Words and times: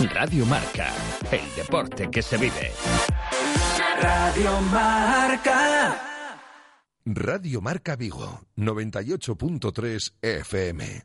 Radio 0.00 0.46
Marca, 0.46 0.92
el 1.32 1.54
deporte 1.56 2.08
que 2.08 2.22
se 2.22 2.36
vive. 2.36 2.70
Radio 4.00 4.60
Marca. 4.70 6.00
Radio 7.04 7.60
Marca 7.60 7.96
Vigo, 7.96 8.42
98.3 8.56 10.12
FM. 10.22 11.02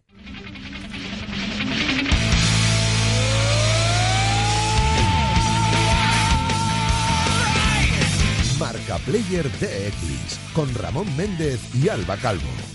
Marca 8.60 8.98
Player 9.00 9.50
DX 9.60 10.39
con 10.54 10.71
Ramón 10.75 11.07
Méndez 11.18 11.60
y 11.73 11.89
Alba 11.89 12.16
Calvo. 12.18 12.72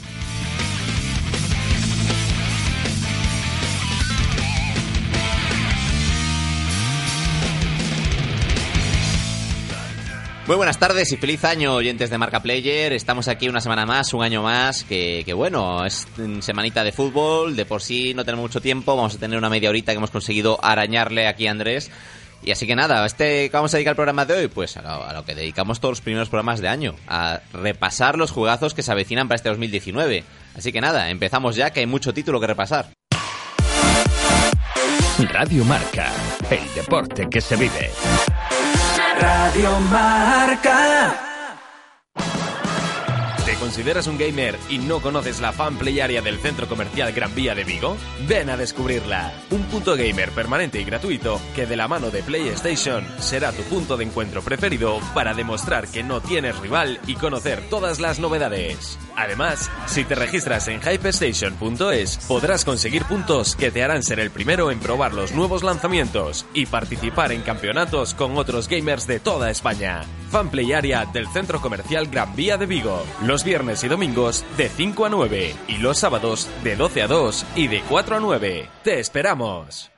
Muy 10.48 10.57
buenas 10.57 10.79
tardes 10.79 11.12
y 11.12 11.18
feliz 11.18 11.44
año, 11.44 11.75
oyentes 11.75 12.08
de 12.08 12.16
Marca 12.16 12.40
Player. 12.40 12.94
Estamos 12.94 13.29
aquí 13.29 13.50
una 13.50 13.61
semana 13.61 13.84
más, 13.84 14.14
un 14.14 14.22
año 14.22 14.43
más, 14.43 14.82
que, 14.82 15.22
bueno, 15.36 15.84
es 15.84 16.08
semanita 16.40 16.82
de 16.82 16.90
fútbol, 16.90 17.54
de 17.54 17.66
por 17.66 17.82
sí 17.82 18.14
no 18.14 18.25
tenemos 18.25 18.44
mucho 18.44 18.62
tiempo, 18.62 18.96
vamos 18.96 19.14
a 19.14 19.18
tener 19.18 19.36
una 19.36 19.50
media 19.50 19.68
horita 19.68 19.92
que 19.92 19.98
hemos 19.98 20.11
conseguido 20.11 20.58
arañarle 20.64 21.29
aquí 21.29 21.46
a 21.46 21.50
Andrés. 21.50 21.90
Y 22.42 22.50
así 22.50 22.66
que 22.66 22.75
nada, 22.75 23.04
este, 23.04 23.50
¿cómo 23.50 23.58
vamos 23.58 23.75
a 23.75 23.76
dedicar 23.76 23.92
el 23.92 23.96
programa 23.96 24.25
de 24.25 24.34
hoy? 24.39 24.48
Pues 24.48 24.79
a 24.79 24.80
lo, 24.80 25.04
a 25.04 25.12
lo 25.12 25.22
que 25.26 25.34
dedicamos 25.34 25.80
todos 25.80 25.92
los 25.92 26.00
primeros 26.00 26.30
programas 26.30 26.62
de 26.62 26.68
año, 26.68 26.94
a 27.08 27.40
repasar 27.53 28.17
los 28.17 28.30
jugazos 28.30 28.72
que 28.72 28.82
se 28.82 28.90
avecinan 28.90 29.28
para 29.28 29.36
este 29.36 29.50
2019. 29.50 30.25
Así 30.56 30.72
que 30.72 30.80
nada, 30.80 31.11
empezamos 31.11 31.56
ya, 31.56 31.72
que 31.72 31.80
hay 31.80 31.86
mucho 31.86 32.14
título 32.14 32.41
que 32.41 32.47
repasar. 32.47 32.89
Radio 35.30 35.67
Marca, 35.67 36.11
el 36.48 36.75
deporte 36.75 37.28
que 37.28 37.42
se 37.42 37.56
vive. 37.56 37.91
Radio 39.20 39.80
Marca. 39.91 41.24
¿Te 43.44 43.55
consideras 43.55 44.06
un 44.06 44.19
gamer 44.19 44.58
y 44.69 44.78
no 44.78 45.00
conoces 45.00 45.41
la 45.41 45.52
fan 45.52 45.77
play 45.78 46.00
area 46.00 46.20
del 46.20 46.38
centro 46.38 46.69
comercial 46.69 47.12
Gran 47.12 47.34
Vía 47.34 47.55
de 47.55 47.64
Vigo? 47.64 47.96
Ven 48.28 48.50
a 48.50 48.56
descubrirla. 48.56 49.33
Un 49.50 49.62
punto 49.64 49.96
gamer 49.96 50.30
permanente 50.33 50.80
y 50.80 50.84
gratuito 50.84 51.41
que 51.55 51.66
de 51.66 51.77
la 51.77 51.89
mano 51.89 52.11
de 52.11 52.22
PlayStation 52.22 53.06
será 53.19 53.52
tu 53.52 53.62
punto 53.62 53.96
de 53.96 54.05
encuentro 54.05 54.42
preferido 54.42 55.00
para 55.14 55.33
demostrar 55.33 55.89
que 55.89 56.02
no 56.02 56.20
tienes 56.20 56.58
rival 56.58 57.00
y 57.06 57.14
conocer 57.14 57.62
todas 57.70 58.00
las 58.00 58.19
novedades. 58.19 58.98
Además, 59.19 59.69
si 59.86 60.05
te 60.05 60.14
registras 60.14 60.69
en 60.69 60.80
hypestation.es 60.80 62.19
podrás 62.28 62.64
conseguir 62.64 63.05
puntos 63.05 63.56
que 63.56 63.72
te 63.72 63.83
harán 63.83 64.05
ser 64.05 64.20
el 64.20 64.30
primero 64.30 64.70
en 64.70 64.78
probar 64.78 65.12
los 65.12 65.33
nuevos 65.33 65.64
lanzamientos 65.64 66.47
y 66.55 66.66
participar 66.66 67.33
en 67.33 67.42
campeonatos 67.42 68.14
con 68.14 68.39
otros 68.39 68.69
gamers 68.69 69.08
de 69.08 69.19
toda 69.19 69.50
España. 69.50 70.05
Fanplay 70.30 70.72
Area 70.72 71.05
del 71.05 71.27
Centro 71.27 71.61
Comercial 71.61 72.06
Gran 72.06 72.36
Vía 72.36 72.56
de 72.58 72.66
Vigo. 72.66 73.05
Los 73.24 73.42
viernes 73.42 73.83
y 73.83 73.89
domingos 73.89 74.44
de 74.56 74.69
5 74.69 75.06
a 75.06 75.08
9 75.08 75.56
y 75.66 75.78
los 75.78 75.98
sábados 75.98 76.48
de 76.62 76.77
12 76.77 77.02
a 77.02 77.08
2 77.08 77.46
y 77.56 77.66
de 77.66 77.83
4 77.89 78.16
a 78.16 78.20
9. 78.20 78.69
¡Te 78.84 79.00
esperamos! 79.00 79.98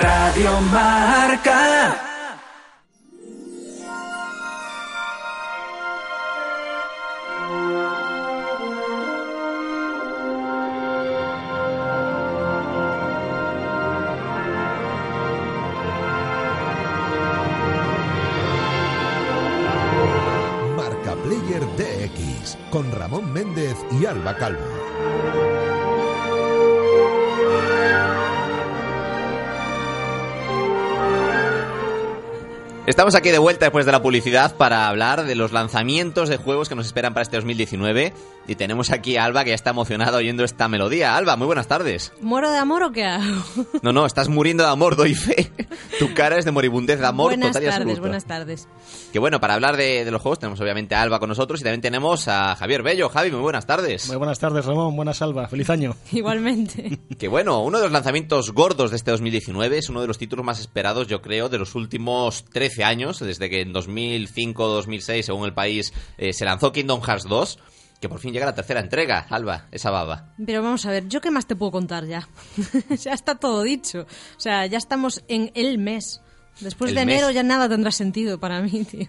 Radio 0.00 0.60
Marca. 0.72 1.96
Marca 20.76 21.14
Player 21.24 21.62
DX 21.76 22.56
con 22.70 22.90
Ramón 22.92 23.32
Méndez 23.32 23.76
y 24.00 24.06
Alba 24.06 24.36
Calvo. 24.36 24.60
Estamos 32.88 33.14
aquí 33.14 33.28
de 33.28 33.36
vuelta 33.36 33.66
después 33.66 33.84
de 33.84 33.92
la 33.92 34.00
publicidad 34.00 34.56
para 34.56 34.88
hablar 34.88 35.26
de 35.26 35.34
los 35.34 35.52
lanzamientos 35.52 36.30
de 36.30 36.38
juegos 36.38 36.70
que 36.70 36.74
nos 36.74 36.86
esperan 36.86 37.12
para 37.12 37.22
este 37.22 37.36
2019. 37.36 38.14
Y 38.46 38.54
tenemos 38.54 38.90
aquí 38.90 39.18
a 39.18 39.26
Alba 39.26 39.44
que 39.44 39.50
ya 39.50 39.56
está 39.56 39.70
emocionada 39.70 40.16
oyendo 40.16 40.42
esta 40.42 40.68
melodía. 40.68 41.14
Alba, 41.14 41.36
muy 41.36 41.44
buenas 41.44 41.68
tardes. 41.68 42.14
¿Muero 42.22 42.50
de 42.50 42.56
amor 42.56 42.82
o 42.82 42.90
qué 42.90 43.04
hago? 43.04 43.44
No, 43.82 43.92
no, 43.92 44.06
estás 44.06 44.28
muriendo 44.28 44.64
de 44.64 44.70
amor, 44.70 44.96
doy 44.96 45.14
fe. 45.14 45.52
Tu 45.98 46.14
cara 46.14 46.38
es 46.38 46.46
de 46.46 46.50
moribundez 46.50 46.98
de 46.98 47.06
amor 47.06 47.32
buenas 47.32 47.48
total 47.48 47.62
y 47.62 47.66
tardes, 47.66 48.00
buenas 48.00 48.24
tardes. 48.24 48.68
Que 49.12 49.18
bueno, 49.18 49.38
para 49.38 49.52
hablar 49.52 49.76
de, 49.76 50.06
de 50.06 50.10
los 50.10 50.22
juegos 50.22 50.38
tenemos 50.38 50.58
obviamente 50.60 50.94
a 50.94 51.02
Alba 51.02 51.20
con 51.20 51.28
nosotros 51.28 51.60
y 51.60 51.64
también 51.64 51.82
tenemos 51.82 52.26
a 52.26 52.56
Javier 52.56 52.82
Bello. 52.82 53.10
Javi, 53.10 53.30
muy 53.30 53.42
buenas 53.42 53.66
tardes. 53.66 54.08
Muy 54.08 54.16
buenas 54.16 54.38
tardes, 54.38 54.64
Ramón. 54.64 54.96
Buenas, 54.96 55.20
Alba. 55.20 55.46
Feliz 55.48 55.68
año. 55.68 55.94
Igualmente. 56.12 56.98
Que 57.18 57.28
bueno, 57.28 57.62
uno 57.62 57.76
de 57.76 57.84
los 57.84 57.92
lanzamientos 57.92 58.52
gordos 58.52 58.90
de 58.90 58.96
este 58.96 59.10
2019 59.10 59.76
es 59.76 59.90
uno 59.90 60.00
de 60.00 60.06
los 60.06 60.16
títulos 60.16 60.44
más 60.44 60.58
esperados, 60.58 61.06
yo 61.06 61.20
creo, 61.20 61.50
de 61.50 61.58
los 61.58 61.74
últimos 61.74 62.46
13 62.46 62.77
años, 62.84 63.18
desde 63.20 63.48
que 63.50 63.60
en 63.62 63.72
2005-2006, 63.72 65.22
según 65.22 65.44
el 65.44 65.54
país, 65.54 65.92
eh, 66.16 66.32
se 66.32 66.44
lanzó 66.44 66.72
Kingdom 66.72 67.00
Hearts 67.02 67.24
2, 67.24 67.58
que 68.00 68.08
por 68.08 68.20
fin 68.20 68.32
llega 68.32 68.46
la 68.46 68.54
tercera 68.54 68.80
entrega, 68.80 69.26
Alba, 69.28 69.66
esa 69.72 69.90
baba. 69.90 70.32
Pero 70.44 70.62
vamos 70.62 70.86
a 70.86 70.90
ver, 70.90 71.08
¿yo 71.08 71.20
qué 71.20 71.30
más 71.30 71.46
te 71.46 71.56
puedo 71.56 71.72
contar 71.72 72.06
ya? 72.06 72.28
ya 72.90 73.12
está 73.12 73.34
todo 73.36 73.62
dicho. 73.62 74.06
O 74.36 74.40
sea, 74.40 74.66
ya 74.66 74.78
estamos 74.78 75.22
en 75.28 75.50
el 75.54 75.78
mes. 75.78 76.20
Después 76.60 76.90
El 76.90 76.96
de 76.96 77.02
enero 77.02 77.26
mes. 77.28 77.34
ya 77.36 77.42
nada 77.42 77.68
tendrá 77.68 77.90
sentido 77.92 78.38
para 78.40 78.60
mí, 78.60 78.84
tío. 78.84 79.06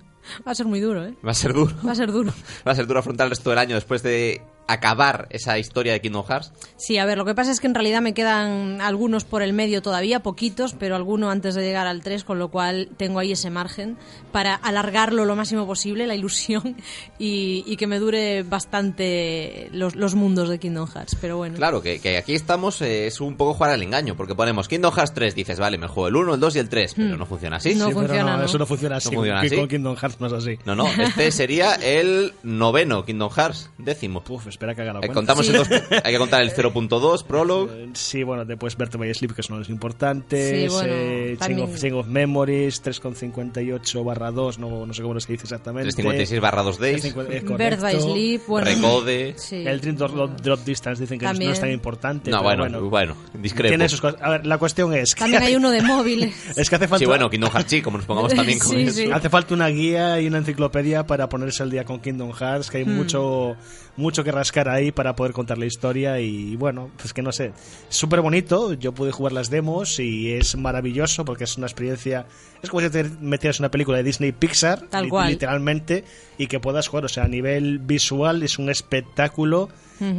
Va 0.48 0.52
a 0.52 0.56
ser 0.56 0.68
muy 0.68 0.80
duro, 0.80 1.06
¿eh? 1.06 1.16
Va 1.26 1.32
a 1.32 1.36
ser 1.36 1.54
duro. 1.54 1.76
Va 1.86 1.92
a 1.92 1.96
ser 1.96 2.12
duro. 2.12 2.32
Va 2.68 2.72
a 2.74 2.76
ser 2.76 2.86
duro 2.86 3.00
afrontar 3.00 3.26
el 3.26 3.32
resto 3.32 3.50
del 3.50 3.58
año 3.60 3.76
después 3.76 4.04
de 4.04 4.42
acabar 4.72 5.28
esa 5.32 5.58
historia 5.60 5.94
de 5.94 6.02
Kingdom 6.02 6.26
Hearts. 6.26 6.52
Sí, 6.78 6.98
a 6.98 7.06
ver, 7.06 7.18
lo 7.18 7.26
que 7.26 7.36
pasa 7.36 7.52
es 7.52 7.60
que 7.60 7.68
en 7.68 7.74
realidad 7.76 8.02
me 8.02 8.14
quedan 8.14 8.82
algunos 8.82 9.24
por 9.26 9.42
el 9.42 9.54
medio 9.54 9.82
todavía, 9.82 10.22
poquitos, 10.22 10.74
pero 10.78 10.96
alguno 10.96 11.30
antes 11.30 11.56
de 11.56 11.62
llegar 11.64 11.88
al 11.88 12.02
3, 12.02 12.24
con 12.24 12.40
lo 12.40 12.50
cual 12.50 12.90
tengo 12.98 13.20
ahí 13.20 13.32
ese 13.32 13.50
margen 13.50 13.98
para 14.32 14.56
alargarlo 14.56 15.26
lo 15.26 15.36
máximo 15.36 15.66
posible, 15.66 16.08
la 16.08 16.16
ilusión, 16.16 16.76
y, 17.20 17.64
y 17.68 17.78
que 17.78 17.88
me 17.88 18.00
dure 18.00 18.44
bastante 18.44 19.70
los, 19.72 19.96
los 19.96 20.16
mundos 20.16 20.50
de 20.50 20.60
Kingdom 20.60 20.88
Hearts. 20.88 21.16
Pero 21.20 21.38
bueno. 21.38 21.56
Claro, 21.58 21.82
que, 21.82 22.00
que 22.00 22.18
aquí 22.18 22.34
estamos, 22.36 22.82
eh, 22.82 23.08
es 23.08 23.22
un 23.22 23.36
poco 23.36 23.54
jugar 23.54 23.72
al 23.72 23.84
engaño, 23.84 24.16
porque 24.16 24.36
ponemos 24.36 24.68
Kingdom 24.68 24.94
Hearts 24.94 25.14
3, 25.14 25.36
dices, 25.36 25.60
vale, 25.60 25.78
me 25.78 25.88
juego 25.88 26.08
el 26.08 26.16
1, 26.16 26.34
el 26.36 26.40
2 26.40 26.56
y 26.56 26.60
el 26.60 26.70
3, 26.70 26.94
pero 26.96 27.18
no 27.18 27.26
funciona 27.26 27.58
así. 27.58 27.74
Hmm. 27.76 27.80
No 27.80 27.88
Sí, 27.88 27.94
funciona, 27.94 28.38
¿no? 28.38 28.44
Eso 28.44 28.58
no 28.58 28.66
funciona 28.66 28.98
así. 28.98 29.14
funciona 29.14 29.42
que 29.42 29.48
así. 29.48 29.56
Con 29.56 29.68
Kingdom 29.68 29.96
Hearts 29.96 30.20
no 30.22 30.28
es 30.28 30.34
así. 30.34 30.60
No, 30.66 30.76
no, 30.76 30.88
este 30.88 31.32
sería 31.32 31.74
el 31.76 32.34
noveno 32.44 33.06
Kingdom 33.06 33.30
Hearts, 33.32 33.70
décimo. 33.78 34.24
Uf, 34.30 34.48
espera 34.60 34.76
que 34.76 34.82
haga 34.82 34.92
la 34.94 35.00
Eh, 35.00 35.08
cuenta. 35.08 35.14
contamos 35.14 35.46
Sí. 35.46 35.52
el 35.54 35.58
dos- 35.60 35.70
hay 36.04 36.12
que 36.12 36.18
contar 36.18 36.42
el 36.42 36.52
0.2, 36.52 37.24
Prologue. 37.24 37.84
Eh, 37.86 37.90
Sí, 37.94 38.24
bueno, 38.24 38.44
después 38.44 38.76
verte 38.76 38.98
by 38.98 39.14
Sleep, 39.14 39.34
que 39.34 39.42
son 39.42 39.60
los 39.60 39.70
importantes. 39.70 40.70
Sí, 40.70 40.76
bueno, 40.76 40.94
eh, 40.94 41.26
Chain, 41.28 41.38
también- 41.38 41.70
of, 41.70 41.80
Chain 41.80 41.94
of 41.94 42.08
Memories, 42.08 42.82
3,58 42.82 44.04
barra 44.04 44.32
2, 44.32 44.60
no, 44.60 44.86
no 44.86 44.94
sé 44.94 45.02
cómo 45.02 45.18
se 45.20 45.32
dice 45.32 45.46
exactamente. 45.46 45.84
356 45.94 46.42
barra 46.42 46.62
2 46.64 46.78
days. 46.78 47.02
350, 47.02 47.38
es 47.38 47.44
Bird 47.78 47.82
by. 47.82 48.02
Sleep, 48.02 48.42
bueno. 48.48 48.68
Recode. 48.68 49.34
Sí. 49.38 49.64
El 49.66 49.80
Dream 49.80 49.96
Drop, 49.96 50.42
Drop 50.42 50.60
Distance 50.66 51.02
dicen 51.04 51.20
que 51.20 51.26
no- 51.26 51.30
no 51.32 51.34
También. 51.36 51.52
es 51.54 51.60
tan 51.62 51.72
importante. 51.72 52.30
No, 52.32 52.44
pero 52.44 52.58
bueno, 52.58 52.82
bueno, 52.90 53.16
discrepo. 53.36 53.70
Tiene 53.70 53.88
sus 53.88 54.02
cosas. 54.02 54.20
A 54.22 54.30
ver, 54.32 54.46
la 54.46 54.58
cuestión 54.58 54.94
es 54.94 55.16
que, 55.16 55.20
También 55.20 55.44
hay 55.44 55.56
uno 55.56 55.72
de 55.72 55.82
móviles. 55.82 56.34
es 56.58 56.70
que 56.70 56.76
hace 56.76 56.88
falta, 56.88 57.00
Sí, 57.00 57.06
bueno, 57.06 57.30
Kingdom 57.30 57.52
Hearts 57.52 57.70
sí, 57.72 57.82
como 57.82 57.98
nos 57.98 58.06
pongamos 58.06 58.34
también 58.34 58.60
con 58.60 58.72
Sí, 58.72 58.82
eso. 58.82 58.94
sí. 58.98 59.10
hace 59.12 59.30
falta 59.30 59.54
una 59.54 59.68
guía 59.70 60.20
y 60.20 60.28
una 60.28 60.40
enciclopedia 60.40 61.06
para 61.06 61.30
ponerse 61.30 61.64
al 61.64 61.70
día 61.72 61.86
con 61.86 62.00
Kingdom 62.02 62.34
Hearts, 62.34 62.70
que 62.70 62.80
hay 62.80 62.86
Hmm. 62.86 62.96
mucho 62.98 63.56
mucho 63.96 64.24
que 64.24 64.32
rascar 64.32 64.49
ahí 64.58 64.92
para 64.92 65.16
poder 65.16 65.34
contar 65.34 65.58
la 65.58 65.66
historia 65.66 66.20
y 66.20 66.56
bueno, 66.56 66.90
pues 66.98 67.14
que 67.14 67.22
no 67.22 67.32
sé, 67.32 67.54
es 67.90 67.96
súper 67.96 68.22
bonito, 68.22 68.74
yo 68.74 68.94
pude 68.94 69.12
jugar 69.12 69.32
las 69.32 69.50
demos 69.50 70.00
y 70.00 70.32
es 70.32 70.56
maravilloso 70.58 71.26
porque 71.26 71.44
es 71.44 71.58
una 71.58 71.68
experiencia, 71.68 72.26
es 72.62 72.70
como 72.70 72.82
si 72.82 72.90
te 72.90 73.04
metieras 73.04 73.60
en 73.60 73.64
una 73.64 73.72
película 73.72 73.98
de 73.98 74.04
Disney 74.04 74.32
Pixar, 74.32 74.88
Tal 74.90 75.08
cual. 75.10 75.30
literalmente, 75.30 76.04
y 76.38 76.48
que 76.48 76.60
puedas 76.60 76.88
jugar, 76.88 77.06
o 77.06 77.10
sea, 77.10 77.26
a 77.26 77.28
nivel 77.28 77.80
visual 77.80 78.44
es 78.44 78.60
un 78.60 78.70
espectáculo 78.70 79.70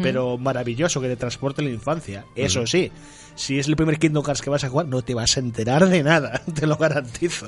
pero 0.02 0.38
maravilloso 0.38 1.00
que 1.00 1.08
te 1.08 1.16
transporte 1.16 1.60
a 1.62 1.64
la 1.64 1.70
infancia. 1.70 2.24
Eso 2.34 2.66
sí, 2.66 2.90
si 3.34 3.58
es 3.58 3.68
el 3.68 3.76
primer 3.76 3.98
Kingdom 3.98 4.24
Hearts 4.24 4.42
que 4.42 4.50
vas 4.50 4.64
a 4.64 4.68
jugar, 4.68 4.86
no 4.86 5.02
te 5.02 5.14
vas 5.14 5.36
a 5.36 5.40
enterar 5.40 5.88
de 5.88 6.02
nada, 6.02 6.42
te 6.54 6.66
lo 6.66 6.76
garantizo. 6.76 7.46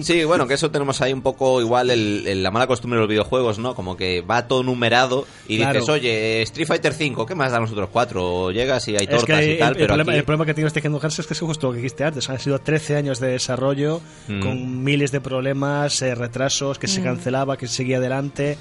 Sí, 0.00 0.24
bueno, 0.24 0.46
que 0.46 0.54
eso 0.54 0.70
tenemos 0.70 1.00
ahí 1.00 1.12
un 1.12 1.22
poco 1.22 1.60
igual 1.60 1.90
el- 1.90 2.26
el- 2.26 2.42
la 2.42 2.50
mala 2.50 2.66
costumbre 2.66 2.98
de 2.98 3.02
los 3.02 3.08
videojuegos, 3.10 3.58
¿no? 3.58 3.74
Como 3.74 3.96
que 3.96 4.20
va 4.20 4.46
todo 4.46 4.62
numerado 4.62 5.26
y 5.48 5.56
Claro. 5.56 5.80
dices, 5.80 5.88
oye, 5.88 6.42
Street 6.42 6.66
Fighter 6.68 6.92
5, 6.94 7.26
¿qué 7.26 7.34
más 7.34 7.50
dan 7.52 7.62
los 7.62 7.72
otros 7.72 7.88
cuatro? 7.90 8.50
Llegas 8.52 8.86
y 8.88 8.92
hay 8.96 9.04
Es 9.04 9.10
tortas 9.10 9.42
y 9.44 9.50
el, 9.52 9.58
tal, 9.58 9.68
el 9.70 9.74
pero 9.76 9.86
problema, 9.88 10.12
aquí... 10.12 10.18
el 10.18 10.24
problema 10.24 10.46
que 10.46 10.54
tiene 10.54 10.68
este 10.68 10.82
Kingdom 10.82 11.00
Hearts 11.00 11.18
es 11.18 11.26
que 11.26 11.34
es 11.34 11.40
justo 11.40 11.66
lo 11.68 11.72
que 11.72 11.78
dijiste 11.78 12.04
antes. 12.04 12.28
Han 12.30 12.38
sido 12.38 12.58
13 12.60 12.96
años 12.96 13.18
de 13.20 13.28
desarrollo 13.28 14.00
Mm. 14.28 14.40
con 14.40 14.84
miles 14.84 15.10
de 15.10 15.20
problemas, 15.20 16.00
eh, 16.02 16.14
retrasos, 16.14 16.78
que 16.78 16.86
se 16.86 17.02
cancelaba, 17.02 17.56
que 17.56 17.66
se 17.66 17.74
seguía 17.76 17.96
adelante. 17.96 18.58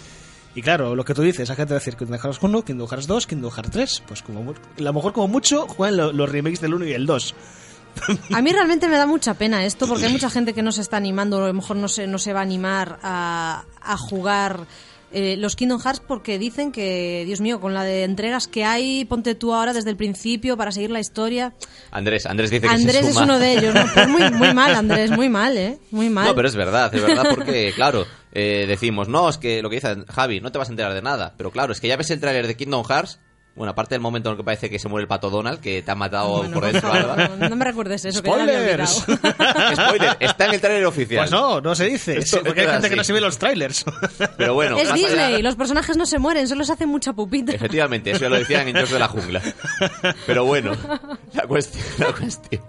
Y 0.56 0.62
claro, 0.62 0.96
lo 0.96 1.06
que 1.06 1.14
tú 1.14 1.22
dices, 1.22 1.50
hay 1.50 1.56
gente 1.56 1.74
decir 1.76 1.96
Kingdom 1.96 2.20
Hearts 2.20 2.40
1, 2.42 2.64
Kingdom 2.66 2.88
Hearts 2.88 3.06
2, 3.08 3.28
Kingdom 3.28 3.52
Hearts 3.52 3.72
3. 3.72 4.04
Pues 4.08 4.22
como 4.24 4.52
a 4.52 4.82
lo 4.82 4.94
mejor 4.94 5.14
como 5.14 5.28
mucho 5.28 5.68
juegan 5.68 5.98
lo- 5.98 6.12
los 6.12 6.30
remakes 6.30 6.62
del 6.62 6.74
1 6.74 6.86
y 6.86 6.94
el 6.94 7.06
2. 7.06 7.36
A 8.34 8.42
mí 8.42 8.52
realmente 8.52 8.88
me 8.88 8.98
da 8.98 9.06
mucha 9.08 9.34
pena 9.36 9.66
esto 9.66 9.88
porque 9.88 10.06
hay 10.06 10.12
mucha 10.12 10.30
gente 10.30 10.54
que 10.54 10.62
no 10.62 10.72
se 10.72 10.82
está 10.82 10.98
animando, 10.98 11.44
a 11.44 11.48
lo 11.48 11.54
mejor 11.54 11.78
no 11.78 11.88
se, 11.88 12.06
no 12.08 12.20
se 12.20 12.32
va 12.34 12.40
a 12.40 12.44
animar 12.44 13.00
a, 13.02 13.66
a 13.82 13.98
jugar 13.98 14.68
eh, 15.12 15.36
los 15.38 15.56
Kingdom 15.56 15.80
Hearts 15.82 16.02
porque 16.08 16.38
dicen 16.38 16.72
que, 16.72 17.24
Dios 17.26 17.42
mío, 17.42 17.60
con 17.60 17.74
la 17.74 17.84
de 17.84 18.04
entregas 18.04 18.48
que 18.48 18.66
hay, 18.66 19.06
ponte 19.06 19.34
tú 19.36 19.52
ahora 19.54 19.74
desde 19.74 19.90
el 19.90 19.96
principio 19.98 20.58
para 20.58 20.72
seguir 20.72 20.92
la 20.92 21.00
historia. 21.00 21.54
Andrés, 21.92 22.26
Andrés 22.28 22.52
dice 22.52 22.68
que 22.68 22.74
Andrés 22.74 22.98
se 23.02 23.08
es 23.08 23.14
suma. 23.14 23.24
uno 23.26 23.40
de 23.40 23.54
ellos, 23.54 23.74
¿no? 23.74 23.84
Pues 23.94 24.08
muy, 24.10 24.30
muy 24.32 24.54
mal, 24.54 24.76
Andrés, 24.76 25.10
muy 25.12 25.30
mal, 25.30 25.58
¿eh? 25.58 25.80
Muy 25.92 26.10
mal. 26.10 26.28
No, 26.28 26.36
pero 26.36 26.48
es 26.50 26.56
verdad, 26.56 26.94
es 26.94 27.02
verdad, 27.02 27.26
porque, 27.34 27.72
claro, 27.74 28.06
eh, 28.40 28.66
decimos, 28.68 29.08
no, 29.08 29.28
es 29.30 29.40
que 29.40 29.64
lo 29.64 29.70
que 29.72 29.78
dice 29.78 29.96
Javi, 30.14 30.42
no 30.42 30.52
te 30.52 30.60
vas 30.60 30.68
a 30.70 30.72
enterar 30.72 30.94
de 30.94 31.02
nada. 31.02 31.34
Pero 31.38 31.50
claro, 31.50 31.74
es 31.74 31.82
que 31.82 31.88
ya 31.88 31.98
ves 31.98 32.12
el 32.12 32.20
tráiler 32.20 32.46
de 32.46 32.56
Kingdom 32.56 32.84
Hearts, 32.86 33.20
bueno, 33.56 33.72
aparte 33.72 33.96
del 33.96 34.02
momento 34.02 34.30
en 34.30 34.34
el 34.34 34.38
que 34.38 34.44
parece 34.44 34.70
que 34.70 34.78
se 34.78 34.88
muere 34.88 35.02
el 35.02 35.08
pato 35.08 35.32
Donald, 35.32 35.60
que 35.60 35.82
te 35.82 35.90
ha 35.90 35.96
matado 35.96 36.38
Bueno, 36.38 36.54
por 36.54 36.62
por 36.62 36.72
dentro, 36.72 37.38
no, 37.40 37.50
no 37.50 37.56
me 37.56 37.66
recuerdes 37.66 38.06
eso, 38.06 38.22
que 38.22 38.30
ya 38.30 38.36
lo 38.36 38.44
había 38.44 38.86
¡Spoilers! 38.86 38.92
Spoiler, 39.88 40.18
está 40.20 40.46
en 40.46 40.54
el 40.54 40.62
tráiler 40.62 40.86
oficial. 40.86 41.22
Pues 41.22 41.32
no, 41.32 41.60
no 41.60 41.74
se 41.74 41.86
dice. 41.86 42.20
Esto 42.20 42.44
porque 42.44 42.62
hay 42.62 42.68
gente 42.68 42.92
que 42.92 42.96
no 42.96 43.04
se 43.04 43.14
ve 43.14 43.22
los 43.22 43.40
trailers. 43.40 43.84
Pero 44.38 44.54
bueno, 44.54 44.78
es 44.78 44.92
allá- 44.92 45.08
Disney, 45.08 45.42
los 45.42 45.56
personajes 45.56 45.98
no 45.98 46.06
se 46.06 46.20
mueren, 46.20 46.48
solo 46.48 46.64
se 46.66 46.74
hacen 46.74 46.90
mucha 46.90 47.14
pupita. 47.14 47.52
Efectivamente, 47.52 48.12
eso 48.12 48.22
ya 48.22 48.30
lo 48.30 48.38
decían 48.38 48.68
en 48.68 48.76
Dios 48.76 48.92
de 48.92 49.00
la 49.00 49.08
Jungla. 49.08 49.42
Pero 50.28 50.46
bueno, 50.46 50.78
la 51.34 51.48
cuestión, 51.48 51.84
la 51.98 52.14
cuestión. 52.14 52.62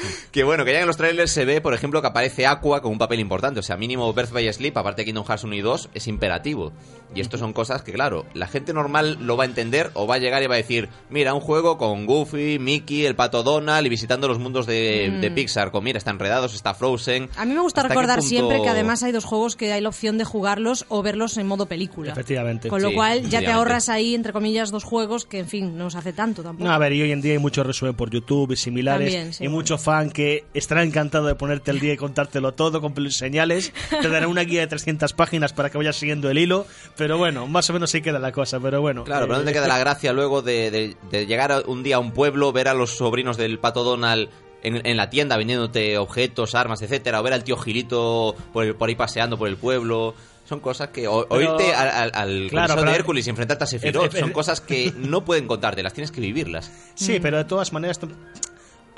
Que 0.30 0.44
bueno, 0.44 0.64
que 0.64 0.72
ya 0.72 0.80
en 0.80 0.86
los 0.86 0.96
trailers 0.96 1.32
se 1.32 1.44
ve, 1.44 1.60
por 1.60 1.74
ejemplo, 1.74 2.00
que 2.00 2.06
aparece 2.08 2.46
Aqua 2.46 2.80
con 2.80 2.92
un 2.92 2.98
papel 2.98 3.18
importante. 3.18 3.58
O 3.60 3.62
sea, 3.64 3.76
mínimo 3.76 4.12
Birth 4.12 4.30
by 4.32 4.52
Sleep, 4.52 4.76
aparte 4.76 5.02
de 5.02 5.06
Kingdom 5.06 5.24
Hearts 5.26 5.42
1 5.44 5.54
y 5.56 5.60
2, 5.60 5.90
es 5.94 6.06
imperativo. 6.06 6.72
Y 7.12 7.20
esto 7.20 7.36
son 7.38 7.52
cosas 7.52 7.82
que, 7.82 7.92
claro, 7.92 8.24
la 8.34 8.46
gente 8.46 8.72
normal 8.72 9.18
lo 9.20 9.36
va 9.36 9.42
a 9.42 9.46
entender 9.46 9.90
o 9.94 10.06
va 10.06 10.14
a 10.14 10.18
llegar 10.18 10.42
y 10.44 10.46
va 10.46 10.54
a 10.54 10.58
decir, 10.58 10.88
mira, 11.10 11.34
un 11.34 11.40
juego 11.40 11.76
con 11.78 12.06
Goofy, 12.06 12.60
Mickey, 12.60 13.04
el 13.06 13.16
pato 13.16 13.42
Donald 13.42 13.84
y 13.84 13.90
visitando 13.90 14.28
los 14.28 14.38
mundos 14.38 14.66
de, 14.66 15.18
de 15.20 15.30
Pixar. 15.32 15.72
Con, 15.72 15.82
mira, 15.82 15.98
está 15.98 16.12
Enredados, 16.12 16.54
está 16.54 16.74
Frozen. 16.74 17.28
A 17.36 17.44
mí 17.44 17.52
me 17.52 17.60
gusta 17.60 17.80
¿Hasta 17.80 17.88
qué 17.88 17.94
recordar 17.94 18.18
punto- 18.20 18.28
siempre 18.28 18.62
que 18.62 18.68
además 18.68 19.02
hay 19.02 19.10
dos 19.10 19.24
juegos 19.24 19.56
que 19.56 19.72
hay 19.72 19.80
la 19.80 19.88
opción 19.88 20.16
de 20.18 20.24
jugarlos 20.24 20.84
o 20.88 21.02
verlos 21.02 21.36
en 21.36 21.48
modo 21.48 21.66
película. 21.66 22.12
Efectivamente. 22.12 22.68
Con 22.68 22.80
lo 22.82 22.90
Sí, 22.90 22.94
cual 22.94 23.28
ya 23.28 23.40
te 23.40 23.50
ahorras 23.50 23.88
ahí, 23.88 24.14
entre 24.14 24.32
comillas, 24.32 24.70
dos 24.70 24.84
juegos 24.84 25.26
que, 25.26 25.40
en 25.40 25.48
fin, 25.48 25.76
no 25.76 25.86
os 25.86 25.96
hace 25.96 26.12
tanto 26.12 26.44
tampoco. 26.44 26.68
No, 26.68 26.72
a 26.72 26.78
ver, 26.78 26.92
y 26.92 27.02
hoy 27.02 27.10
en 27.10 27.20
día 27.20 27.32
hay 27.32 27.38
mucho 27.38 27.64
resumen 27.64 27.94
por 27.96 28.10
YouTube 28.10 28.52
y 28.52 28.56
similares. 28.56 29.12
También, 29.12 29.32
sí. 29.32 29.44
y 29.44 29.48
mucho 29.48 29.78
fan 29.90 30.10
que 30.10 30.44
estará 30.54 30.84
encantado 30.84 31.26
de 31.26 31.34
ponerte 31.34 31.72
el 31.72 31.80
día 31.80 31.92
y 31.94 31.96
contártelo 31.96 32.52
todo 32.52 32.80
con 32.80 32.94
pelos 32.94 33.14
y 33.14 33.18
señales. 33.18 33.72
Te 34.00 34.08
dará 34.08 34.28
una 34.28 34.42
guía 34.42 34.60
de 34.60 34.66
300 34.68 35.12
páginas 35.14 35.52
para 35.52 35.68
que 35.70 35.78
vayas 35.78 35.96
siguiendo 35.96 36.30
el 36.30 36.38
hilo. 36.38 36.64
Pero 36.96 37.18
bueno, 37.18 37.46
más 37.48 37.68
o 37.70 37.72
menos 37.72 37.92
ahí 37.94 38.00
queda 38.02 38.20
la 38.20 38.30
cosa. 38.30 38.60
Pero 38.60 38.80
bueno. 38.80 39.02
Claro, 39.04 39.22
pero 39.26 39.34
eh, 39.34 39.36
¿dónde 39.38 39.52
queda 39.52 39.66
la 39.66 39.78
gracia 39.78 40.12
luego 40.12 40.42
de, 40.42 40.70
de- 40.70 40.96
de 41.10 41.26
llegar 41.26 41.64
un 41.66 41.82
día 41.82 41.96
a 41.96 41.98
un 41.98 42.12
pueblo, 42.12 42.52
ver 42.52 42.68
a 42.68 42.74
los 42.74 42.96
sobrinos 42.96 43.36
del 43.36 43.58
pato 43.58 43.82
Donald 43.82 44.28
en, 44.62 44.86
en 44.86 44.96
la 44.96 45.10
tienda 45.10 45.36
vendiéndote 45.36 45.98
objetos, 45.98 46.54
armas, 46.54 46.80
etcétera, 46.82 47.18
o 47.20 47.22
ver 47.24 47.32
al 47.32 47.42
tío 47.42 47.56
Gilito 47.56 48.36
por, 48.52 48.64
el- 48.64 48.74
por 48.76 48.88
ahí 48.88 48.94
paseando 48.94 49.36
por 49.38 49.48
el 49.48 49.56
pueblo? 49.56 50.14
Son 50.48 50.60
cosas 50.60 50.88
que 50.88 51.06
o- 51.08 51.26
Pero- 51.28 51.54
oírte 51.56 51.72
al, 51.74 51.88
al, 51.88 52.10
al 52.14 52.48
Claro, 52.50 52.68
coliseo 52.68 52.76
pero- 52.76 52.90
de 52.90 52.96
Hércules 52.96 53.26
y 53.26 53.30
enfrentarte 53.30 53.64
a 53.64 53.66
Sephiroth 53.66 54.14
Eh, 54.14 54.16
eh, 54.18 54.20
son 54.20 54.30
eh, 54.30 54.32
cosas 54.32 54.60
que 54.60 54.92
no 54.96 55.24
pueden 55.24 55.46
contarte, 55.46 55.82
las 55.82 55.92
tienes 55.94 56.10
que 56.10 56.20
vivirlas. 56.20 56.70
Sí, 56.94 57.18
Mm. 57.18 57.22
pero 57.22 57.36
de 57.38 57.44
todas 57.44 57.72
maneras. 57.72 57.98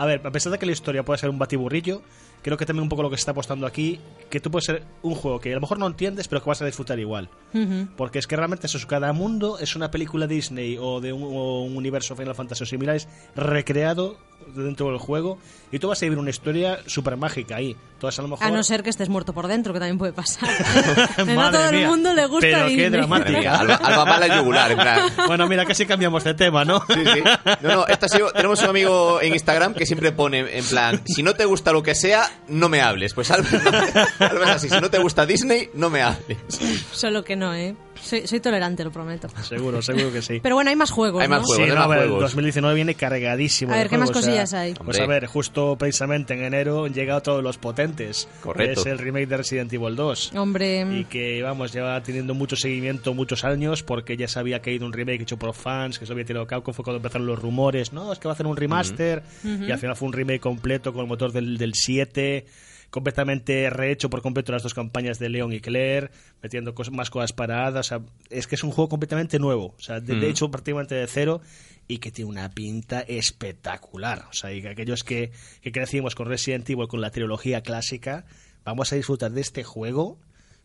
A 0.03 0.05
ver, 0.05 0.21
a 0.25 0.33
pesar 0.33 0.51
de 0.51 0.59
que 0.59 0.67
la 0.67 0.73
historia 0.73 1.05
puede 1.05 1.19
ser 1.19 1.31
un 1.31 1.39
batiburrillo, 1.39 2.03
creo 2.43 2.56
que 2.56 2.67
también 2.67 2.83
un 2.83 2.89
poco 2.89 3.03
lo 3.03 3.11
que 3.11 3.17
se 3.17 3.21
está 3.21 3.31
apostando 3.31 3.67
aquí, 3.67 4.00
que 4.31 4.41
tú 4.41 4.50
puedes 4.50 4.65
ser 4.67 4.83
un 5.03 5.15
juego 5.15 5.41
que 5.41 5.50
a 5.53 5.55
lo 5.55 5.61
mejor 5.61 5.79
no 5.79 5.87
entiendes, 5.87 6.29
pero 6.29 6.43
que 6.43 6.49
vas 6.50 6.61
a 6.62 6.67
disfrutar 6.67 6.99
igual. 6.99 7.29
Porque 7.97 8.19
es 8.19 8.27
que 8.27 8.37
realmente 8.37 8.67
eso, 8.67 8.79
es, 8.79 8.87
cada 8.87 9.12
mundo 9.12 9.59
es 9.59 9.77
una 9.77 9.91
película 9.91 10.27
Disney 10.27 10.77
o 10.81 11.00
de 11.00 11.12
un, 11.12 11.23
o 11.23 11.62
un 11.62 11.77
universo 11.77 12.17
Final 12.17 12.35
Fantasy 12.35 12.62
o 12.65 12.67
similares 12.67 13.09
recreado 13.37 14.17
dentro 14.56 14.89
del 14.89 14.99
juego 14.99 15.39
y 15.71 15.79
tú 15.79 15.89
vas 15.89 16.03
a 16.03 16.06
vivir 16.06 16.19
una 16.19 16.31
historia 16.31 16.79
súper 16.87 17.17
mágica 17.17 17.56
ahí. 17.56 17.77
Entonces 17.94 18.19
a 18.19 18.23
lo 18.23 18.29
mejor... 18.29 18.47
A 18.47 18.50
no 18.50 18.62
ser 18.65 18.83
que 18.83 18.91
estés 18.91 19.09
muerto 19.09 19.33
por 19.33 19.47
dentro, 19.47 19.73
que 19.73 19.79
también 19.79 19.99
puede 19.99 20.12
pasar. 20.12 20.49
No 21.19 21.33
a 21.33 21.35
Madre 21.35 21.59
todo 21.59 21.71
el 21.71 21.87
mundo 21.87 22.15
le 22.15 22.27
gusta 22.27 22.41
pero 22.47 22.65
qué 22.67 22.71
Disney. 22.71 22.91
dramática. 22.91 23.61
Alba 23.61 24.05
mala 24.05 24.27
el 24.27 24.33
yugular, 24.41 24.71
en 24.73 24.79
plan... 24.79 25.00
Bueno, 25.27 25.47
mira, 25.47 25.65
casi 25.65 25.87
cambiamos 25.87 26.25
de 26.25 26.35
tema, 26.35 26.65
¿no? 26.65 26.81
Sí, 26.89 27.00
sí. 27.15 27.21
No, 27.62 27.75
no, 27.75 27.87
esto 27.87 28.06
ha 28.06 28.09
sido- 28.09 28.33
tenemos 28.33 28.61
un 28.62 28.71
amigo 28.71 29.21
en 29.23 29.33
Instagram 29.33 29.75
que 29.75 29.87
siempre 29.87 30.11
pone 30.12 30.59
en 30.59 30.65
plan, 30.65 31.00
si 31.06 31.23
no 31.23 31.35
te 31.35 31.44
gusta 31.44 31.73
lo 31.73 31.83
que 31.83 31.94
sea, 31.94 32.29
no 32.49 32.69
me 32.69 32.81
hables. 32.81 33.14
Pues 33.14 33.31
Alba, 33.31 33.49
Alba 34.19 34.44
es 34.44 34.50
así, 34.50 34.69
si 34.69 34.81
no 34.81 34.90
te 34.90 34.99
gusta 34.99 35.26
Disney, 35.26 35.70
no 35.75 35.90
me 35.90 36.02
hables. 36.02 36.38
Solo 36.93 37.25
que 37.25 37.37
no, 37.37 37.55
¿eh? 37.55 37.75
Soy, 38.03 38.27
soy 38.27 38.41
tolerante, 38.41 38.83
lo 38.85 38.91
prometo. 38.91 39.29
Seguro, 39.43 39.81
seguro 39.81 40.13
que 40.13 40.21
sí. 40.23 40.41
Pero 40.43 40.57
bueno, 40.57 40.71
hay 40.71 40.77
más 40.77 40.91
juegos, 40.91 41.23
Hay 41.23 41.29
más 41.29 41.43
¿no? 41.43 41.47
juegos. 41.47 41.65
Sí, 41.65 41.71
de 41.71 41.77
no, 41.79 41.89
ver, 41.89 41.99
el 42.01 42.05
juegos. 42.09 42.23
2019 42.23 42.75
viene 42.75 42.95
cargadísimo. 42.95 43.73
A 43.73 43.77
de 43.77 43.81
ver, 43.83 43.91
¿qué 43.91 43.99
más 43.99 44.09
juegos, 44.11 44.23
o 44.23 44.23
sea, 44.25 44.31
cosillas 44.43 44.55
hay? 44.55 44.75
Pues 44.75 44.99
Hombre. 44.99 45.03
a 45.03 45.07
ver, 45.07 45.27
justo 45.27 45.77
precisamente 45.79 46.35
en 46.35 46.43
enero 46.43 46.85
han 46.85 46.95
llegado 46.95 47.23
todos 47.23 47.43
los 47.45 47.59
potentes. 47.59 48.29
Correcto. 48.43 48.81
Es 48.81 48.87
el 48.87 48.99
remake 48.99 49.27
de 49.29 49.37
Resident 49.37 49.73
Evil 49.73 49.95
2. 49.95 50.33
Hombre, 50.35 50.85
Y 50.93 51.05
que, 51.05 51.43
vamos, 51.43 51.73
lleva 51.73 52.03
teniendo 52.03 52.35
mucho 52.35 52.57
seguimiento 52.57 53.15
muchos 53.15 53.45
años 53.45 53.83
porque 53.83 54.17
ya 54.17 54.27
sabía 54.29 54.61
que 54.61 54.71
ha 54.71 54.73
ido 54.73 54.85
un 54.87 54.93
remake 54.93 55.23
hecho 55.23 55.39
por 55.39 55.55
fans, 55.55 55.99
que 55.99 56.07
se 56.07 56.13
había 56.13 56.25
tirado 56.25 56.47
Capcom, 56.47 56.75
fue 56.75 56.85
cuando 56.85 56.97
empezaron 56.99 57.27
los 57.27 57.39
rumores, 57.39 57.93
no, 57.93 58.13
es 58.13 58.19
que 58.19 58.27
va 58.27 58.33
a 58.33 58.35
hacer 58.35 58.47
un 58.47 58.57
remaster, 58.57 59.23
y 59.45 59.71
al 59.71 59.79
final 59.79 59.95
fue 59.97 60.09
un 60.09 60.13
remake 60.13 60.41
completo 60.41 60.93
con 60.93 61.03
el 61.03 61.09
motor 61.09 61.31
del, 61.33 61.57
del 61.57 61.75
7, 61.75 62.45
completamente 62.93 63.71
rehecho 63.71 64.11
por 64.11 64.21
completo 64.21 64.53
las 64.53 64.62
dos 64.62 64.75
campañas 64.75 65.19
de 65.19 65.31
Leon 65.31 65.55
y 65.55 65.61
Claire, 65.61 66.11
metiendo 66.43 66.75
más 66.93 67.09
cosas 67.09 67.33
paradas, 67.33 67.87
o 67.87 67.89
sea, 67.89 68.03
es 68.29 68.47
que 68.47 68.55
es 68.55 68.62
un 68.62 68.71
juego 68.71 68.91
completamente 68.91 69.39
nuevo, 69.39 69.75
o 69.79 69.81
sea, 69.81 69.99
de, 69.99 70.15
de 70.15 70.29
hecho 70.29 70.50
prácticamente 70.50 70.94
de 70.94 71.06
cero, 71.06 71.41
y 71.89 71.99
que 71.99 72.12
tiene 72.12 72.31
una 72.31 72.50
pinta 72.50 73.00
espectacular, 73.00 74.27
o 74.31 74.35
sea, 74.35 74.53
y 74.53 74.61
que 74.61 74.69
aquellos 74.69 75.05
que, 75.05 75.33
que 75.62 75.73
crecimos 75.73 76.15
con 76.15 76.29
Resident 76.29 76.69
Evil, 76.69 76.87
con 76.87 77.00
la 77.00 77.11
trilogía 77.11 77.63
clásica, 77.63 78.27
vamos 78.63 78.93
a 78.93 78.96
disfrutar 78.96 79.32
de 79.32 79.41
este 79.41 79.65
juego 79.65 80.19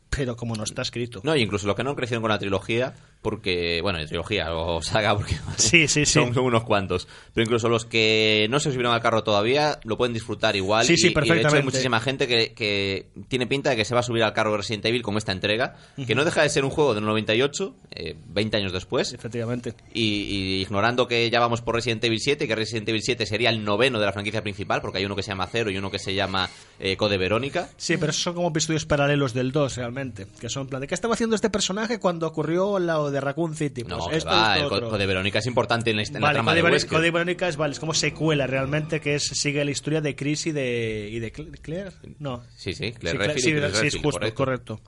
pero 0.10 0.36
como 0.38 0.56
no 0.56 0.64
está 0.64 0.82
escrito. 0.82 1.20
No, 1.24 1.36
y 1.36 1.42
incluso 1.42 1.68
los 1.68 1.76
que 1.76 1.84
no 1.84 1.96
crecieron 1.96 2.22
con 2.22 2.32
la 2.32 2.40
trilogía, 2.40 2.96
porque, 3.22 3.80
bueno, 3.82 4.00
trilogía 4.06 4.54
o 4.56 4.82
saga, 4.82 5.16
porque 5.16 5.36
Sí, 5.58 5.88
sí, 5.88 6.06
sí. 6.06 6.06
son 6.06 6.38
unos 6.38 6.64
cuantos. 6.64 7.08
Pero 7.34 7.44
incluso 7.46 7.70
los 7.70 7.86
que 7.86 8.48
no 8.50 8.60
se 8.60 8.72
subieron 8.72 8.94
al 8.94 9.02
carro 9.02 9.24
todavía 9.24 9.80
lo 9.84 9.98
pueden 9.98 10.14
disfrutar 10.14 10.56
igual. 10.56 10.86
Sí, 10.86 10.98
sí, 10.98 11.08
y, 11.08 11.12
y 11.12 11.14
de 11.14 11.20
hecho 11.20 11.20
hay 11.22 11.28
perfectamente. 11.40 11.64
muchísima 11.66 12.00
gente 12.00 12.28
que, 12.28 12.54
que 12.54 13.08
tiene 13.28 13.48
pinta 13.48 13.70
de 13.72 13.76
que 13.76 13.86
se 13.86 13.94
va 13.94 14.00
a 14.02 14.04
subir 14.04 14.24
al 14.24 14.34
carro 14.34 14.52
de 14.52 14.58
Resident 14.58 14.86
Evil 14.86 15.02
con 15.02 15.18
esta 15.18 15.32
entrega, 15.32 15.76
que 16.06 16.16
no 16.16 16.24
deja 16.26 16.42
de 16.44 16.50
ser 16.50 16.64
un 16.64 16.72
juego 16.72 16.94
del 16.94 17.04
98, 17.06 17.76
eh, 17.92 18.16
20 18.28 18.58
años 18.58 18.72
después. 18.74 19.14
Efectivamente. 19.14 19.74
Y, 19.94 20.02
y 20.04 20.62
ignorando 20.62 21.08
que 21.08 21.30
ya 21.30 21.40
vamos 21.40 21.62
por 21.62 21.76
Resident 21.76 22.04
Evil 22.04 22.20
7, 22.20 22.48
que 22.48 22.56
Resident 22.56 22.88
Evil 22.90 23.02
7 23.02 23.26
sería 23.26 23.50
el 23.50 23.64
noveno 23.64 24.00
de 24.00 24.06
la 24.06 24.14
franquicia 24.14 24.42
principal, 24.42 24.82
porque 24.82 25.00
hay 25.00 25.06
uno 25.06 25.16
que 25.16 25.24
se 25.24 25.30
llama 25.32 25.48
Cero 25.52 25.70
y 25.72 25.78
uno 25.78 25.92
que 25.92 26.00
se 26.00 26.14
llama 26.14 26.50
eh, 26.80 26.96
Code 26.98 27.18
Verónica. 27.18 27.70
Sí, 27.78 27.98
pero 27.98 28.14
son 28.14 28.34
como 28.36 28.50
episodios 28.50 28.86
paralelos 28.86 29.34
del 29.34 29.52
2 29.52 29.76
realmente. 29.78 30.28
Que 30.40 30.50
son 30.50 30.64
en 30.64 30.70
plan 30.70 30.82
de 30.82 30.88
¿qué 30.88 30.96
estaba 30.96 31.14
haciendo 31.14 31.36
este 31.36 31.50
personaje 31.50 32.00
cuando 32.00 32.28
ocurrió 32.28 32.80
la 32.80 33.00
de 33.12 33.22
Raccoon 33.22 33.56
City? 33.56 33.84
Pues 33.84 33.98
No, 33.98 34.10
esto, 34.12 34.30
va, 34.30 34.56
esto, 34.58 34.68
el 34.68 34.74
otro. 34.74 34.90
Code 34.90 35.06
Verónica 35.06 35.40
es 35.40 35.46
importante 35.48 35.90
en 35.92 35.98
la, 35.98 36.04
en 36.04 36.14
la 36.14 36.20
Vale, 36.20 36.34
trama 36.36 36.52
Code, 36.52 36.56
de 36.58 36.62
Ver- 36.64 36.72
Wesker. 36.74 36.98
Code 36.98 37.12
Verónica 37.12 37.48
es, 37.48 37.58
vale, 37.58 37.74
es 37.74 37.80
como 37.80 37.94
secuela 37.94 38.48
realmente, 38.48 39.00
que 39.02 39.16
es 39.16 39.24
sigue 39.24 39.64
la 39.66 39.72
historia 39.72 40.02
de 40.02 40.16
Chris 40.16 40.48
y 40.48 40.52
de, 40.52 41.10
y 41.12 41.20
de 41.20 41.34
Cl- 41.34 41.60
Claire. 41.62 41.92
No. 42.20 42.44
Sí, 42.56 42.74
sí, 42.74 42.92
Claire 42.94 43.20
Sí, 43.20 43.54
Redfield 43.54 43.74
sí, 43.76 43.80
sí, 43.92 43.98
es 43.98 44.04
justo, 44.04 44.20
correcto. 44.20 44.36
correcto. 44.36 44.82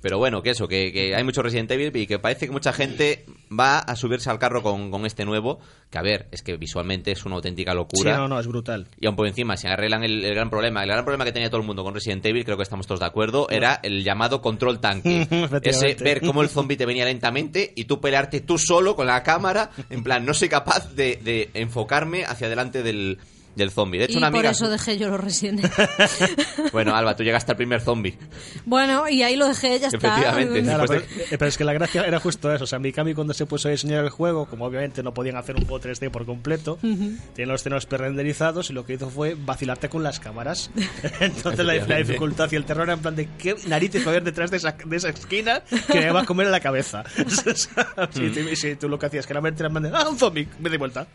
Pero 0.00 0.18
bueno, 0.18 0.42
que 0.42 0.50
eso, 0.50 0.68
que, 0.68 0.92
que 0.92 1.14
hay 1.16 1.24
mucho 1.24 1.40
Resident 1.40 1.70
Evil 1.70 1.90
y 1.96 2.06
que 2.06 2.18
parece 2.18 2.44
que 2.44 2.52
mucha 2.52 2.74
gente 2.74 3.24
va 3.58 3.78
a 3.78 3.96
subirse 3.96 4.28
al 4.28 4.38
carro 4.38 4.62
con, 4.62 4.90
con 4.90 5.06
este 5.06 5.24
nuevo, 5.24 5.60
que 5.90 5.96
a 5.96 6.02
ver, 6.02 6.28
es 6.30 6.42
que 6.42 6.58
visualmente 6.58 7.10
es 7.10 7.24
una 7.24 7.36
auténtica 7.36 7.70
Sí, 7.70 7.76
locura. 7.78 8.18
no, 8.18 8.28
no, 8.28 8.38
es 8.38 8.46
brutal. 8.46 8.86
Y 9.00 9.06
aún 9.06 9.16
por 9.16 9.26
encima, 9.26 9.56
si 9.56 9.66
arreglan 9.66 10.04
el, 10.04 10.22
el 10.22 10.34
gran 10.34 10.50
problema, 10.50 10.82
el 10.82 10.90
gran 10.90 11.04
problema 11.06 11.24
que 11.24 11.32
tenía 11.32 11.48
todo 11.48 11.62
el 11.62 11.66
mundo 11.66 11.82
con 11.84 11.94
Resident 11.94 12.26
Evil, 12.26 12.44
creo 12.44 12.58
que 12.58 12.64
estamos 12.64 12.86
todos 12.86 13.00
de 13.00 13.06
acuerdo, 13.06 13.48
era 13.48 13.80
el 13.82 14.04
llamado 14.04 14.42
control 14.42 14.78
tanque. 14.78 15.26
Ese 15.62 15.94
ver 15.94 16.20
cómo 16.20 16.42
el 16.42 16.50
zombie 16.50 16.76
te 16.76 16.84
venía 16.84 17.06
lentamente 17.06 17.72
y 17.74 17.86
tú 17.86 17.98
pelearte 17.98 18.42
tú 18.42 18.58
solo 18.58 18.96
con 18.96 19.06
la 19.06 19.22
cámara, 19.22 19.70
en 19.88 20.02
plan, 20.02 20.26
no 20.26 20.34
soy 20.34 20.50
capaz 20.50 20.92
de, 20.94 21.16
de 21.24 21.48
enfocarme 21.54 22.26
hacia 22.26 22.46
adelante 22.48 22.82
del, 22.82 23.20
del 23.56 23.70
zombie. 23.70 23.98
De 23.98 24.04
hecho, 24.06 24.14
y 24.14 24.16
una 24.18 24.30
por 24.30 24.38
amiga... 24.40 24.50
eso 24.50 24.68
dejé 24.68 24.98
yo 24.98 25.08
los 25.08 25.20
Resident 25.20 25.60
Evil. 25.64 26.68
Bueno, 26.72 26.94
Alba, 26.96 27.14
tú 27.16 27.22
llegaste 27.22 27.52
al 27.52 27.56
primer 27.56 27.80
zombie. 27.80 28.16
bueno, 28.64 29.08
y 29.08 29.22
ahí 29.22 29.36
lo 29.36 29.46
dejé, 29.46 29.78
ya 29.78 29.88
está. 29.88 29.96
Efectivamente. 30.18 30.62
Claro, 30.62 30.84
pero, 30.88 31.00
eh, 31.02 31.26
pero 31.30 31.46
es 31.46 31.56
que 31.56 31.64
la 31.64 31.72
gracia 31.72 32.02
era 32.04 32.18
justo 32.20 32.52
eso. 32.52 32.64
O 32.64 32.66
sea, 32.66 32.78
Mikami 32.80 33.14
cuando 33.14 33.32
se 33.34 33.46
puso 33.46 33.68
a 33.68 33.70
diseñar 33.70 34.02
el 34.04 34.10
juego, 34.10 34.46
como 34.46 34.64
obviamente 34.64 35.02
no 35.02 35.14
podían 35.14 35.36
hacer 35.36 35.54
un 35.56 35.66
juego 35.66 35.80
3D 35.84 36.10
por 36.10 36.26
completo, 36.26 36.78
tienen 36.80 37.48
los 37.48 37.60
escenarios 37.60 37.86
pre-renderizados 37.86 38.70
y 38.70 38.72
lo 38.72 38.84
que 38.84 38.94
hizo 38.94 39.08
fue 39.10 39.34
vacilarte 39.38 39.88
con 39.88 40.02
las 40.02 40.18
cámaras. 40.20 40.70
Entonces 41.20 41.58
la, 41.58 41.64
la 41.64 41.74
Efectivamente. 41.76 42.04
dificultad 42.12 42.50
y 42.52 42.56
el 42.56 42.64
terror 42.64 42.84
era 42.84 42.94
en 42.94 43.00
plan 43.00 43.14
de 43.16 43.28
qué 43.38 43.54
narices 43.68 44.02
va 44.02 44.06
a 44.06 44.10
haber 44.10 44.24
detrás 44.24 44.50
de 44.50 44.56
esa, 44.56 44.72
de 44.84 44.96
esa 44.96 45.10
esquina 45.10 45.62
que 45.92 46.00
me 46.00 46.10
va 46.10 46.22
a 46.22 46.26
comer 46.26 46.46
en 46.46 46.52
la 46.52 46.60
cabeza. 46.60 47.04
si, 48.10 48.30
tú- 48.30 48.56
si 48.56 48.76
tú 48.76 48.88
lo 48.88 48.98
que 48.98 49.06
hacías 49.06 49.26
que 49.26 49.32
era 49.32 49.40
meter 49.40 49.66
en 49.66 49.72
plan 49.72 49.82
de, 49.84 49.90
ah, 49.94 50.08
un 50.08 50.18
zombie, 50.18 50.48
me 50.58 50.68
doy 50.68 50.78
vuelta. 50.78 51.06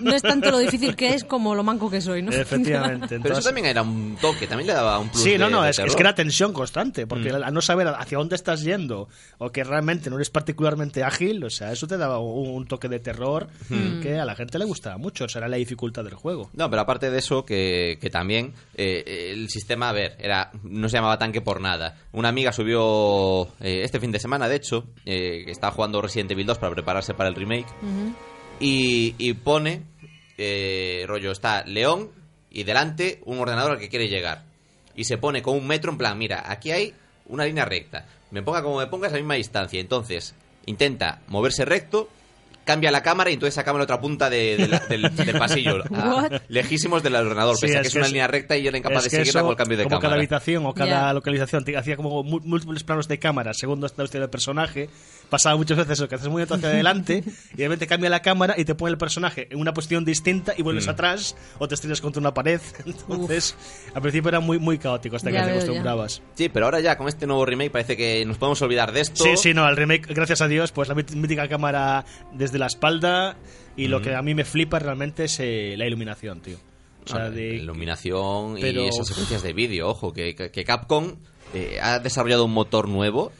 No 0.00 0.14
es 0.14 0.22
tanto 0.22 0.50
lo 0.50 0.58
difícil 0.58 0.96
que 0.96 1.14
es 1.14 1.24
como 1.24 1.54
lo 1.54 1.62
manco 1.68 1.90
que 1.90 2.00
soy, 2.00 2.22
¿no? 2.22 2.32
Efectivamente. 2.32 3.20
Pero 3.22 3.34
eso 3.34 3.42
también 3.48 3.66
era 3.66 3.82
un 3.82 4.16
toque, 4.20 4.46
también 4.46 4.66
le 4.68 4.72
daba 4.74 4.98
un 4.98 5.08
plus 5.08 5.22
Sí, 5.22 5.38
no, 5.38 5.46
de- 5.46 5.50
no, 5.52 5.62
de 5.62 5.70
es, 5.70 5.78
que 5.78 6.02
era 6.02 6.14
tensión 6.14 6.52
constante, 6.52 7.06
porque 7.06 7.32
Mm. 7.32 7.42
al 7.44 7.54
no 7.54 7.60
saber 7.60 7.88
hacia 7.88 8.18
dónde 8.18 8.34
estás 8.36 8.62
yendo 8.62 9.08
o 9.38 9.50
que 9.50 9.62
realmente 9.64 10.10
no 10.10 10.16
eres 10.16 10.30
particularmente 10.30 11.04
ágil, 11.04 11.44
o 11.44 11.50
sea, 11.50 11.70
eso 11.72 11.86
te 11.86 11.96
daba 11.96 12.18
un, 12.18 12.48
un 12.50 12.66
toque 12.66 12.88
de 12.88 12.98
terror 13.00 13.48
Mm. 13.68 14.00
que 14.00 14.18
a 14.18 14.24
la 14.24 14.34
gente 14.34 14.58
le 14.58 14.64
gustaba 14.64 14.96
mucho, 14.98 15.24
o 15.24 15.28
sea, 15.28 15.40
era 15.40 15.48
la 15.48 15.56
dificultad 15.58 16.02
del 16.04 16.14
juego. 16.14 16.50
No, 16.54 16.68
pero 16.70 16.82
aparte 16.82 17.10
de 17.10 17.18
eso, 17.18 17.44
que, 17.44 17.98
que 18.00 18.10
también 18.10 18.54
eh, 18.74 19.30
el 19.32 19.48
sistema, 19.50 19.90
a 19.90 19.92
ver, 19.92 20.16
era 20.18 20.50
no 20.62 20.88
se 20.88 20.96
llamaba 20.96 21.18
tanque 21.18 21.40
por 21.40 21.60
nada. 21.60 21.96
Una 22.12 22.28
amiga 22.30 22.52
subió 22.52 23.44
eh, 23.60 23.82
este 23.84 24.00
fin 24.00 24.10
de 24.12 24.18
semana, 24.18 24.48
de 24.48 24.56
hecho, 24.56 24.86
eh, 25.04 25.42
que 25.44 25.50
estaba 25.52 25.72
jugando 25.72 26.00
Resident 26.00 26.30
Evil 26.30 26.46
2 26.46 26.58
para 26.58 26.72
prepararse 26.72 27.14
para 27.14 27.28
el 27.28 27.34
remake, 27.34 27.66
y, 28.60 29.14
y 29.18 29.34
pone, 29.34 29.82
eh, 30.38 31.04
rollo, 31.06 31.32
está 31.32 31.64
León 31.64 32.10
y 32.50 32.62
delante 32.64 33.20
un 33.24 33.38
ordenador 33.38 33.72
al 33.72 33.78
que 33.78 33.88
quiere 33.88 34.08
llegar. 34.08 34.44
Y 34.94 35.04
se 35.04 35.18
pone 35.18 35.42
con 35.42 35.56
un 35.56 35.66
metro 35.66 35.92
en 35.92 35.98
plan, 35.98 36.16
mira, 36.16 36.50
aquí 36.50 36.70
hay 36.70 36.94
una 37.26 37.44
línea 37.44 37.64
recta. 37.64 38.06
Me 38.30 38.42
ponga 38.42 38.62
como 38.62 38.78
me 38.78 38.86
pongas 38.86 39.10
a 39.12 39.16
la 39.16 39.20
misma 39.20 39.34
distancia. 39.34 39.80
Entonces, 39.80 40.34
intenta 40.66 41.20
moverse 41.28 41.64
recto, 41.64 42.08
cambia 42.68 42.90
la 42.90 43.02
cámara 43.02 43.30
y 43.30 43.32
entonces 43.34 43.54
saca 43.54 43.72
la 43.72 43.82
otra 43.84 43.98
punta 44.00 44.28
de- 44.28 44.56
de 44.58 44.68
la- 44.68 44.78
del, 44.80 45.02
del 45.16 45.38
pasillo. 45.38 45.82
a- 45.94 46.14
What? 46.14 46.32
lejísimos 46.48 47.02
del 47.02 47.14
ordenador, 47.16 47.56
Sí, 47.56 47.62
pese 47.66 47.78
a 47.78 47.80
es 47.80 47.84
que 47.84 47.88
es 47.88 47.94
una 47.96 48.04
es- 48.06 48.12
línea 48.12 48.26
recta 48.26 48.56
y 48.58 48.62
yo 48.62 48.68
era 48.68 48.76
incapaz 48.78 49.04
de 49.04 49.10
seguirla 49.10 49.30
eso, 49.30 49.40
con 49.40 49.50
el 49.52 49.56
cambio 49.56 49.78
de 49.78 49.84
como 49.84 49.90
cámara. 49.96 50.08
cada 50.08 50.14
habitación 50.16 50.66
o 50.66 50.74
cada 50.74 50.90
Ya. 51.08 51.12
localización 51.14 51.64
te 51.64 51.76
hacía 51.76 51.96
como 51.96 52.22
múltiples 52.22 52.84
planos 52.84 53.08
de 53.08 53.18
cámara 53.18 53.54
según 53.54 53.80
la 53.80 53.86
historia 53.86 54.20
del 54.20 54.30
personaje, 54.30 54.90
pasaba 55.30 55.56
muchas 55.56 55.78
veces 55.78 55.92
eso, 55.94 56.08
que 56.08 56.14
haces 56.16 56.28
muy 56.28 56.42
hacia 56.42 56.56
adelante 56.56 57.24
y 57.54 57.56
de 57.56 57.64
repente 57.64 57.86
cambia 57.86 58.10
la 58.10 58.20
cámara 58.22 58.54
y 58.58 58.64
te 58.64 58.74
pone 58.74 58.92
el 58.92 58.98
personaje 58.98 59.48
en 59.50 59.58
una 59.58 59.72
posición 59.72 60.04
distinta 60.04 60.52
y 60.56 60.62
vuelves 60.62 60.86
Mm. 60.86 60.90
atrás 60.90 61.36
o 61.58 61.66
te 61.68 61.74
estrellas 61.74 62.00
contra 62.00 62.20
una 62.20 62.34
pared. 62.34 62.60
Entonces, 62.86 63.56
al 63.94 64.02
principio 64.02 64.28
era 64.28 64.40
muy, 64.40 64.58
muy 64.58 64.78
caótico 64.78 65.16
hasta 65.16 65.30
Ya 65.30 65.40
que 65.40 65.44
te 65.46 65.50
veo, 65.52 65.56
ya. 65.60 65.64
acostumbrabas. 65.64 66.22
Sí, 66.34 66.48
pero 66.48 66.66
ahora 66.66 66.80
ya 66.80 66.96
con 66.98 67.08
este 67.08 67.26
nuevo 67.26 67.44
remake 67.46 67.70
parece 67.70 67.96
que 67.96 68.24
nos 68.26 68.36
podemos 68.38 68.60
olvidar 68.62 68.92
de 68.92 69.00
esto. 69.00 69.24
Sí, 69.24 69.36
sí, 69.36 69.54
no, 69.54 69.68
el 69.68 69.76
remake, 69.76 70.06
gracias 70.14 70.40
a 70.42 70.48
Dios, 70.48 70.72
pues 70.72 70.88
la 70.88 70.94
mítica 70.94 71.48
cámara 71.48 72.04
desde 72.32 72.57
la 72.58 72.66
espalda 72.66 73.36
y 73.76 73.86
lo 73.88 74.02
que 74.02 74.14
a 74.14 74.22
mí 74.22 74.34
me 74.34 74.44
flipa 74.44 74.78
realmente 74.78 75.24
es 75.24 75.38
eh, 75.40 75.74
la 75.78 75.86
iluminación, 75.86 76.40
tío. 76.40 76.58
O 77.04 77.08
sea, 77.08 77.30
de... 77.30 77.54
iluminación 77.56 78.56
Pero- 78.60 78.84
y 78.84 78.88
esas 78.88 79.06
secuencias 79.08 79.42
de 79.42 79.52
vídeo, 79.52 79.88
ojo, 79.88 80.12
que, 80.12 80.34
que- 80.34 80.64
Capcom 80.64 81.14
eh, 81.54 81.78
ha 81.80 81.98
desarrollado 82.00 82.44
un 82.44 82.52
motor 82.52 82.88
nuevo 82.88 83.32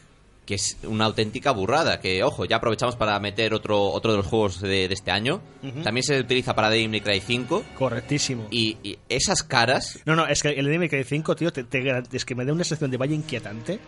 que 0.46 0.54
es 0.54 0.78
una 0.84 1.04
auténtica 1.04 1.50
burrada, 1.50 2.00
que 2.00 2.22
ojo, 2.22 2.46
ya 2.46 2.56
aprovechamos 2.56 2.96
para 2.96 3.20
meter 3.20 3.52
otro 3.52 3.82
otro 3.90 4.12
de 4.12 4.16
los 4.16 4.26
juegos 4.26 4.62
de, 4.62 4.88
de 4.88 4.94
este 4.94 5.10
año. 5.10 5.42
También 5.84 6.02
se 6.02 6.18
utiliza 6.18 6.54
para 6.54 6.70
Devil 6.70 6.88
May 6.88 7.02
Cry 7.02 7.20
5 7.20 7.64
Correctísimo. 7.76 8.46
y, 8.50 8.78
y 8.82 8.98
esas 9.10 9.42
caras 9.42 9.98
No, 10.06 10.16
no, 10.16 10.26
es 10.26 10.40
que 10.42 10.48
el 10.48 10.64
Devil 10.64 10.78
May 10.78 10.88
Cry 10.88 11.04
5, 11.04 11.36
tío, 11.36 11.52
te, 11.52 11.64
te 11.64 11.82
es 12.16 12.24
que 12.24 12.34
me 12.34 12.46
da 12.46 12.54
una 12.54 12.64
sensación 12.64 12.90
de 12.90 12.96
valle 12.96 13.14
inquietante, 13.14 13.78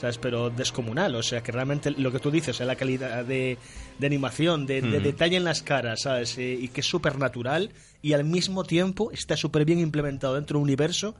¿sabes? 0.00 0.18
Pero 0.18 0.50
descomunal, 0.50 1.14
o 1.14 1.22
sea, 1.22 1.42
que 1.42 1.52
realmente 1.52 1.90
lo 1.90 2.10
que 2.12 2.18
tú 2.18 2.30
dices, 2.30 2.56
sea, 2.56 2.66
la 2.66 2.76
calidad 2.76 3.24
de, 3.24 3.58
de 3.98 4.06
animación, 4.06 4.66
de, 4.66 4.80
de 4.82 5.00
detalle 5.00 5.36
en 5.36 5.44
las 5.44 5.62
caras, 5.62 6.02
¿sabes? 6.02 6.38
Eh, 6.38 6.56
y 6.60 6.68
que 6.68 6.80
es 6.80 6.86
súper 6.86 7.18
natural 7.18 7.70
y 8.00 8.12
al 8.12 8.22
mismo 8.24 8.62
tiempo 8.62 9.10
está 9.10 9.36
súper 9.36 9.64
bien 9.64 9.80
implementado 9.80 10.34
dentro 10.36 10.54
de 10.54 10.58
un 10.58 10.62
universo 10.68 11.16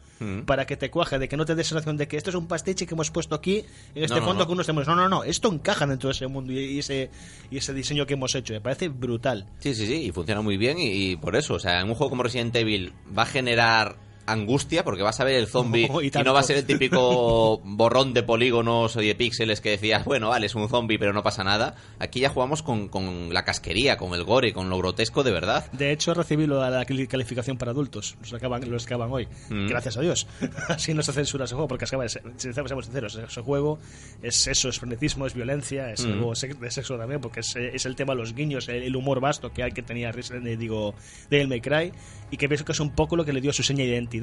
para 0.47 0.65
que 0.65 0.77
te 0.77 0.91
cuaje, 0.91 1.19
de 1.19 1.29
que 1.29 1.37
no 1.37 1.45
te 1.45 1.55
des 1.57 1.67
sensación 1.67 1.97
de 1.97 2.07
que 2.07 2.17
esto 2.17 2.31
es 2.31 2.37
un 2.37 2.47
pastiche 2.47 2.87
que 2.87 2.95
hemos 2.95 3.11
puesto 3.11 3.35
aquí 3.35 3.65
en 3.97 4.05
este 4.05 4.15
No, 4.15 4.21
no, 4.21 4.27
fondo 4.27 4.43
no. 4.45 4.47
que 4.47 4.53
unos. 4.71 4.87
No, 4.87 4.95
no, 4.95 5.09
no, 5.09 5.25
esto 5.25 5.53
encaja 5.53 5.87
dentro 5.87 6.09
de 6.09 6.13
ese 6.13 6.27
mundo 6.29 6.53
y, 6.53 6.59
y 6.59 6.79
ese, 6.79 7.11
y 7.51 7.57
ese 7.59 7.75
diseño 7.75 8.07
que 8.07 8.15
hemos 8.15 8.33
hecho. 8.37 8.53
Me 8.55 8.61
parece 8.61 8.89
brutal. 8.89 9.47
Sí, 9.59 9.75
sí, 9.75 9.87
sí, 9.87 9.95
y 10.07 10.13
funciona 10.13 10.41
muy 10.41 10.57
bien 10.57 10.79
y, 10.79 11.11
y 11.13 11.17
por 11.17 11.35
eso, 11.35 11.55
o 11.55 11.59
sea, 11.59 11.81
en 11.81 11.89
un 11.89 11.95
juego 11.95 12.11
como 12.11 12.23
Resident 12.23 12.55
Evil 12.55 12.93
va 13.17 13.23
a 13.23 13.27
generar 13.27 13.97
angustia 14.33 14.85
porque 14.85 15.03
vas 15.03 15.19
a 15.21 15.25
ver 15.25 15.35
el 15.37 15.47
zombie 15.49 15.89
Oh, 15.91 16.03
y 16.03 16.09
y, 16.09 16.23
no 16.25 16.33
va 16.35 16.41
a 16.41 16.43
ser 16.43 16.57
el 16.59 16.65
típico 16.67 17.59
borrón 17.65 18.13
de 18.15 18.23
polígonos 18.23 18.97
o 18.97 19.01
de 19.01 19.15
píxeles 19.15 19.61
que 19.61 19.71
decías, 19.71 20.05
bueno, 20.05 20.29
vale, 20.29 20.47
es 20.47 20.55
un 20.55 20.69
zombie 20.69 20.99
pero 20.99 21.13
no 21.13 21.23
pasa 21.23 21.45
nada. 21.45 21.75
Aquí 21.99 22.21
ya 22.21 22.29
jugamos 22.31 22.63
con, 22.63 22.89
con 22.89 23.33
la 23.33 23.45
casquería, 23.45 23.97
con 23.97 24.15
el 24.15 24.25
gore, 24.25 24.53
con 24.53 24.69
lo 24.71 24.79
grotesco 24.79 25.23
de 25.23 25.31
verdad. 25.33 25.71
De 25.73 25.93
hecho, 25.93 26.15
recibí 26.15 26.47
lo- 26.47 26.69
la 26.69 26.85
cali- 26.85 27.07
calificación 27.07 27.57
para 27.57 27.71
adultos. 27.73 28.17
Los 28.21 28.33
acaban, 28.35 28.71
los 28.71 28.85
acaban 28.87 29.11
hoy. 29.13 29.27
Mm. 29.51 29.69
Gracias 29.69 29.97
a 29.97 30.01
Dios. 30.01 30.27
Así 30.69 30.95
no 30.95 31.03
se 31.03 31.13
censura 31.13 31.45
ese 31.45 31.55
juego, 31.55 31.69
porque 31.69 31.85
acaba 31.85 32.03
de 32.05 32.09
ser- 32.11 32.23
si 32.37 32.53
seamos 32.53 32.85
sinceros, 32.85 33.15
ese 33.17 33.41
juego 33.41 33.79
es 34.23 34.47
eso, 34.47 34.69
es 34.69 34.79
frenetismo, 34.79 35.27
es 35.27 35.35
violencia, 35.35 35.91
es 35.93 36.05
Mm. 36.05 36.13
algo 36.13 36.33
de 36.35 36.71
sexo 36.71 36.97
también, 36.97 37.21
porque 37.21 37.41
es, 37.41 37.55
es 37.57 37.87
el 37.87 37.97
tema 37.97 38.15
de 38.15 38.21
los 38.21 38.35
guiños, 38.35 38.69
el, 38.69 38.83
el 38.83 38.97
humor 38.97 39.21
vasto 39.21 39.53
que 39.53 39.63
hay 39.63 39.73
que 39.73 39.83
tenía 39.83 40.11
Evil, 40.11 40.59
digo, 40.59 40.95
Devil 41.31 41.49
May 41.49 41.61
Cry, 41.61 41.93
y 42.31 42.37
que 42.37 42.47
ves 42.49 42.63
que 42.63 42.73
es 42.73 42.81
un 42.81 42.91
poco 42.91 43.17
lo 43.17 43.25
que 43.25 43.33
le 43.33 43.41
dio 43.41 43.53
su 43.53 43.63
seña 43.63 43.85
de 43.85 43.91
identidad. 43.91 44.18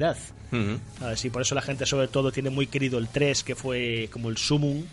Ujú. 0.52 0.78
Así, 1.04 1.30
por 1.30 1.42
eso 1.42 1.54
la 1.54 1.62
gente 1.62 1.86
sobre 1.86 2.08
todo 2.08 2.30
tiene 2.32 2.50
muy 2.50 2.66
querido 2.66 2.98
el 2.98 3.08
3, 3.08 3.42
que 3.44 3.54
fue 3.54 4.08
como 4.12 4.28
el 4.30 4.36
sumum. 4.36 4.84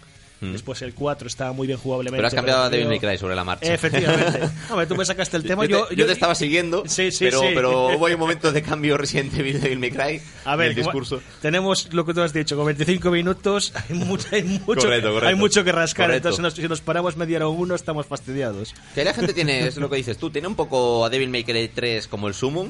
Después 0.42 0.82
el 0.82 0.94
4 0.94 1.26
estaba 1.30 1.54
muy 1.54 1.68
bien 1.68 1.80
jugablemente. 1.80 2.18
Pero 2.18 2.28
has 2.28 2.34
cambiado 2.34 2.64
a 2.64 2.70
Devil 2.70 2.90
May 2.90 3.00
Cry 3.00 3.18
sobre 3.18 3.34
la 3.34 3.46
marcha. 3.46 3.74
Efectivamente. 3.74 4.42
Hombre, 4.70 4.88
tú 4.88 4.96
me 4.98 5.06
sacaste 5.06 5.38
el 5.38 5.44
tema. 5.46 5.64
yo, 5.66 5.86
te, 5.86 5.96
yo 5.96 6.06
te 6.06 6.12
estaba 6.12 6.36
siguiendo, 6.36 6.84
Sí, 6.86 7.14
sí, 7.14 7.24
pero, 7.24 7.40
sí. 7.40 7.46
pero 7.56 7.88
hubo 7.98 8.08
un 8.08 8.20
momento 8.20 8.52
de 8.52 8.62
cambio 8.62 8.98
Resident 8.98 9.34
Evil 9.38 9.62
Devil 9.62 9.80
May 9.80 9.92
Cry 9.92 10.22
A 10.44 10.58
ver, 10.58 10.72
el 10.72 10.74
como- 10.76 10.84
discurso. 10.84 11.22
tenemos 11.42 11.94
lo 11.94 12.06
que 12.06 12.14
tú 12.14 12.22
has 12.22 12.34
dicho, 12.34 12.58
con 12.58 12.66
25 12.66 13.10
minutos 13.10 13.72
hay 13.88 13.96
mucho, 13.96 14.28
hay 14.34 14.44
mucho, 14.44 14.82
Correcto, 14.82 15.14
correcto. 15.14 15.28
Hay 15.30 15.36
mucho 15.36 15.64
que 15.64 15.72
rascar. 15.72 16.08
Correcto. 16.08 16.28
Entonces, 16.28 16.56
si 16.56 16.62
nos, 16.62 16.66
si 16.66 16.68
nos 16.68 16.82
paramos 16.82 17.16
media 17.16 17.38
hora 17.38 17.48
o 17.48 17.52
uno, 17.52 17.74
estamos 17.74 18.06
fastidiados. 18.06 18.74
Que 18.94 19.06
la 19.06 19.14
gente 19.14 19.34
tiene, 19.34 19.66
es 19.68 19.78
lo 19.78 19.90
que 19.90 19.96
dices 19.96 20.18
tú, 20.18 20.30
tiene 20.30 20.50
un 20.50 20.56
poco 20.56 21.06
a 21.06 21.10
Devil 21.10 21.30
May 21.30 21.46
Cry 21.46 21.70
3 21.70 22.10
como 22.10 22.28
el 22.28 22.34
Summon 22.34 22.70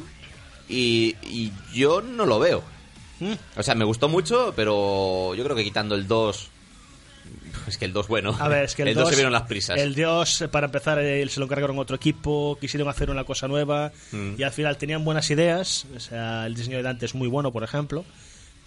y, 0.74 1.16
y 1.24 1.52
yo 1.74 2.02
no 2.02 2.26
lo 2.26 2.40
veo. 2.40 2.64
Mm. 3.20 3.34
O 3.58 3.64
sea, 3.64 3.76
me 3.76 3.86
gustó 3.86 4.10
mucho, 4.10 4.54
pero 4.56 5.34
yo 5.36 5.44
creo 5.44 5.56
que 5.56 5.64
quitando 5.64 5.96
el 5.96 6.08
2... 6.08 6.50
Es 7.68 7.78
que 7.78 7.86
el 7.86 7.94
2 7.94 8.08
bueno. 8.10 8.36
A 8.40 8.50
ver, 8.50 8.66
es 8.66 8.76
que 8.76 8.82
el, 8.84 8.94
2 8.96 9.04
2 9.04 9.10
se 9.12 9.16
vieron 9.16 9.32
las 9.32 9.44
prisas. 9.44 9.78
El 9.80 9.96
2, 9.96 10.42
eh, 10.42 10.48
para 10.50 10.66
empezar, 10.66 10.98
se 11.00 11.40
lo 11.40 11.46
encargaron 11.46 11.80
otro 11.80 11.96
equipo, 11.96 12.58
quisieron 12.60 12.90
hacer 12.90 13.10
una 13.10 13.24
cosa 13.24 13.48
nueva 13.48 13.92
Mm. 14.12 14.34
y 14.38 14.44
al 14.44 14.52
final 14.52 14.78
tenían 14.78 15.06
buenas 15.06 15.30
ideas. 15.30 15.86
O 15.96 16.00
sea, 16.00 16.46
el 16.46 16.56
diseño 16.56 16.78
de 16.78 16.84
Dante 16.84 17.06
es 17.06 17.16
muy 17.16 17.28
bueno, 17.30 17.52
por 17.54 17.64
ejemplo. 17.64 18.04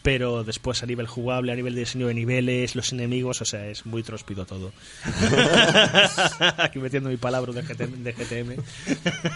Pero 0.02 0.44
después 0.44 0.84
a 0.84 0.86
nivel 0.86 1.08
jugable, 1.08 1.50
a 1.50 1.56
nivel 1.56 1.74
de 1.74 1.80
diseño 1.80 2.06
de 2.06 2.14
niveles, 2.14 2.76
los 2.76 2.92
enemigos, 2.92 3.40
o 3.42 3.44
sea, 3.44 3.66
es 3.66 3.84
muy 3.86 4.04
tróspido 4.04 4.46
todo. 4.46 4.72
Aquí 6.58 6.78
metiendo 6.78 7.10
mi 7.10 7.16
palabra 7.16 7.52
de 7.52 7.62
GTM. 7.62 8.02
de 8.04 8.12
GTM. 8.12 8.62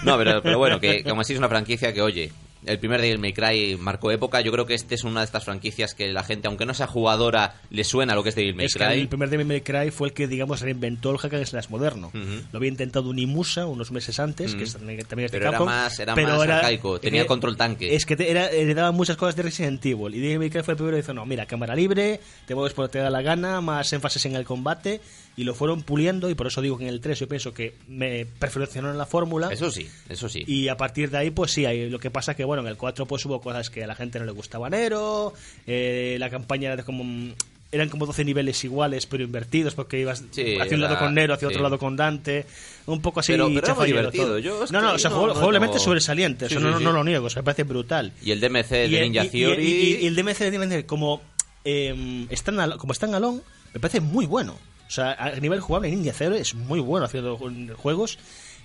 No, 0.05 0.17
pero, 0.17 0.41
pero 0.43 0.59
bueno, 0.59 0.79
que 0.81 1.03
como 1.03 1.23
así 1.23 1.33
es 1.33 1.39
una 1.41 1.49
franquicia 1.49 1.93
que, 1.93 2.01
oye, 2.01 2.31
el 2.67 2.79
primer 2.79 3.01
Devil 3.01 3.19
May 3.19 3.33
Cry 3.33 3.77
marcó 3.79 4.11
época. 4.11 4.41
Yo 4.41 4.53
creo 4.53 4.67
que 4.67 4.75
este 4.75 4.95
es 4.95 5.05
una 5.05 5.21
de 5.21 5.27
estas 5.27 5.45
franquicias 5.45 5.95
que 5.95 6.13
la 6.13 6.23
gente, 6.25 6.49
aunque 6.49 6.67
no 6.67 6.75
sea 6.75 6.87
jugadora, 6.87 7.55
le 7.71 7.85
suena 7.85 8.15
lo 8.15 8.23
que 8.23 8.29
es 8.31 8.35
Devil 8.35 8.55
May 8.55 8.67
Es 8.67 8.75
que 8.75 8.85
Cry. 8.85 9.01
el 9.01 9.09
primer 9.09 9.31
Devil 9.31 9.47
May 9.47 9.61
Cry 9.63 9.91
fue 9.91 10.09
el 10.09 10.15
que, 10.15 10.27
digamos, 10.29 10.61
reinventó 10.61 11.11
el 11.11 11.19
hack 11.19 11.35
and 11.35 11.47
slash 11.47 11.69
moderno. 11.69 12.11
Lo 12.53 12.57
había 12.59 12.69
intentado 12.69 13.09
Unimusa 13.11 13.67
unos 13.67 13.91
meses 13.93 14.19
antes, 14.21 14.55
que 14.55 14.65
es 14.65 14.73
también 14.75 15.05
también 15.07 15.27
es 15.27 15.33
de 15.33 15.39
Pero 15.39 15.51
era 15.51 15.59
más- 15.61 15.99
era 15.99 16.15
pero 16.15 16.37
más 16.37 16.49
arcaico, 16.49 17.01
tenía 17.01 17.23
eh, 17.23 17.27
control 17.27 17.57
tanque. 17.57 17.95
Es 17.95 18.05
que 18.05 18.17
te- 18.17 18.31
era, 18.31 18.51
heredaba 18.51 18.93
muchas 18.93 19.17
cosas 19.17 19.37
de 19.37 19.43
Resident 19.43 19.85
Evil. 19.87 20.15
Y 20.15 20.21
Devil 20.21 20.39
May 20.39 20.51
Cry 20.51 20.63
fue 20.63 20.73
el 20.73 20.77
primero 20.77 20.97
que 20.97 21.03
dijo, 21.03 21.15
no, 21.15 21.25
mira, 21.27 21.47
cámara 21.47 21.75
libre, 21.75 22.21
te 22.47 22.55
mueves 22.55 22.73
por 22.75 22.89
te 22.89 22.99
da 22.99 23.11
la 23.11 23.23
gana, 23.23 23.61
más 23.61 23.93
énfasis 23.93 24.27
en 24.27 24.37
el 24.37 24.45
combate, 24.45 25.01
y 25.41 25.45
lo 25.45 25.55
fueron 25.55 25.83
puliendo, 25.83 26.29
y 26.29 26.35
por 26.35 26.47
eso 26.47 26.61
digo 26.61 26.77
que 26.77 26.85
en 26.85 26.91
el 26.91 27.01
3 27.01 27.19
yo 27.21 27.29
pienso 27.29 27.55
que 27.55 27.75
me 27.89 28.27
perfeccionaron 28.27 28.99
la 28.99 29.07
fórmula. 29.07 29.49
Eso 29.51 29.71
sí, 29.71 29.89
eso 30.09 30.29
sí. 30.29 30.45
Y 30.47 30.69
a 30.69 30.77
partir 30.77 31.11
de 31.11 31.17
ahí, 31.19 31.31
pues 31.31 31.51
sí, 31.53 31.65
hay, 31.65 31.89
lo 31.89 31.99
que 31.99 32.11
pasa 32.11 32.35
que, 32.35 32.45
bueno, 32.45 32.63
en 32.63 32.69
el 32.69 32.77
4 32.77 33.07
pues 33.07 33.25
hubo 33.25 33.41
cosas 33.41 33.71
que 33.71 33.83
a 33.85 33.87
la 33.87 33.95
gente 33.95 34.19
no 34.19 34.27
le 34.27 34.33
gustaba 34.33 34.69
Nero, 34.69 35.33
eh, 35.67 36.17
la 36.21 36.29
campaña 36.31 36.67
era 36.69 36.77
de 36.77 36.85
como... 36.85 37.33
Eran 37.73 37.89
como 37.89 38.05
12 38.05 38.25
niveles 38.25 38.65
iguales, 38.65 39.07
pero 39.07 39.23
invertidos, 39.23 39.77
porque 39.77 40.01
ibas 40.01 40.25
Sí, 40.33 40.57
hacia 40.61 40.75
un 40.75 40.81
lado 40.83 40.99
con 40.99 41.15
Nero, 41.15 41.35
hacia 41.35 41.47
sí. 41.47 41.55
otro 41.55 41.63
lado 41.63 41.79
con 41.79 41.95
Dante. 41.95 42.45
Un 42.87 43.01
poco 43.01 43.21
así. 43.21 43.31
Pero- 43.31 43.49
pero 43.55 43.77
muy 43.77 43.87
divertido. 43.87 44.39
Yo 44.41 44.65
es 44.65 44.73
no, 44.73 44.81
no, 44.81 44.95
o 44.95 44.99
sea, 44.99 45.09
no- 45.11 45.33
jugablemente 45.33 45.79
sobresaliente. 45.79 46.49
Sí, 46.49 46.57
eso 46.57 46.81
no, 46.81 46.93
lo 46.93 47.05
niego, 47.05 47.27
o 47.27 47.31
sea, 47.31 47.43
me 47.43 47.45
parece 47.45 47.63
brutal. 47.63 48.13
Y 48.23 48.33
el 48.33 48.41
DMC 48.41 48.69
de 48.71 48.85
el- 48.87 49.03
Ninja 49.13 49.23
y- 49.23 49.27
y- 49.29 49.31
Theory... 49.31 49.65
Y, 49.65 49.97
y 50.03 50.07
el 50.09 50.17
DMC 50.17 50.39
de 50.41 50.51
Ninja 50.51 50.69
Theory, 50.69 50.83
como, 50.85 51.23
eh, 51.65 52.27
están 52.31 52.59
al- 52.59 52.77
como 52.77 52.93
están 52.93 53.15
alone, 53.15 53.41
me 53.73 53.79
parece 53.79 54.01
muy 54.01 54.27
bueno. 54.27 54.59
O 54.91 54.93
sea, 54.93 55.13
a 55.13 55.31
nivel 55.39 55.61
jugable, 55.61 55.89
Ninja 55.89 56.13
Theory 56.13 56.39
es 56.39 56.55
muy 56.57 56.81
bueno 56.81 57.07
haciendo 57.07 57.39
ju- 57.39 57.73
juegos. 57.75 58.19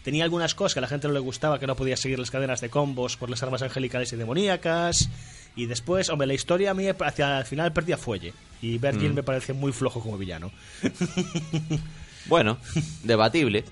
tenía 0.03 0.23
algunas 0.23 0.53
cosas 0.55 0.73
que 0.73 0.79
a 0.79 0.81
la 0.81 0.87
gente 0.87 1.07
no 1.07 1.13
le 1.13 1.19
gustaba, 1.19 1.59
que 1.59 1.67
no 1.67 1.75
podía 1.75 1.95
seguir 1.97 2.17
las 2.19 2.31
cadenas 2.31 2.61
de 2.61 2.69
combos 2.69 3.15
por 3.15 3.29
las 3.29 3.41
armas 3.43 3.61
angelicales 3.61 4.11
y 4.11 4.15
demoníacas. 4.15 5.07
Y 5.55 5.67
después, 5.67 6.09
hombre, 6.09 6.27
la 6.27 6.33
historia 6.33 6.71
a 6.71 6.73
mí 6.73 6.87
hacia 6.87 7.39
el 7.39 7.45
final 7.45 7.73
perdía 7.73 7.97
fuelle. 7.97 8.33
Y 8.61 8.77
Virgil 8.79 9.11
Mm. 9.11 9.15
me 9.15 9.23
parece 9.23 9.53
muy 9.53 9.71
flojo 9.71 10.01
como 10.01 10.17
villano. 10.17 10.51
Bueno, 12.27 12.57
debatible. 13.03 13.63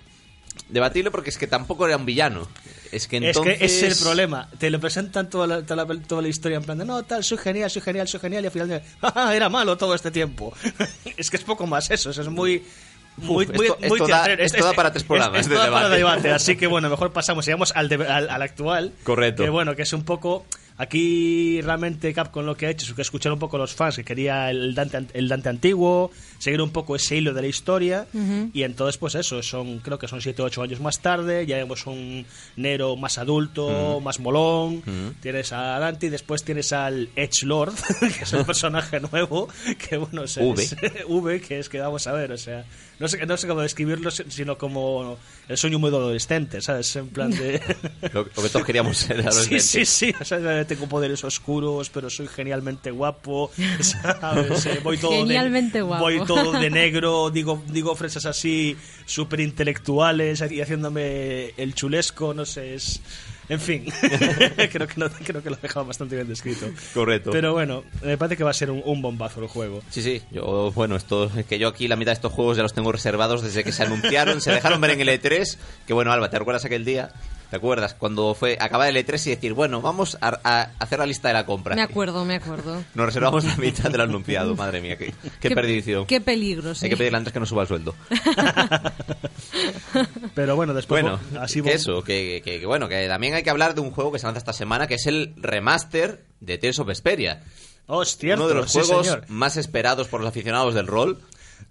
Debatible 0.69 1.11
porque 1.11 1.29
es 1.29 1.37
que 1.37 1.47
tampoco 1.47 1.85
era 1.85 1.97
un 1.97 2.05
villano. 2.05 2.47
Es 2.91 3.07
que 3.07 3.17
entonces... 3.17 3.57
Es 3.61 3.79
que 3.79 3.87
es 3.87 3.97
el 3.99 4.03
problema. 4.03 4.49
Te 4.59 4.69
lo 4.69 4.79
presentan 4.79 5.29
toda 5.29 5.45
la, 5.47 5.61
toda 5.65 5.85
la, 5.85 6.01
toda 6.01 6.21
la 6.21 6.27
historia 6.27 6.57
en 6.57 6.63
plan 6.63 6.77
de, 6.77 6.85
no, 6.85 7.03
tal, 7.03 7.23
soy 7.23 7.37
genial, 7.37 7.69
soy 7.69 7.81
genial, 7.81 8.07
soy 8.07 8.19
genial, 8.19 8.43
y 8.43 8.47
al 8.47 8.51
final 8.51 8.67
de, 8.69 8.81
"Ja, 9.01 9.11
ja, 9.11 9.35
era 9.35 9.49
malo 9.49 9.77
todo 9.77 9.93
este 9.95 10.11
tiempo. 10.11 10.53
es 11.17 11.29
que 11.29 11.37
es 11.37 11.43
poco 11.43 11.65
más 11.67 11.89
eso, 11.91 12.09
eso 12.11 12.21
es 12.21 12.29
muy... 12.29 12.63
Muy, 13.15 13.45
Uf, 13.45 13.55
muy, 13.55 13.65
esto- 13.67 13.77
muy 13.79 13.87
esto 13.99 14.07
da- 14.07 14.15
teatrero. 14.23 14.43
esto 14.43 14.63
da 14.65 14.73
para 14.73 14.91
tres 14.91 15.03
programas 15.03 15.41
esto 15.41 15.53
de 15.53 15.59
da 15.59 15.65
para 15.71 15.87
debate. 15.89 15.97
debate, 16.23 16.31
así 16.31 16.55
que 16.55 16.65
bueno, 16.65 16.89
mejor 16.89 17.13
pasamos 17.13 17.47
y 17.47 17.51
vamos 17.51 17.71
al, 17.75 17.87
de- 17.89 18.07
al, 18.07 18.27
al 18.27 18.41
actual. 18.41 18.91
Correcto. 19.03 19.43
Que 19.43 19.49
bueno, 19.49 19.75
que 19.75 19.83
es 19.83 19.93
un 19.93 20.03
poco... 20.03 20.45
Aquí 20.75 21.61
realmente 21.61 22.11
Capcom 22.15 22.43
lo 22.43 22.57
que 22.57 22.65
ha 22.65 22.69
hecho 22.71 22.87
es 22.87 22.93
que 22.93 23.03
escuchar 23.03 23.31
un 23.31 23.37
poco 23.37 23.57
a 23.57 23.59
los 23.59 23.75
fans 23.75 23.95
que 23.97 24.03
quería 24.03 24.49
el 24.49 24.73
Dante, 24.73 25.05
el 25.13 25.29
Dante 25.29 25.49
antiguo, 25.49 26.09
seguir 26.43 26.61
un 26.61 26.71
poco 26.71 26.95
ese 26.95 27.15
hilo 27.15 27.33
de 27.33 27.41
la 27.41 27.47
historia 27.47 28.05
y 28.53 28.63
entonces 28.63 28.97
pues 28.97 29.15
eso, 29.15 29.41
son 29.41 29.79
creo 29.79 29.97
que 29.97 30.07
son 30.07 30.21
7 30.21 30.41
o 30.41 30.45
8 30.45 30.63
años 30.63 30.79
más 30.81 30.99
tarde, 30.99 31.45
ya 31.45 31.55
vemos 31.57 31.85
un 31.87 32.25
Nero 32.57 32.95
más 32.97 33.17
adulto, 33.17 33.99
más 34.01 34.19
molón, 34.19 34.83
tienes 35.21 35.53
a 35.53 35.79
Dante 35.79 36.07
y 36.07 36.09
después 36.09 36.43
tienes 36.43 36.73
al 36.73 37.09
Edge 37.15 37.43
Lord, 37.45 37.73
que 38.17 38.23
es 38.23 38.33
un 38.33 38.43
personaje 38.45 38.99
nuevo, 38.99 39.47
que 39.87 39.97
bueno, 39.97 40.23
V. 40.23 40.61
es- 40.63 40.75
V, 41.07 41.39
que 41.41 41.59
es 41.59 41.69
que 41.69 41.79
vamos 41.79 42.05
a 42.07 42.11
ver, 42.11 42.31
o 42.33 42.37
sea, 42.37 42.65
no 42.99 43.07
sé, 43.07 43.25
no 43.25 43.37
sé 43.37 43.47
cómo 43.47 43.61
describirlo, 43.61 44.11
sino 44.11 44.57
como 44.57 45.17
el 45.47 45.57
sueño 45.57 45.79
muy 45.79 45.89
adolescente, 45.89 46.61
¿sabes? 46.61 46.95
En 46.95 47.07
plan 47.09 47.31
de... 47.31 47.61
Lo, 48.13 48.21
lo 48.23 48.25
que 48.25 48.49
todos 48.49 48.65
queríamos 48.65 48.97
ser 48.97 49.17
Sí, 49.21 49.27
adolescentes. 49.27 49.65
sí, 49.65 49.85
sí. 49.85 50.13
O 50.21 50.23
sea, 50.25 50.65
tengo 50.65 50.87
poderes 50.87 51.23
oscuros, 51.23 51.89
pero 51.89 52.09
soy 52.09 52.27
genialmente 52.27 52.91
guapo. 52.91 53.51
¿sabes? 53.81 54.83
Voy 54.83 54.97
todo 54.97 55.11
Genialmente 55.11 55.79
de, 55.79 55.81
guapo. 55.83 56.03
Voy 56.03 56.19
todo 56.25 56.32
de 56.59 56.69
negro, 56.69 57.29
digo, 57.29 57.63
digo 57.67 57.95
fresas 57.95 58.25
así, 58.25 58.75
súper 59.05 59.39
intelectuales, 59.41 60.43
y 60.49 60.61
haciéndome 60.61 61.49
el 61.57 61.73
chulesco, 61.73 62.33
no 62.33 62.45
sé, 62.45 62.75
es... 62.75 63.01
En 63.49 63.59
fin, 63.59 63.85
creo, 64.71 64.87
que 64.87 64.93
no, 64.95 65.09
creo 65.09 65.43
que 65.43 65.49
lo 65.49 65.57
he 65.57 65.61
dejado 65.61 65.85
bastante 65.85 66.15
bien 66.15 66.29
descrito. 66.29 66.65
Correcto. 66.93 67.29
Pero 67.31 67.51
bueno, 67.51 67.83
me 68.01 68.17
parece 68.17 68.37
que 68.37 68.43
va 68.45 68.51
a 68.51 68.53
ser 68.53 68.71
un, 68.71 68.81
un 68.85 69.01
bombazo 69.01 69.41
el 69.41 69.49
juego. 69.49 69.81
Sí, 69.89 70.01
sí, 70.01 70.21
yo, 70.31 70.71
bueno, 70.71 70.95
esto, 70.95 71.29
es 71.35 71.45
que 71.45 71.59
yo 71.59 71.67
aquí 71.67 71.89
la 71.89 71.97
mitad 71.97 72.11
de 72.11 72.15
estos 72.15 72.31
juegos 72.31 72.55
ya 72.55 72.63
los 72.63 72.73
tengo 72.73 72.93
reservados 72.93 73.41
desde 73.41 73.65
que 73.65 73.73
se 73.73 73.83
anunciaron, 73.83 74.39
se 74.39 74.53
dejaron 74.53 74.79
ver 74.79 74.91
en 74.91 75.01
el 75.01 75.09
E3, 75.09 75.57
que 75.85 75.93
bueno, 75.93 76.13
Alba, 76.13 76.29
¿te 76.29 76.39
recuerdas 76.39 76.63
aquel 76.63 76.85
día? 76.85 77.11
¿Te 77.53 77.57
acuerdas? 77.57 77.93
Cuando 77.93 78.33
fue 78.33 78.57
acabar 78.59 78.89
el 78.89 78.95
E3 78.95 79.27
y 79.27 79.29
decir, 79.29 79.53
bueno, 79.53 79.79
vamos 79.79 80.17
a, 80.21 80.39
a 80.43 80.71
hacer 80.79 80.97
la 80.97 81.05
lista 81.05 81.27
de 81.27 81.35
la 81.35 81.45
compra. 81.45 81.75
Me 81.75 81.83
acuerdo, 81.83 82.25
me 82.25 82.33
acuerdo. 82.37 82.83
Nos 82.95 83.05
reservamos 83.05 83.45
la 83.45 83.55
mitad 83.57 83.91
del 83.91 84.01
anunciado, 84.01 84.55
madre 84.55 84.81
mía, 84.81 84.97
qué, 84.97 85.13
qué, 85.39 85.51
perdición. 85.51 86.07
Qué 86.07 86.19
peligro, 86.19 86.73
sí. 86.73 86.85
Hay 86.85 86.89
que 86.89 86.97
pedirle 86.97 87.19
antes 87.19 87.31
que 87.31 87.39
no 87.39 87.45
suba 87.45 87.61
el 87.61 87.67
sueldo. 87.67 87.93
Pero 90.33 90.55
bueno, 90.55 90.73
después... 90.73 91.03
Bueno, 91.03 91.19
así 91.39 91.61
que 91.61 91.73
eso, 91.73 92.03
que, 92.03 92.41
que- 92.43 92.59
que 92.59 92.65
bueno, 92.65 92.89
que 92.89 93.07
también 93.07 93.35
hay 93.35 93.43
que 93.43 93.51
hablar 93.51 93.75
de 93.75 93.81
un 93.81 93.91
juego 93.91 94.11
que 94.11 94.17
se 94.17 94.25
lanza 94.25 94.39
esta 94.39 94.53
semana, 94.53 94.87
que 94.87 94.95
es 94.95 95.05
el 95.05 95.35
remaster 95.37 96.23
de 96.39 96.57
Tales 96.57 96.79
of 96.79 96.87
Vesperia. 96.87 97.43
Oh, 97.85 98.01
es 98.01 98.17
cierto, 98.17 98.45
Uno 98.45 98.49
de 98.49 98.55
los 98.61 98.71
sí, 98.71 98.79
juegos 98.79 99.05
señor. 99.05 99.25
más 99.27 99.57
esperados 99.57 100.07
por 100.07 100.21
los 100.21 100.29
aficionados 100.29 100.73
del 100.73 100.87
rol. 100.87 101.19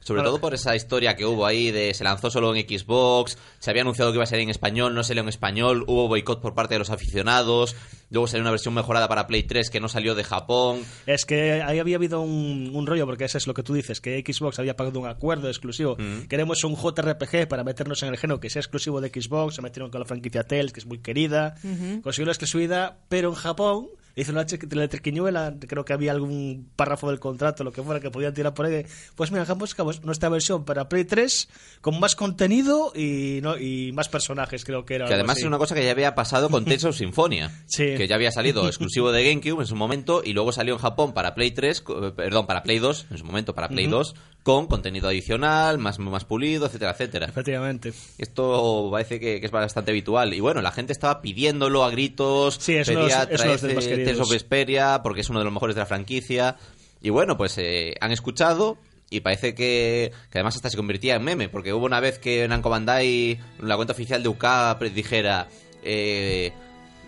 Sobre 0.00 0.22
todo 0.22 0.40
por 0.40 0.54
esa 0.54 0.74
historia 0.74 1.16
que 1.16 1.24
hubo 1.24 1.46
ahí 1.46 1.70
de 1.70 1.94
se 1.94 2.04
lanzó 2.04 2.30
solo 2.30 2.54
en 2.54 2.66
Xbox, 2.68 3.38
se 3.58 3.70
había 3.70 3.82
anunciado 3.82 4.10
que 4.10 4.16
iba 4.16 4.24
a 4.24 4.26
salir 4.26 4.44
en 4.44 4.50
español, 4.50 4.94
no 4.94 5.04
salió 5.04 5.22
en 5.22 5.28
español, 5.28 5.84
hubo 5.86 6.08
boicot 6.08 6.40
por 6.40 6.54
parte 6.54 6.74
de 6.74 6.78
los 6.78 6.90
aficionados, 6.90 7.76
luego 8.12 8.26
salió 8.26 8.42
una 8.42 8.50
versión 8.50 8.74
mejorada 8.74 9.08
para 9.08 9.26
Play 9.26 9.42
3 9.42 9.70
que 9.70 9.80
no 9.80 9.88
salió 9.88 10.14
de 10.14 10.22
Japón. 10.24 10.82
Es 11.06 11.24
que 11.24 11.62
ahí 11.62 11.78
había 11.78 11.96
habido 11.96 12.20
un, 12.20 12.70
un 12.72 12.86
rollo, 12.86 13.06
porque 13.06 13.24
eso 13.24 13.38
es 13.38 13.46
lo 13.46 13.54
que 13.54 13.62
tú 13.62 13.74
dices, 13.74 14.00
que 14.00 14.22
Xbox 14.24 14.58
había 14.58 14.76
pagado 14.76 15.00
un 15.00 15.08
acuerdo 15.08 15.48
exclusivo. 15.48 15.96
Mm. 15.98 16.28
Queremos 16.28 16.62
un 16.64 16.76
JRPG 16.76 17.48
para 17.48 17.64
meternos 17.64 18.02
en 18.02 18.10
el 18.10 18.18
género 18.18 18.40
que 18.40 18.50
sea 18.50 18.60
exclusivo 18.60 19.00
de 19.00 19.08
Xbox. 19.08 19.56
Se 19.56 19.62
metieron 19.62 19.90
con 19.90 20.00
la 20.00 20.06
franquicia 20.06 20.44
Tales, 20.44 20.72
que 20.72 20.80
es 20.80 20.86
muy 20.86 20.98
querida. 20.98 21.54
Consiguió 22.02 22.26
la 22.26 22.32
exclusividad, 22.32 22.98
pero 23.08 23.30
en 23.30 23.34
Japón 23.34 23.88
hizo 24.14 24.32
una 24.32 24.44
triquiñuela. 24.46 25.54
Creo 25.66 25.84
que 25.84 25.92
había 25.92 26.12
algún 26.12 26.70
párrafo 26.76 27.08
del 27.08 27.20
contrato, 27.20 27.64
lo 27.64 27.72
que 27.72 27.82
fuera, 27.82 28.00
que 28.00 28.10
podían 28.10 28.34
tirar 28.34 28.54
por 28.54 28.66
ahí. 28.66 28.84
Pues 29.14 29.30
mira, 29.30 29.44
Japón 29.44 29.68
sacamos 29.68 30.02
nuestra 30.04 30.28
versión 30.28 30.64
para 30.64 30.88
Play 30.88 31.04
3 31.04 31.48
con 31.80 31.98
más 32.00 32.16
contenido 32.16 32.92
y, 32.94 33.40
no, 33.42 33.56
y 33.58 33.92
más 33.92 34.08
personajes, 34.08 34.64
creo 34.64 34.84
que 34.84 34.96
era. 34.96 35.06
Que 35.06 35.14
además 35.14 35.36
así. 35.36 35.42
es 35.42 35.46
una 35.46 35.58
cosa 35.58 35.74
que 35.74 35.84
ya 35.84 35.92
había 35.92 36.14
pasado 36.14 36.50
con 36.50 36.64
Tales 36.66 36.84
of 36.84 36.96
Symphonia. 36.96 37.50
Sí. 37.66 37.94
Que 38.02 38.08
ya 38.08 38.16
había 38.16 38.32
salido 38.32 38.66
exclusivo 38.66 39.12
de 39.12 39.22
GameCube 39.24 39.60
en 39.60 39.66
su 39.68 39.76
momento 39.76 40.22
y 40.24 40.32
luego 40.32 40.50
salió 40.50 40.74
en 40.74 40.80
Japón 40.80 41.12
para 41.14 41.36
Play 41.36 41.52
3, 41.52 41.80
co- 41.82 42.08
eh, 42.08 42.10
perdón, 42.10 42.46
para 42.46 42.64
Play 42.64 42.80
2, 42.80 43.06
en 43.12 43.18
su 43.18 43.24
momento 43.24 43.54
para 43.54 43.68
Play 43.68 43.86
2, 43.86 44.14
con 44.42 44.66
contenido 44.66 45.06
adicional, 45.08 45.78
más, 45.78 46.00
más 46.00 46.24
pulido, 46.24 46.66
etcétera, 46.66 46.90
etcétera. 46.90 47.26
Efectivamente. 47.26 47.92
Esto 48.18 48.88
parece 48.90 49.20
que, 49.20 49.38
que 49.38 49.46
es 49.46 49.52
bastante 49.52 49.92
habitual. 49.92 50.34
Y 50.34 50.40
bueno, 50.40 50.60
la 50.62 50.72
gente 50.72 50.92
estaba 50.92 51.22
pidiéndolo 51.22 51.84
a 51.84 51.90
gritos. 51.90 52.56
Sí, 52.60 52.74
es 52.74 52.88
pedía, 52.88 53.00
los- 53.24 53.30
es 53.30 53.40
uno 53.40 53.46
de 53.46 53.52
los 53.52 53.60
"Traed, 53.60 53.74
más 53.76 53.84
eh, 53.84 53.88
queridos". 53.88 54.06
Tales 54.12 54.20
of 54.26 54.30
Vesperia, 54.32 55.00
porque 55.04 55.20
es 55.20 55.30
uno 55.30 55.38
de 55.38 55.44
los 55.44 55.54
mejores 55.54 55.76
de 55.76 55.80
la 55.82 55.86
franquicia. 55.86 56.56
Y 57.00 57.10
bueno, 57.10 57.36
pues 57.36 57.56
eh, 57.58 57.94
han 58.00 58.10
escuchado 58.10 58.78
y 59.10 59.20
parece 59.20 59.54
que, 59.54 60.10
que 60.30 60.38
además 60.38 60.56
hasta 60.56 60.70
se 60.70 60.76
convertía 60.76 61.14
en 61.14 61.22
meme, 61.22 61.48
porque 61.48 61.72
hubo 61.72 61.86
una 61.86 62.00
vez 62.00 62.18
que 62.18 62.48
Namco 62.48 62.68
Bandai, 62.68 63.38
la 63.60 63.76
cuenta 63.76 63.92
oficial 63.92 64.24
de 64.24 64.28
UK, 64.28 64.44
dijera... 64.92 65.46
Eh, 65.84 66.52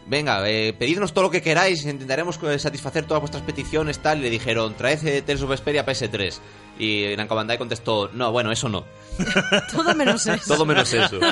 Venga, 0.06 0.46
eh, 0.48 0.74
pedidnos 0.78 1.12
todo 1.14 1.24
lo 1.24 1.30
que 1.30 1.40
queráis, 1.40 1.84
intentaremos 1.84 2.38
satisfacer 2.58 3.06
todas 3.06 3.20
vuestras 3.22 3.42
peticiones, 3.42 4.00
tal. 4.00 4.18
Y 4.18 4.22
le 4.22 4.30
dijeron, 4.30 4.74
traed 4.74 5.04
eh, 5.06 5.22
Tales 5.22 5.42
of 5.42 5.48
Vesperia 5.50 5.86
PS3. 5.86 6.38
Y 6.78 7.14
Namco 7.16 7.34
Bandai 7.34 7.56
contestó, 7.56 8.10
no, 8.12 8.30
bueno, 8.32 8.52
eso 8.52 8.68
no. 8.68 8.84
Todo 9.72 9.94
menos 9.94 10.26
eso. 10.26 10.54
Todo 10.54 10.66
menos 10.66 10.92
eso. 10.92 11.18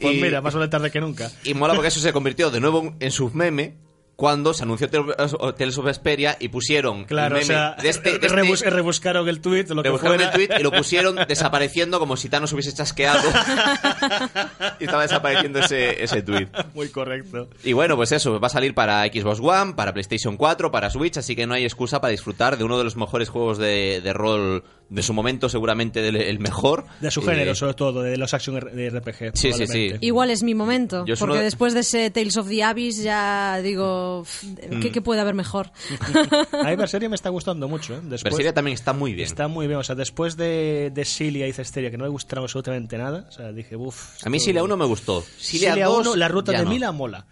Pues 0.00 0.16
Y- 0.16 0.20
mira, 0.20 0.40
más 0.40 0.54
vale 0.54 0.68
tarde 0.68 0.90
que 0.90 1.00
nunca. 1.00 1.30
y 1.44 1.54
mola 1.54 1.74
porque 1.74 1.88
eso 1.88 2.00
se 2.00 2.12
convirtió 2.12 2.50
de 2.50 2.60
nuevo 2.60 2.94
en 3.00 3.10
submeme 3.10 3.76
cuando 4.20 4.52
se 4.52 4.64
anunció 4.64 4.86
Tales 4.90 5.78
of 5.78 5.84
Vesperia 5.86 6.36
y 6.38 6.48
pusieron 6.48 7.04
Claro, 7.04 7.36
o 7.36 7.38
meme 7.38 7.46
sea, 7.46 7.74
de 7.80 7.88
este, 7.88 8.18
de 8.18 8.26
este- 8.26 8.28
rebus- 8.28 8.60
rebuscaron 8.60 9.26
el 9.30 9.40
tweet, 9.40 9.64
lo 9.70 9.76
que 9.82 9.88
rebuscaron 9.88 10.18
fuera. 10.18 10.30
el 10.30 10.34
tweet 10.46 10.60
y 10.60 10.62
lo 10.62 10.70
pusieron 10.76 11.16
desapareciendo 11.26 11.98
como 11.98 12.18
si 12.18 12.28
Thanos 12.28 12.52
hubiese 12.52 12.70
chasqueado 12.74 13.26
y 14.78 14.84
estaba 14.84 15.02
desapareciendo 15.02 15.60
ese, 15.60 16.02
ese 16.04 16.20
tweet. 16.20 16.48
Muy 16.74 16.90
correcto. 16.90 17.48
Y 17.64 17.72
bueno, 17.72 17.96
pues 17.96 18.12
eso, 18.12 18.38
va 18.38 18.48
a 18.48 18.50
salir 18.50 18.74
para 18.74 19.04
Xbox 19.06 19.40
One, 19.40 19.72
para 19.72 19.94
PlayStation 19.94 20.36
4, 20.36 20.70
para 20.70 20.90
Switch, 20.90 21.16
así 21.16 21.34
que 21.34 21.46
no 21.46 21.54
hay 21.54 21.64
excusa 21.64 22.02
para 22.02 22.10
disfrutar 22.10 22.58
de 22.58 22.64
uno 22.64 22.76
de 22.76 22.84
los 22.84 22.96
mejores 22.96 23.30
juegos 23.30 23.56
de, 23.56 24.02
de 24.02 24.12
rol 24.12 24.64
de 24.90 25.02
su 25.04 25.14
momento, 25.14 25.48
seguramente 25.48 26.02
del- 26.02 26.16
el 26.16 26.38
mejor. 26.40 26.84
De 27.00 27.10
su 27.12 27.20
Eh, 27.20 27.24
género, 27.26 27.54
sobre 27.54 27.74
todo, 27.74 28.02
de 28.02 28.16
los 28.16 28.34
action 28.34 28.58
de 28.58 28.90
RPG. 28.90 29.30
Sí, 29.34 29.52
sí, 29.52 29.66
sí. 29.66 29.92
Igual 30.00 30.30
es 30.30 30.42
mi 30.42 30.54
momento, 30.54 31.06
Yo 31.06 31.14
porque 31.16 31.38
de- 31.38 31.44
después 31.44 31.74
de 31.74 31.80
ese 31.80 32.10
Tales 32.10 32.36
of 32.36 32.48
the 32.48 32.62
Abyss 32.64 33.02
ya 33.02 33.60
digo, 33.62 34.24
Mm. 34.42 34.80
¿qué, 34.80 34.90
qué 34.90 35.00
puede 35.00 35.20
haber 35.20 35.34
mejor? 35.34 35.70
A 36.52 36.70
mí 36.70 36.76
Berseria 36.76 37.08
me 37.08 37.14
está 37.14 37.28
gustando 37.30 37.68
mucho. 37.68 37.94
¿eh? 37.94 38.00
Después, 38.02 38.24
Berseria 38.32 38.52
también 38.52 38.74
está 38.74 38.92
muy 38.92 39.14
bien. 39.14 39.26
Está 39.26 39.46
muy 39.48 39.66
bien. 39.68 39.78
O 39.78 39.84
sea, 39.84 39.94
después 39.94 40.36
de, 40.36 40.90
de 40.92 41.04
Cilia 41.04 41.46
y 41.46 41.52
Cesteria, 41.52 41.90
que 41.90 41.96
no 41.96 42.04
me 42.04 42.10
gustaron 42.10 42.42
absolutamente 42.44 42.98
nada, 42.98 43.26
o 43.28 43.32
sea, 43.32 43.52
dije, 43.52 43.76
uff. 43.76 44.26
A 44.26 44.28
mí 44.28 44.40
Silia 44.40 44.62
1 44.64 44.76
me 44.76 44.86
gustó. 44.86 45.24
Silia, 45.38 45.70
Cilia 45.72 45.86
2, 45.86 45.98
1, 46.08 46.16
la 46.16 46.28
ruta 46.28 46.52
de 46.52 46.64
no. 46.64 46.70
Mila 46.70 46.90
mola. 46.92 47.26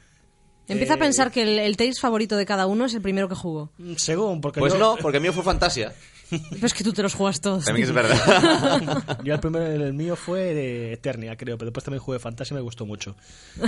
Empieza 0.69 0.93
a 0.93 0.97
Eh, 0.97 1.01
pensar 1.01 1.33
que 1.33 1.43
el, 1.43 1.59
el 1.59 1.77
Tales 1.77 1.99
favorito 1.99 2.37
de 2.37 2.45
cada 2.47 2.67
uno 2.67 2.85
es 2.85 2.95
el 2.95 3.01
primero 3.01 3.29
que 3.29 3.35
jugó. 3.35 3.73
Mm, 3.79 3.95
Según, 3.97 4.41
porque 4.41 4.61
Pues 4.61 4.75
yo, 4.75 4.79
no, 4.79 4.97
porque 5.01 5.19
mío 5.19 5.33
fue 5.33 5.43
Fantasia. 5.43 5.93
Pero 6.31 6.67
es 6.67 6.75
que 6.75 6.85
tú 6.85 6.93
te 6.93 7.03
los 7.03 7.15
juegas 7.15 7.41
todos. 7.41 7.65
También 7.65 7.87
es 7.89 7.93
verdad. 7.95 9.03
yo 9.25 9.35
el 9.35 9.41
primero, 9.41 9.65
el 9.67 9.95
mío 9.95 10.15
fue 10.17 10.55
de 10.55 10.93
Eternia, 10.93 11.37
creo, 11.37 11.57
pero 11.57 11.71
después 11.71 11.85
también 11.85 12.01
jugué 12.03 12.19
Fantasy 12.19 12.53
y 12.53 12.57
me 12.57 12.61
gustó 12.61 12.85
mucho. 12.87 13.15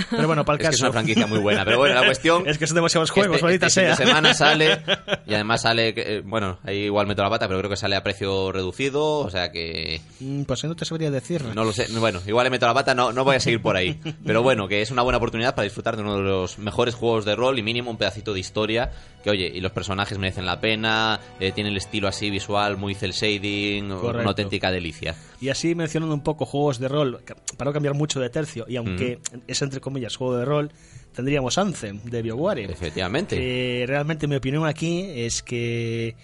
Pero 0.09 0.27
bueno, 0.27 0.45
para 0.45 0.55
el 0.57 0.61
es 0.61 0.67
que 0.67 0.71
caso. 0.71 0.75
es 0.75 0.81
una 0.81 0.91
franquicia 0.91 1.27
muy 1.27 1.39
buena. 1.39 1.65
Pero 1.65 1.77
bueno, 1.79 1.95
la 1.95 2.05
cuestión. 2.05 2.43
Es 2.51 2.57
que 2.57 2.67
son 2.67 2.75
demasiados 2.75 3.09
juegos, 3.11 3.35
este, 3.35 3.43
maldita 3.45 3.67
este 3.67 3.81
fin 3.81 3.95
sea. 3.95 4.05
de 4.05 4.05
semana 4.11 4.33
sale. 4.35 4.81
Y 5.25 5.33
además 5.33 5.61
sale. 5.61 5.93
que, 5.93 6.17
eh, 6.17 6.21
Bueno, 6.21 6.59
ahí 6.63 6.77
igual 6.85 7.07
meto 7.07 7.23
la 7.23 7.29
pata, 7.29 7.47
pero 7.47 7.59
creo 7.59 7.69
que 7.69 7.77
sale 7.77 7.95
a 7.95 8.03
precio 8.03 8.51
reducido. 8.51 9.19
O 9.19 9.29
sea 9.29 9.51
que. 9.51 10.01
Mm, 10.19 10.43
Pues 10.43 10.63
no 10.65 10.75
te 10.75 10.85
sabría 10.85 11.09
decir. 11.11 11.43
No 11.55 11.63
lo 11.63 11.73
sé. 11.73 11.87
Bueno, 11.97 12.19
igual 12.27 12.45
le 12.45 12.49
meto 12.51 12.65
la 12.67 12.73
pata, 12.73 12.93
no, 12.93 13.11
no 13.11 13.23
voy 13.23 13.35
a 13.37 13.39
seguir 13.39 13.61
por 13.61 13.75
ahí. 13.75 13.99
Pero 14.25 14.43
bueno, 14.43 14.67
que 14.67 14.81
es 14.81 14.91
una 14.91 15.01
buena 15.01 15.17
oportunidad 15.17 15.55
para 15.55 15.63
disfrutar 15.63 15.95
de 15.95 16.03
uno 16.03 16.17
de 16.17 16.23
los 16.23 16.57
mejores 16.59 16.95
juegos 16.95 17.25
de 17.25 17.35
rol 17.35 17.57
y 17.57 17.63
mínimo 17.63 17.89
un 17.91 17.97
pedacito 17.97 18.33
de 18.33 18.39
historia. 18.39 18.91
Que 19.23 19.29
oye, 19.29 19.51
y 19.53 19.61
los 19.61 19.71
personajes 19.71 20.17
merecen 20.17 20.45
la 20.45 20.59
pena. 20.59 21.19
eh, 21.39 21.51
tiene 21.51 21.69
el 21.69 21.77
estilo 21.77 22.07
así 22.07 22.29
visual, 22.29 22.50
muy 22.77 22.95
cel 22.95 23.11
shading. 23.11 23.89
Correcto. 23.89 24.19
Una 24.19 24.29
auténtica 24.29 24.71
delicia. 24.71 25.15
Y 25.39 25.49
así 25.49 25.75
mencionando 25.75 26.13
un 26.13 26.23
poco 26.23 26.45
juegos 26.45 26.79
de 26.79 26.87
rol, 26.87 27.19
para 27.57 27.69
no 27.69 27.73
cambiar 27.73 27.95
mucho 27.95 28.19
de 28.19 28.29
tercio, 28.29 28.65
y 28.67 28.75
aunque 28.75 29.19
es 29.47 29.61
entre 29.61 29.79
comillas 29.79 30.15
juego 30.15 30.37
de 30.37 30.45
rol, 30.45 30.71
tendríamos 31.15 31.57
Anthem 31.57 32.01
de 32.03 32.21
BioWare. 32.21 32.65
Efectivamente. 32.71 33.35
Que 33.37 33.85
realmente 33.87 34.27
mi 34.27 34.35
opinión 34.35 34.65
aquí 34.65 35.05
es 35.13 35.41
que 35.41 36.15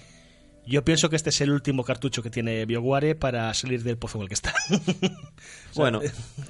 Yo 0.65 0.83
pienso 0.83 1.09
que 1.09 1.15
este 1.15 1.29
es 1.29 1.39
el 1.39 1.51
último 1.51 1.83
cartucho 1.85 2.21
que 2.21 2.29
tiene 2.29 2.65
BioWare 2.65 3.15
para 3.15 3.53
salir 3.53 3.83
del 3.83 3.97
pozo 3.97 4.17
en 4.17 4.23
el 4.23 4.27
que 4.27 4.33
está. 4.33 4.53
Sea, 5.77 5.83
Bueno, 5.91 6.01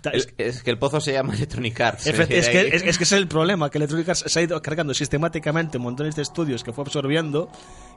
ta- 0.02 0.10
es, 0.12 0.28
es 0.38 0.64
que 0.64 0.70
el 0.72 0.78
pozo 0.80 1.00
se 1.00 1.14
llama 1.14 1.36
Electronic 1.36 1.80
Arts. 1.82 2.08
Es 2.08 2.28
que, 2.28 2.38
es, 2.40 2.50
que 2.50 2.90
ese 2.90 3.04
es 3.04 3.12
el 3.12 3.28
problema, 3.28 3.70
que 3.70 3.78
Electronic 3.78 4.10
Arts 4.10 4.24
se 4.28 4.40
ha 4.40 4.42
ido 4.44 4.62
cargando 4.62 4.94
sistemáticamente 4.94 5.78
montones 5.78 6.16
de 6.16 6.22
estudios 6.22 6.64
que 6.64 6.74
fue 6.74 6.84
absorbiendo, 6.84 7.50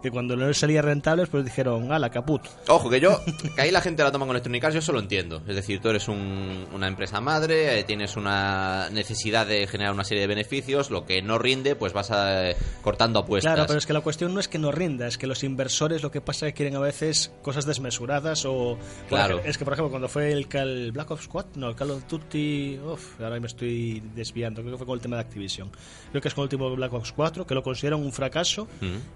que 0.03 0.11
cuando 0.11 0.37
no 0.37 0.53
salía 0.55 0.83
rentables, 0.83 1.29
pues 1.29 1.45
dijeron, 1.45 1.93
ala, 1.93 2.11
caput. 2.11 2.43
Ojo, 2.69 2.89
que 2.91 3.01
yo, 3.01 3.21
que 3.57 3.61
ahí 3.63 3.71
la 3.71 3.81
gente 3.81 4.03
la 4.03 4.13
toma 4.13 4.27
con 4.27 4.35
Electronic 4.35 4.65
Arts, 4.65 4.75
yo 4.75 4.79
eso 4.81 4.93
lo 4.93 5.01
entiendo. 5.01 5.43
Es 5.47 5.57
decir, 5.57 5.81
tú 5.81 5.89
eres 5.91 6.09
un- 6.09 6.67
una 6.75 6.89
empresa 6.89 7.21
madre, 7.21 7.79
eh, 7.81 7.85
tienes 7.85 8.17
una 8.17 8.89
necesidad 8.91 9.47
de 9.47 9.67
generar 9.67 9.93
una 9.93 10.05
serie 10.05 10.23
de 10.23 10.27
beneficios, 10.27 10.91
lo 10.91 11.05
que 11.07 11.23
no 11.23 11.39
rinde, 11.39 11.77
pues 11.77 11.93
vas 11.93 12.11
a, 12.11 12.51
eh, 12.51 12.57
cortando 12.83 13.19
apuestas. 13.21 13.53
Claro, 13.55 13.67
pero 13.67 13.79
es 13.79 13.87
que 13.87 13.93
la 13.93 14.01
cuestión 14.01 14.33
no 14.35 14.41
es 14.41 14.49
que 14.49 14.59
no 14.59 14.73
rinda, 14.73 15.07
es 15.07 15.19
que 15.19 15.27
los 15.27 15.45
inversores 15.45 16.03
lo 16.03 16.11
que 16.11 16.21
pasa 16.21 16.47
es 16.47 16.53
que 16.53 16.57
quieren 16.57 16.77
a 16.77 16.81
veces 16.81 17.31
cosas 17.43 17.67
desmesuradas 17.67 18.45
o... 18.47 18.79
Claro. 19.09 19.35
ejemplo, 19.35 19.51
Es 19.51 19.59
que, 19.59 19.65
por 19.65 19.75
ejemplo, 19.75 19.91
cuando 19.91 20.09
fue 20.09 20.33
el, 20.33 20.49
Cal- 20.49 20.93
Black 20.93 21.11
Ops 21.11 21.20
4, 21.29 21.53
no, 21.61 21.69
el 21.69 21.75
Call 21.75 21.91
of 21.91 22.07
Duty... 22.09 22.79
Uf, 22.79 23.21
ahora 23.21 23.39
me 23.41 23.47
estoy 23.47 24.03
desviando, 24.15 24.61
creo 24.63 24.73
que 24.75 24.79
fue 24.79 24.87
con 24.87 24.95
el 24.97 25.01
tema 25.03 25.17
de 25.17 25.23
Activision. 25.23 25.71
Creo 26.11 26.21
que 26.23 26.29
es 26.29 26.35
con 26.35 26.43
el 26.43 26.47
último 26.47 26.75
Black 26.75 26.93
Ops 26.93 27.13
4, 27.13 27.47
que 27.47 27.55
lo 27.55 27.63
consideran 27.63 28.01
un 28.01 28.13
fracaso 28.13 28.67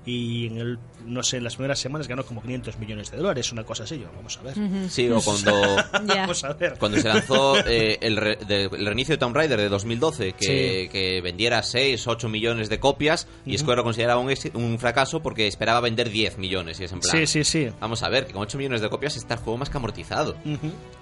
y 0.06 0.46
en 0.46 0.58
el, 0.58 0.78
no 1.06 1.22
sé, 1.22 1.38
en 1.38 1.44
las 1.44 1.54
primeras 1.56 1.78
semanas 1.78 2.08
ganó 2.08 2.24
como 2.24 2.42
500 2.42 2.78
millones 2.78 3.10
de 3.10 3.16
dólares, 3.18 3.50
una 3.52 3.64
cosa 3.64 3.84
así, 3.84 3.98
yo, 3.98 4.06
vamos 4.14 4.36
a 4.38 4.42
ver. 4.42 4.54
Sí, 4.90 5.08
o 5.10 5.20
cuando... 5.20 5.76
Vamos 6.14 6.44
a 6.44 6.52
ver. 6.54 6.76
Cuando 6.78 6.98
se 6.98 7.08
lanzó 7.08 7.56
eh, 7.66 7.98
el, 8.00 8.16
re- 8.16 8.36
de- 8.46 8.64
el 8.64 8.86
reinicio 8.86 9.14
de 9.14 9.18
Tomb 9.18 9.34
Raider 9.36 9.58
de 9.60 9.68
2012, 9.68 10.32
que, 10.32 10.44
Sí. 10.84 10.88
que 10.90 11.20
vendiera 11.22 11.62
6, 11.62 12.06
8 12.06 12.28
millones 12.28 12.68
de 12.68 12.78
copias, 12.80 13.26
y 13.44 13.56
Square 13.58 13.78
lo 13.78 13.84
consideraba 13.84 14.20
un, 14.20 14.78
fracaso 14.78 15.20
porque 15.22 15.46
esperaba 15.46 15.80
vender 15.80 16.10
10 16.10 16.38
millones. 16.38 16.80
Y 16.80 16.84
es 16.84 16.92
en 16.92 17.00
plan, 17.00 17.16
Sí, 17.18 17.26
sí, 17.26 17.44
sí. 17.44 17.68
Vamos 17.80 18.02
a 18.02 18.08
ver, 18.08 18.26
que 18.26 18.32
con 18.32 18.42
8 18.42 18.58
millones 18.58 18.80
de 18.80 18.88
copias 18.88 19.16
está 19.16 19.34
el 19.34 19.40
juego 19.40 19.58
más 19.58 19.70
que 19.70 19.76
amortizado. 19.76 20.36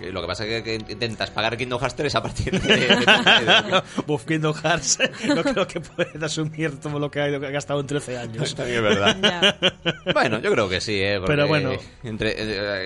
Lo 0.00 0.20
que 0.20 0.26
pasa 0.26 0.44
es 0.46 0.62
que, 0.62 0.78
que 0.78 0.91
intentas 0.92 1.30
pagar 1.30 1.56
Kingdom 1.56 1.80
Hearts 1.80 1.96
3 1.96 2.14
a 2.14 2.22
partir 2.22 2.60
de... 2.60 2.76
de. 2.76 3.82
Buff 4.06 4.24
Kingdom 4.24 4.54
Hearts 4.54 4.98
no 5.26 5.42
creo 5.42 5.66
que 5.66 5.80
pueda 5.80 6.26
asumir 6.26 6.78
todo 6.80 6.98
lo 6.98 7.10
que 7.10 7.20
ha 7.20 7.28
gastado 7.28 7.80
en 7.80 7.86
13 7.86 8.18
años. 8.18 8.54
También 8.54 8.78
es 8.78 8.82
verdad. 8.82 9.16
Ya. 9.22 10.12
Bueno, 10.12 10.38
yo 10.40 10.50
creo 10.52 10.68
que 10.68 10.80
sí, 10.80 11.00
¿eh? 11.00 11.16
Porque 11.18 11.32
Pero 11.32 11.48
bueno. 11.48 11.72
Entre, 12.02 12.34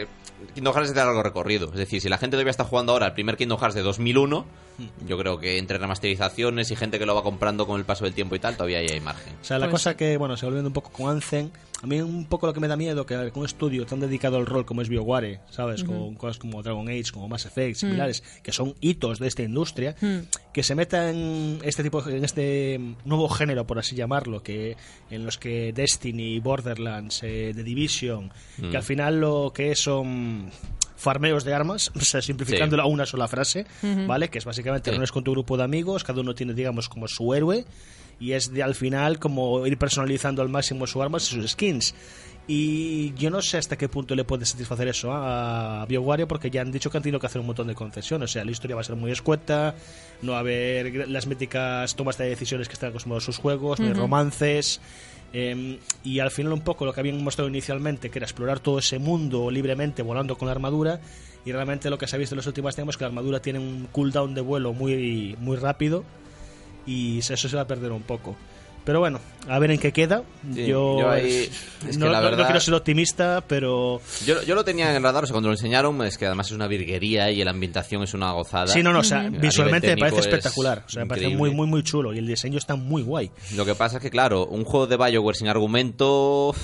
eh, 0.02 0.06
Kingdom 0.54 0.74
Hearts 0.74 0.90
es 0.90 0.94
de 0.94 1.04
largo 1.04 1.22
recorrido. 1.22 1.66
Es 1.66 1.78
decir, 1.78 2.00
si 2.00 2.08
la 2.08 2.18
gente 2.18 2.36
todavía 2.36 2.50
está 2.50 2.64
jugando 2.64 2.92
ahora 2.92 3.06
el 3.06 3.12
primer 3.12 3.36
Kingdom 3.36 3.58
Hearts 3.58 3.74
de 3.74 3.82
2001, 3.82 4.46
yo 5.06 5.18
creo 5.18 5.38
que 5.38 5.58
entre 5.58 5.78
remasterizaciones 5.78 6.70
y 6.70 6.76
gente 6.76 6.98
que 6.98 7.06
lo 7.06 7.14
va 7.14 7.22
comprando 7.22 7.66
con 7.66 7.78
el 7.78 7.86
paso 7.86 8.04
del 8.04 8.14
tiempo 8.14 8.34
y 8.34 8.38
tal, 8.38 8.56
todavía 8.56 8.78
ahí 8.78 8.88
hay 8.90 9.00
margen. 9.00 9.34
O 9.40 9.44
sea, 9.44 9.58
la 9.58 9.66
Pues 9.66 9.82
cosa 9.82 9.96
que, 9.96 10.16
bueno, 10.16 10.36
se 10.36 10.44
volviendo 10.46 10.68
un 10.68 10.74
poco 10.74 10.90
con 10.90 11.10
Anthem, 11.10 11.50
a 11.82 11.86
mí 11.86 12.00
un 12.00 12.24
poco 12.24 12.46
lo 12.46 12.54
que 12.54 12.60
me 12.60 12.68
da 12.68 12.76
miedo 12.76 13.04
que 13.04 13.14
con 13.30 13.40
un 13.40 13.44
estudio 13.46 13.84
tan 13.84 14.00
dedicado 14.00 14.38
al 14.38 14.46
rol 14.46 14.64
como 14.64 14.80
es 14.82 14.88
BioWare, 14.88 15.40
¿sabes? 15.50 15.84
Con 15.84 16.14
cosas 16.14 16.38
como 16.38 16.62
Dragon 16.62 16.88
Age, 16.88 17.12
como 17.12 17.28
Mass 17.28 17.44
Effect, 17.46 17.76
similares, 17.76 18.22
que 18.42 18.50
son 18.52 18.74
hitos 18.80 19.18
de 19.18 19.28
esta 19.28 19.42
industria, 19.42 19.94
que 20.54 20.62
se 20.62 20.74
meta 20.74 21.10
en 21.10 21.58
este 21.62 21.82
tipo, 21.82 22.06
en 22.08 22.24
este 22.24 22.80
nuevo 23.04 23.28
género, 23.28 23.66
por 23.66 23.78
así 23.78 23.94
llamarlo, 23.94 24.42
que 24.42 24.76
en 25.10 25.24
los 25.26 25.36
que 25.36 25.72
Destiny, 25.74 26.40
Borderlands, 26.40 27.20
eh, 27.22 27.52
The 27.54 27.62
Division, 27.62 28.32
que 28.70 28.76
al 28.76 28.82
final 28.82 29.20
lo 29.20 29.52
que 29.54 29.74
son 29.76 30.50
farmeos 30.96 31.44
de 31.44 31.52
armas, 31.52 31.92
o 31.94 32.00
sea, 32.00 32.22
simplificándolo 32.22 32.82
a 32.82 32.86
una 32.86 33.04
sola 33.04 33.28
frase, 33.28 33.66
¿vale? 34.06 34.30
Que 34.30 34.38
es 34.38 34.44
básicamente 34.46 34.88
Sí. 34.90 34.92
reúnes 34.92 35.12
con 35.12 35.22
tu 35.24 35.32
grupo 35.32 35.58
de 35.58 35.64
amigos, 35.64 36.04
cada 36.04 36.22
uno 36.22 36.34
tiene, 36.34 36.54
digamos, 36.54 36.88
como 36.88 37.06
su 37.06 37.34
héroe, 37.34 37.66
y 38.18 38.32
es 38.32 38.52
de 38.52 38.62
al 38.62 38.74
final 38.74 39.18
como 39.18 39.66
ir 39.66 39.76
personalizando 39.78 40.42
al 40.42 40.48
máximo 40.48 40.86
sus 40.86 41.02
armas 41.02 41.30
y 41.30 41.34
sus 41.34 41.50
skins. 41.52 41.94
Y 42.48 43.12
yo 43.14 43.28
no 43.28 43.42
sé 43.42 43.58
hasta 43.58 43.76
qué 43.76 43.88
punto 43.88 44.14
le 44.14 44.22
puede 44.22 44.46
satisfacer 44.46 44.86
eso 44.86 45.10
a 45.12 45.84
BioWare 45.88 46.28
porque 46.28 46.48
ya 46.48 46.60
han 46.60 46.70
dicho 46.70 46.90
que 46.90 46.96
han 46.96 47.02
tenido 47.02 47.18
que 47.18 47.26
hacer 47.26 47.40
un 47.40 47.46
montón 47.48 47.66
de 47.66 47.74
concesiones. 47.74 48.30
O 48.30 48.32
sea, 48.32 48.44
la 48.44 48.52
historia 48.52 48.76
va 48.76 48.82
a 48.82 48.84
ser 48.84 48.94
muy 48.94 49.10
escueta, 49.10 49.74
no 50.22 50.32
va 50.32 50.38
a 50.38 50.40
haber 50.40 51.08
las 51.08 51.26
míticas 51.26 51.96
tomas 51.96 52.16
de 52.18 52.28
decisiones 52.28 52.68
que 52.68 52.74
están 52.74 52.90
acostumbrados 52.90 53.24
a 53.24 53.26
sus 53.26 53.38
juegos, 53.38 53.80
no 53.80 53.86
hay 53.86 53.94
romances. 53.94 54.80
eh, 55.32 55.80
y 56.04 56.20
al 56.20 56.30
final 56.30 56.52
un 56.52 56.60
poco 56.60 56.86
lo 56.86 56.92
que 56.92 57.00
habían 57.00 57.22
mostrado 57.22 57.48
inicialmente, 57.48 58.10
que 58.10 58.20
era 58.20 58.26
explorar 58.26 58.60
todo 58.60 58.78
ese 58.78 59.00
mundo 59.00 59.50
libremente 59.50 60.02
volando 60.02 60.38
con 60.38 60.46
la 60.46 60.52
armadura. 60.52 61.00
Y 61.44 61.50
realmente 61.50 61.90
lo 61.90 61.98
que 61.98 62.06
se 62.06 62.14
ha 62.14 62.18
visto 62.18 62.36
en 62.36 62.38
los 62.38 62.46
últimos 62.46 62.76
tiempos 62.76 62.94
es 62.94 62.98
que 62.98 63.04
la 63.04 63.08
armadura 63.08 63.40
tiene 63.40 63.58
un 63.58 63.88
cooldown 63.90 64.34
de 64.34 64.40
vuelo 64.40 64.72
muy, 64.72 65.36
muy 65.40 65.56
rápido 65.56 66.04
y 66.86 67.18
eso 67.18 67.36
se 67.36 67.56
va 67.56 67.62
a 67.62 67.66
perder 67.66 67.92
un 67.92 68.02
poco. 68.02 68.36
Pero 68.84 69.00
bueno, 69.00 69.18
a 69.48 69.58
ver 69.58 69.72
en 69.72 69.80
qué 69.80 69.90
queda. 69.92 70.22
Sí, 70.54 70.64
yo 70.66 71.00
yo 71.00 71.10
ahí- 71.10 71.50
es 71.88 71.88
que 71.90 71.96
no, 71.98 72.06
la 72.06 72.18
no- 72.20 72.24
no 72.26 72.30
verdad- 72.30 72.46
quiero 72.46 72.60
ser 72.60 72.72
optimista, 72.74 73.42
pero 73.48 74.00
Yo, 74.24 74.40
yo 74.44 74.54
lo 74.54 74.64
tenía 74.64 74.88
en 74.90 74.96
el 74.96 75.02
radar, 75.02 75.24
o 75.24 75.26
sea, 75.26 75.32
cuando 75.34 75.48
lo 75.48 75.54
enseñaron, 75.54 76.00
es 76.02 76.16
que 76.16 76.26
además 76.26 76.46
es 76.46 76.52
una 76.52 76.68
virguería 76.68 77.28
y 77.32 77.42
la 77.42 77.50
ambientación 77.50 78.04
es 78.04 78.14
una 78.14 78.30
gozada. 78.30 78.68
sí, 78.68 78.84
no, 78.84 78.92
no, 78.92 79.00
o 79.00 79.02
sea, 79.02 79.28
visualmente 79.28 79.88
me 79.96 79.96
parece 80.02 80.20
es 80.20 80.26
espectacular. 80.26 80.84
O 80.86 80.88
sea, 80.88 81.02
me 81.02 81.08
parece 81.08 81.30
muy, 81.30 81.50
muy, 81.50 81.66
muy 81.66 81.82
chulo 81.82 82.14
y 82.14 82.18
el 82.18 82.28
diseño 82.28 82.58
está 82.58 82.76
muy 82.76 83.02
guay. 83.02 83.28
Lo 83.56 83.64
que 83.64 83.74
pasa 83.74 83.96
es 83.96 84.02
que, 84.04 84.10
claro, 84.10 84.46
un 84.46 84.62
juego 84.64 84.86
de 84.86 84.96
Bioware 84.96 85.34
sin 85.36 85.48
argumento... 85.48 86.54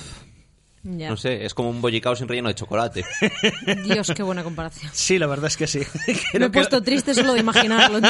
Ya. 0.85 1.09
No 1.09 1.15
sé, 1.15 1.45
es 1.45 1.53
como 1.53 1.69
un 1.69 1.81
bollicao 1.81 2.13
sin 2.15 2.27
relleno 2.27 2.49
de 2.49 2.55
chocolate. 2.55 3.05
Dios, 3.85 4.11
qué 4.13 4.21
buena 4.21 4.43
comparación. 4.43 4.91
Sí, 4.93 5.17
la 5.17 5.27
verdad 5.27 5.47
es 5.47 5.55
que 5.55 5.65
sí. 5.65 5.79
Me 6.07 6.13
he 6.13 6.39
que- 6.39 6.49
puesto 6.49 6.81
triste 6.83 7.13
solo 7.13 7.33
de 7.33 7.39
imaginarlo. 7.39 8.01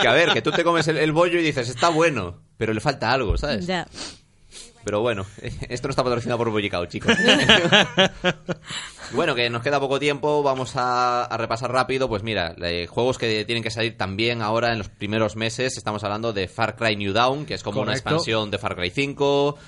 que 0.00 0.08
a 0.08 0.12
ver, 0.12 0.32
que 0.32 0.42
tú 0.42 0.50
te 0.50 0.64
comes 0.64 0.88
el, 0.88 0.96
el 0.96 1.12
bollo 1.12 1.38
y 1.38 1.42
dices, 1.44 1.68
está 1.68 1.90
bueno, 1.90 2.40
pero 2.56 2.72
le 2.74 2.80
falta 2.80 3.12
algo, 3.12 3.36
¿sabes? 3.38 3.66
ya. 3.66 3.86
Pero 4.84 5.00
bueno, 5.00 5.26
esto 5.68 5.86
no 5.88 5.90
está 5.90 6.02
patrocinado 6.02 6.38
por 6.38 6.50
Bollicao, 6.50 6.86
chicos. 6.86 7.14
bueno, 9.12 9.34
que 9.34 9.50
nos 9.50 9.62
queda 9.62 9.80
poco 9.80 9.98
tiempo, 9.98 10.42
vamos 10.42 10.76
a, 10.76 11.24
a 11.24 11.36
repasar 11.36 11.70
rápido. 11.72 12.08
Pues 12.08 12.22
mira, 12.22 12.54
eh, 12.62 12.86
juegos 12.88 13.18
que 13.18 13.44
tienen 13.44 13.62
que 13.62 13.70
salir 13.70 13.96
también 13.96 14.40
ahora 14.42 14.72
en 14.72 14.78
los 14.78 14.88
primeros 14.88 15.36
meses. 15.36 15.76
Estamos 15.76 16.04
hablando 16.04 16.32
de 16.32 16.48
Far 16.48 16.76
Cry 16.76 16.96
New 16.96 17.12
Dawn, 17.12 17.44
que 17.46 17.54
es 17.54 17.62
como 17.62 17.80
una 17.82 17.92
expansión 17.92 18.50
de 18.50 18.58
Far 18.58 18.76
Cry 18.76 18.90
5. 18.90 19.58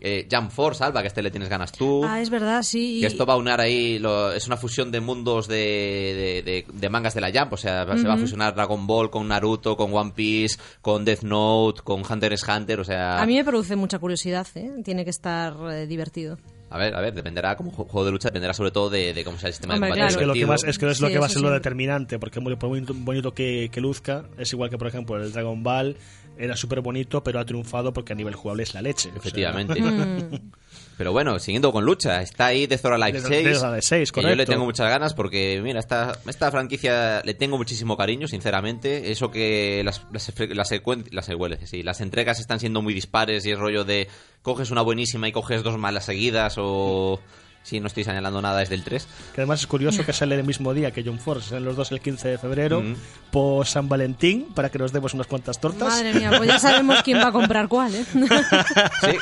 Eh, 0.00 0.26
Jump 0.30 0.50
Force, 0.50 0.82
Alba, 0.82 1.02
que 1.02 1.08
este 1.08 1.22
le 1.22 1.30
tienes 1.30 1.48
ganas 1.48 1.72
tú. 1.72 2.02
Ah, 2.04 2.20
es 2.20 2.30
verdad, 2.30 2.62
sí. 2.62 3.00
Que 3.00 3.06
esto 3.06 3.26
va 3.26 3.34
a 3.34 3.36
unir 3.36 3.60
ahí, 3.60 3.98
lo- 3.98 4.32
es 4.32 4.46
una 4.46 4.56
fusión 4.56 4.90
de 4.90 5.00
mundos 5.00 5.46
de, 5.46 5.56
de- 5.56 6.42
de- 6.42 6.66
de 6.72 6.88
mangas 6.88 7.14
de 7.14 7.20
la 7.20 7.30
Jump, 7.32 7.52
o 7.52 7.56
sea, 7.56 7.84
se 7.96 8.06
va 8.08 8.14
a 8.14 8.16
fusionar 8.18 8.54
Dragon 8.54 8.86
Ball 8.86 9.10
con 9.10 9.28
Naruto, 9.28 9.76
con 9.76 9.92
One 9.94 10.12
Piece, 10.14 10.58
con 10.80 11.04
Death 11.04 11.22
Note, 11.22 11.82
con 11.82 12.02
Hunter 12.10 12.32
x 12.32 12.46
Hunter, 12.48 12.80
o 12.80 12.84
sea... 12.84 13.20
A 13.20 13.26
mí 13.26 13.34
me 13.36 13.44
produce 13.44 13.76
mucha 13.76 13.98
curiosidad, 13.98 14.46
¿eh? 14.54 14.70
Tiene 14.84 15.04
que 15.04 15.10
estar 15.10 15.54
eh, 15.72 15.86
divertido. 15.86 16.38
A 16.70 16.78
ver, 16.78 16.94
a 16.94 17.00
ver, 17.00 17.12
dependerá 17.14 17.56
como 17.56 17.72
ju- 17.72 17.86
juego 17.88 18.04
de 18.04 18.12
lucha, 18.12 18.28
dependerá 18.28 18.54
sobre 18.54 18.70
todo 18.70 18.88
de, 18.90 19.12
de 19.12 19.24
cómo 19.24 19.38
sea 19.38 19.48
el 19.48 19.54
sistema 19.54 19.74
Hombre, 19.74 19.90
de 19.90 19.94
claro. 19.96 20.08
combate. 20.08 20.14
Es 20.14 20.16
que 20.20 20.26
lo 20.26 20.32
que 20.32 20.38
divertido. 20.38 20.48
más 20.68 20.74
es 20.74 20.78
que 20.78 20.88
es 20.90 21.00
lo 21.00 21.06
Sí, 21.08 21.12
que 21.12 21.18
va 21.18 21.26
a 21.26 21.28
ser 21.28 21.42
lo 21.42 21.50
determinante, 21.50 22.18
porque 22.20 22.38
muy 22.40 22.54
por 22.56 22.70
muy 22.70 22.80
bonito 22.88 23.34
que, 23.34 23.68
que 23.72 23.80
luzca, 23.80 24.24
es 24.38 24.52
igual 24.52 24.70
que 24.70 24.78
por 24.78 24.86
ejemplo 24.86 25.16
el 25.20 25.32
Dragon 25.32 25.62
Ball 25.62 25.96
era 26.38 26.56
súper 26.56 26.80
bonito, 26.80 27.22
pero 27.24 27.38
ha 27.40 27.44
triunfado 27.44 27.92
porque 27.92 28.12
a 28.12 28.16
nivel 28.16 28.34
jugable 28.34 28.62
es 28.62 28.72
la 28.72 28.82
leche. 28.82 29.08
o 29.08 29.12
sea, 29.12 29.18
Efectivamente. 29.18 29.80
Mm. 29.80 30.50
Pero 30.96 31.12
bueno, 31.12 31.38
siguiendo 31.38 31.72
con 31.72 31.84
lucha, 31.84 32.20
está 32.20 32.46
ahí 32.46 32.66
Death 32.66 32.84
or 32.84 32.92
Alive 32.94 33.20
Death- 33.20 33.28
6. 33.28 33.44
Death 33.44 33.62
or 33.62 33.66
Alive 33.68 33.82
6, 33.82 34.12
que 34.12 34.20
yo 34.20 34.28
le 34.36 34.44
tengo 34.46 34.64
muchas 34.66 34.88
ganas 34.90 35.14
porque, 35.14 35.60
mira, 35.62 35.80
esta, 35.80 36.18
esta 36.28 36.50
franquicia 36.50 37.22
le 37.24 37.32
tengo 37.34 37.56
muchísimo 37.56 37.96
cariño, 37.96 38.28
sinceramente. 38.28 39.10
Eso 39.10 39.30
que 39.30 39.82
las, 39.84 40.02
las, 40.12 40.30
las, 40.50 40.70
secuen- 40.70 41.06
las 41.10 41.28
sí, 41.70 41.82
las 41.82 42.00
entregas 42.00 42.38
están 42.40 42.60
siendo 42.60 42.82
muy 42.82 42.92
dispares 42.92 43.46
y 43.46 43.50
es 43.52 43.58
rollo 43.58 43.84
de 43.84 44.08
coges 44.42 44.70
una 44.70 44.82
buenísima 44.82 45.26
y 45.28 45.32
coges 45.32 45.62
dos 45.62 45.78
malas 45.78 46.04
seguidas 46.04 46.56
o... 46.58 47.20
Sí, 47.62 47.78
no 47.78 47.86
estoy 47.88 48.04
señalando 48.04 48.40
nada 48.40 48.58
desde 48.60 48.74
el 48.74 48.82
3. 48.82 49.06
Que 49.34 49.42
además 49.42 49.60
es 49.60 49.66
curioso 49.66 50.04
que 50.04 50.12
sale 50.14 50.34
el 50.34 50.44
mismo 50.44 50.72
día 50.74 50.90
que 50.92 51.04
John 51.04 51.18
Force, 51.18 51.50
salen 51.50 51.64
los 51.66 51.76
dos 51.76 51.92
el 51.92 52.00
15 52.00 52.28
de 52.28 52.38
febrero, 52.38 52.80
Mm. 52.80 52.94
por 53.30 53.66
San 53.66 53.88
Valentín, 53.88 54.46
para 54.54 54.70
que 54.70 54.78
nos 54.78 54.92
demos 54.92 55.12
unas 55.14 55.26
cuantas 55.26 55.60
tortas. 55.60 55.88
Madre 55.88 56.14
mía, 56.14 56.32
pues 56.36 56.48
ya 56.48 56.58
sabemos 56.58 57.02
quién 57.04 57.18
va 57.18 57.28
a 57.28 57.32
comprar 57.32 57.68
cuál, 57.68 57.94
¿eh? 57.94 58.04
Sí. 59.02 59.16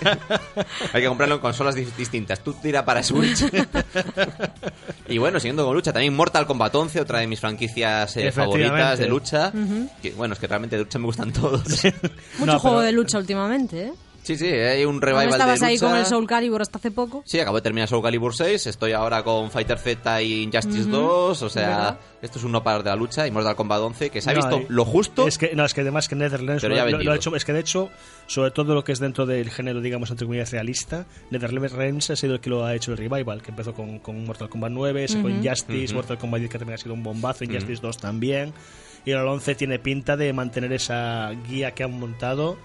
Hay 0.93 1.03
que 1.03 1.09
comprarlo 1.09 1.35
en 1.35 1.41
consolas 1.41 1.77
dis- 1.77 1.95
distintas. 1.97 2.41
Tú 2.41 2.53
tira 2.55 2.85
para 2.85 3.03
Switch. 3.03 3.45
y 5.09 5.19
bueno, 5.19 5.41
siguiendo 5.41 5.65
con 5.67 5.75
lucha, 5.75 5.93
también 5.93 6.15
Mortal 6.15 6.47
Kombat 6.47 6.75
11, 6.75 7.01
otra 7.01 7.19
de 7.19 7.27
mis 7.27 7.41
franquicias 7.41 8.17
eh, 8.17 8.31
favoritas 8.33 8.99
de 8.99 9.09
lucha. 9.09 9.53
que, 10.01 10.13
bueno, 10.13 10.35
es 10.35 10.41
que 10.41 10.47
realmente 10.47 10.77
de 10.77 10.83
lucha 10.85 10.99
me 10.99 11.07
gustan 11.07 11.33
todos. 11.33 11.63
Mucho 11.65 11.93
No, 12.47 12.59
juego 12.61 12.77
pero- 12.79 12.81
de 12.87 12.93
lucha 12.93 13.19
últimamente, 13.19 13.87
¿eh? 13.89 13.93
Sí, 14.37 14.37
sí, 14.37 14.47
hay 14.47 14.85
un 14.85 14.97
¿No 14.97 15.01
revival 15.01 15.29
estabas 15.31 15.61
de 15.61 15.67
ahí 15.67 15.75
lucha. 15.77 15.87
con 15.89 15.97
el 15.97 16.07
Soul 16.07 16.27
Calibur 16.27 16.61
hasta 16.63 16.79
hace 16.79 16.91
poco? 16.91 17.23
Sí, 17.25 17.41
acabo 17.41 17.57
de 17.57 17.63
terminar 17.63 17.89
Soul 17.89 18.03
Calibur 18.03 18.35
6, 18.35 18.67
estoy 18.67 18.93
ahora 18.93 19.23
con 19.23 19.51
Fighter 19.51 19.79
Z 19.79 20.23
y 20.23 20.43
Injustice 20.43 20.89
2, 20.89 21.43
o 21.43 21.49
sea, 21.49 21.69
¿Verdad? 21.69 21.99
esto 22.23 22.39
es 22.39 22.45
un 22.45 22.53
no 22.53 22.63
parar 22.63 22.83
de 22.83 22.91
la 22.91 22.97
lucha 22.97 23.27
y 23.27 23.31
Mortal 23.31 23.57
Kombat 23.57 23.81
11, 23.81 24.11
que 24.11 24.21
se 24.21 24.31
ha 24.31 24.35
No, 24.35 24.41
visto 24.41 24.67
lo 24.69 24.85
justo. 24.85 25.27
Es 25.27 25.39
que, 25.39 25.55
no, 25.55 25.65
es 25.65 25.75
que 25.75 25.81
además 25.81 26.09
que 26.09 26.15
Netherlands 26.17 26.63
Pero 26.63 26.75
lo, 26.75 26.89
ya 26.91 26.99
lo- 27.05 27.13
ha 27.13 27.17
hecho, 27.17 27.35
es 27.35 27.45
que 27.45 27.53
de 27.53 27.61
hecho, 27.61 27.91
sobre 28.27 28.51
todo 28.51 28.75
lo 28.75 28.85
que 28.85 28.93
es 28.93 28.99
dentro 28.99 29.27
del 29.27 29.51
género, 29.51 29.81
digamos, 29.81 30.11
entre 30.11 30.27
comillas 30.27 30.53
realista, 30.53 31.07
Netherlands 31.31 32.11
ha 32.11 32.17
sido 32.17 32.35
el 32.35 32.41
que 32.41 32.51
lo 32.51 32.65
ha 32.65 32.75
hecho 32.75 32.93
el 32.93 32.99
revival, 32.99 33.43
que 33.43 33.51
empezó 33.51 33.73
con, 33.75 33.99
con 34.01 34.25
Mortal 34.25 34.49
Kombat 34.49 34.73
9, 34.73 35.09
sacó 35.09 35.29
Injustice, 35.29 35.95
Mortal 35.95 36.19
Kombat 36.19 36.41
10 36.41 36.51
que 36.53 36.59
también 36.59 36.75
ha 36.75 36.79
sido 36.79 36.95
un 36.95 37.03
bombazo, 37.03 37.45
Injustice 37.45 37.81
2 37.83 37.99
también. 37.99 38.53
Y 39.05 39.11
el 39.13 39.19
11 39.27 39.55
tiene 39.55 39.79
pinta 39.79 40.17
de 40.17 40.33
mantener 40.33 40.73
esa 40.73 41.31
guía 41.49 41.73
que 41.73 41.85
han 41.85 41.99
montado. 41.99 42.59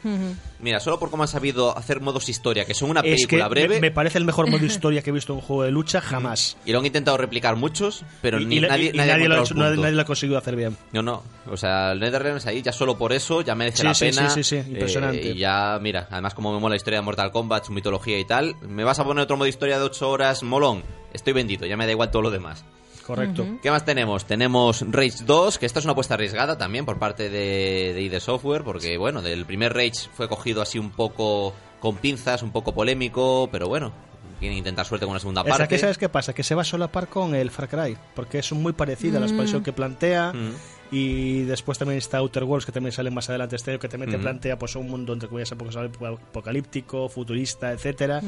Mira, 0.59 0.79
solo 0.79 0.99
por 0.99 1.09
cómo 1.09 1.23
han 1.23 1.29
sabido 1.29 1.77
hacer 1.77 1.99
modos 2.01 2.29
historia, 2.29 2.65
que 2.65 2.73
son 2.73 2.89
una 2.89 3.01
Es 3.01 3.05
que 3.27 3.37
película 3.37 3.47
breve. 3.49 3.79
me, 3.81 3.91
parece 3.91 4.17
el 4.17 4.25
mejor 4.25 4.49
modo 4.49 4.65
historia 4.65 5.01
que 5.01 5.09
he 5.09 5.13
visto 5.13 5.33
en 5.33 5.39
un 5.39 5.41
juego 5.45 5.63
de 5.63 5.71
lucha 5.71 6.01
jamás. 6.01 6.57
Y 6.65 6.71
lo 6.71 6.79
han 6.79 6.85
intentado 6.85 7.17
replicar 7.17 7.55
muchos, 7.55 8.03
pero 8.21 8.39
y, 8.39 8.45
ni 8.45 8.57
y 8.57 8.61
nadie, 8.61 8.91
y 8.93 8.97
nadie 8.97 9.11
ha 9.11 9.15
nadie 9.17 9.29
lo 9.29 9.35
ha 9.35 9.41
hecho- 9.41 9.53
nadie 9.55 9.91
lo 9.91 10.05
conseguido 10.05 10.37
hacer 10.37 10.55
bien. 10.55 10.77
No, 10.91 11.01
no. 11.01 11.23
O 11.49 11.57
sea, 11.57 11.91
el 11.91 11.99
NetherRealms 11.99 12.45
ahí 12.45 12.61
ya 12.61 12.71
solo 12.71 12.97
por 12.97 13.13
eso 13.13 13.41
ya 13.41 13.55
merece 13.55 13.79
Sí, 13.79 13.83
la 13.83 13.93
sí, 13.93 14.05
pena. 14.05 14.29
sí, 14.29 14.43
sí, 14.43 14.61
sí, 14.63 14.69
impresionante. 14.71 15.29
Eh, 15.29 15.33
y 15.33 15.37
ya, 15.39 15.77
mira, 15.81 16.07
además 16.11 16.33
como 16.33 16.53
me 16.53 16.59
mola 16.59 16.71
la 16.73 16.77
historia 16.77 16.99
de 16.99 17.05
Mortal 17.05 17.31
Kombat, 17.31 17.65
su 17.65 17.71
mitología 17.73 18.17
y 18.19 18.25
tal, 18.25 18.55
me 18.61 18.83
vas 18.83 18.99
a 18.99 19.03
poner 19.03 19.23
otro 19.23 19.35
modo 19.37 19.43
de 19.45 19.49
historia 19.49 19.77
de 19.77 19.83
8 19.85 20.09
horas, 20.09 20.43
molón. 20.43 20.83
Estoy 21.13 21.33
vendido, 21.33 21.65
ya 21.65 21.77
me 21.77 21.85
da 21.85 21.91
igual 21.91 22.09
todo 22.09 22.21
lo 22.23 22.31
demás. 22.31 22.63
Correcto. 23.05 23.45
¿Qué 23.61 23.69
más 23.69 23.85
tenemos? 23.85 24.25
Tenemos 24.25 24.85
Rage 24.89 25.23
2, 25.25 25.57
que 25.57 25.65
esta 25.65 25.79
es 25.79 25.85
una 25.85 25.91
apuesta 25.91 26.13
arriesgada 26.13 26.57
también 26.57 26.85
por 26.85 26.99
parte 26.99 27.29
de, 27.29 27.93
de 27.93 28.01
ID 28.01 28.19
Software, 28.19 28.63
porque 28.63 28.97
bueno, 28.97 29.21
del 29.21 29.45
primer 29.45 29.73
Rage 29.73 30.09
fue 30.13 30.29
cogido 30.29 30.61
así 30.61 30.79
un 30.79 30.91
poco 30.91 31.53
con 31.79 31.97
pinzas, 31.97 32.43
un 32.43 32.51
poco 32.51 32.73
polémico, 32.73 33.49
pero 33.51 33.67
bueno, 33.67 33.91
quieren 34.39 34.57
intentar 34.57 34.85
suerte 34.85 35.05
con 35.05 35.11
una 35.11 35.19
segunda 35.19 35.41
O 35.41 35.45
sea, 35.45 35.57
parte. 35.57 35.67
que 35.75 35.79
¿sabes 35.79 35.97
qué 35.97 36.09
pasa? 36.09 36.33
Que 36.33 36.43
se 36.43 36.55
va 36.55 36.61
a 36.61 36.65
solapar 36.65 37.07
con 37.07 37.35
el 37.35 37.51
Far 37.51 37.67
Cry, 37.69 37.97
porque 38.15 38.39
es 38.39 38.51
muy 38.53 38.73
parecida 38.73 39.17
a 39.17 39.19
la 39.19 39.27
expansión 39.27 39.63
que 39.63 39.73
plantea. 39.73 40.31
Mm. 40.33 40.51
Y 40.95 41.41
después 41.45 41.79
también 41.79 41.97
está 41.97 42.19
Outer 42.19 42.43
Worlds, 42.43 42.67
que 42.67 42.71
también 42.71 42.91
sale 42.91 43.09
más 43.09 43.27
adelante 43.27 43.55
este 43.55 43.71
año, 43.71 43.79
que 43.79 43.87
también 43.89 44.11
te 44.11 44.19
plantea 44.19 44.59
pues 44.59 44.75
un 44.75 44.87
mundo 44.87 45.11
entre 45.13 45.27
comillas 45.27 45.51
apocalíptico, 45.51 47.09
futurista, 47.09 47.71
etcétera. 47.71 48.21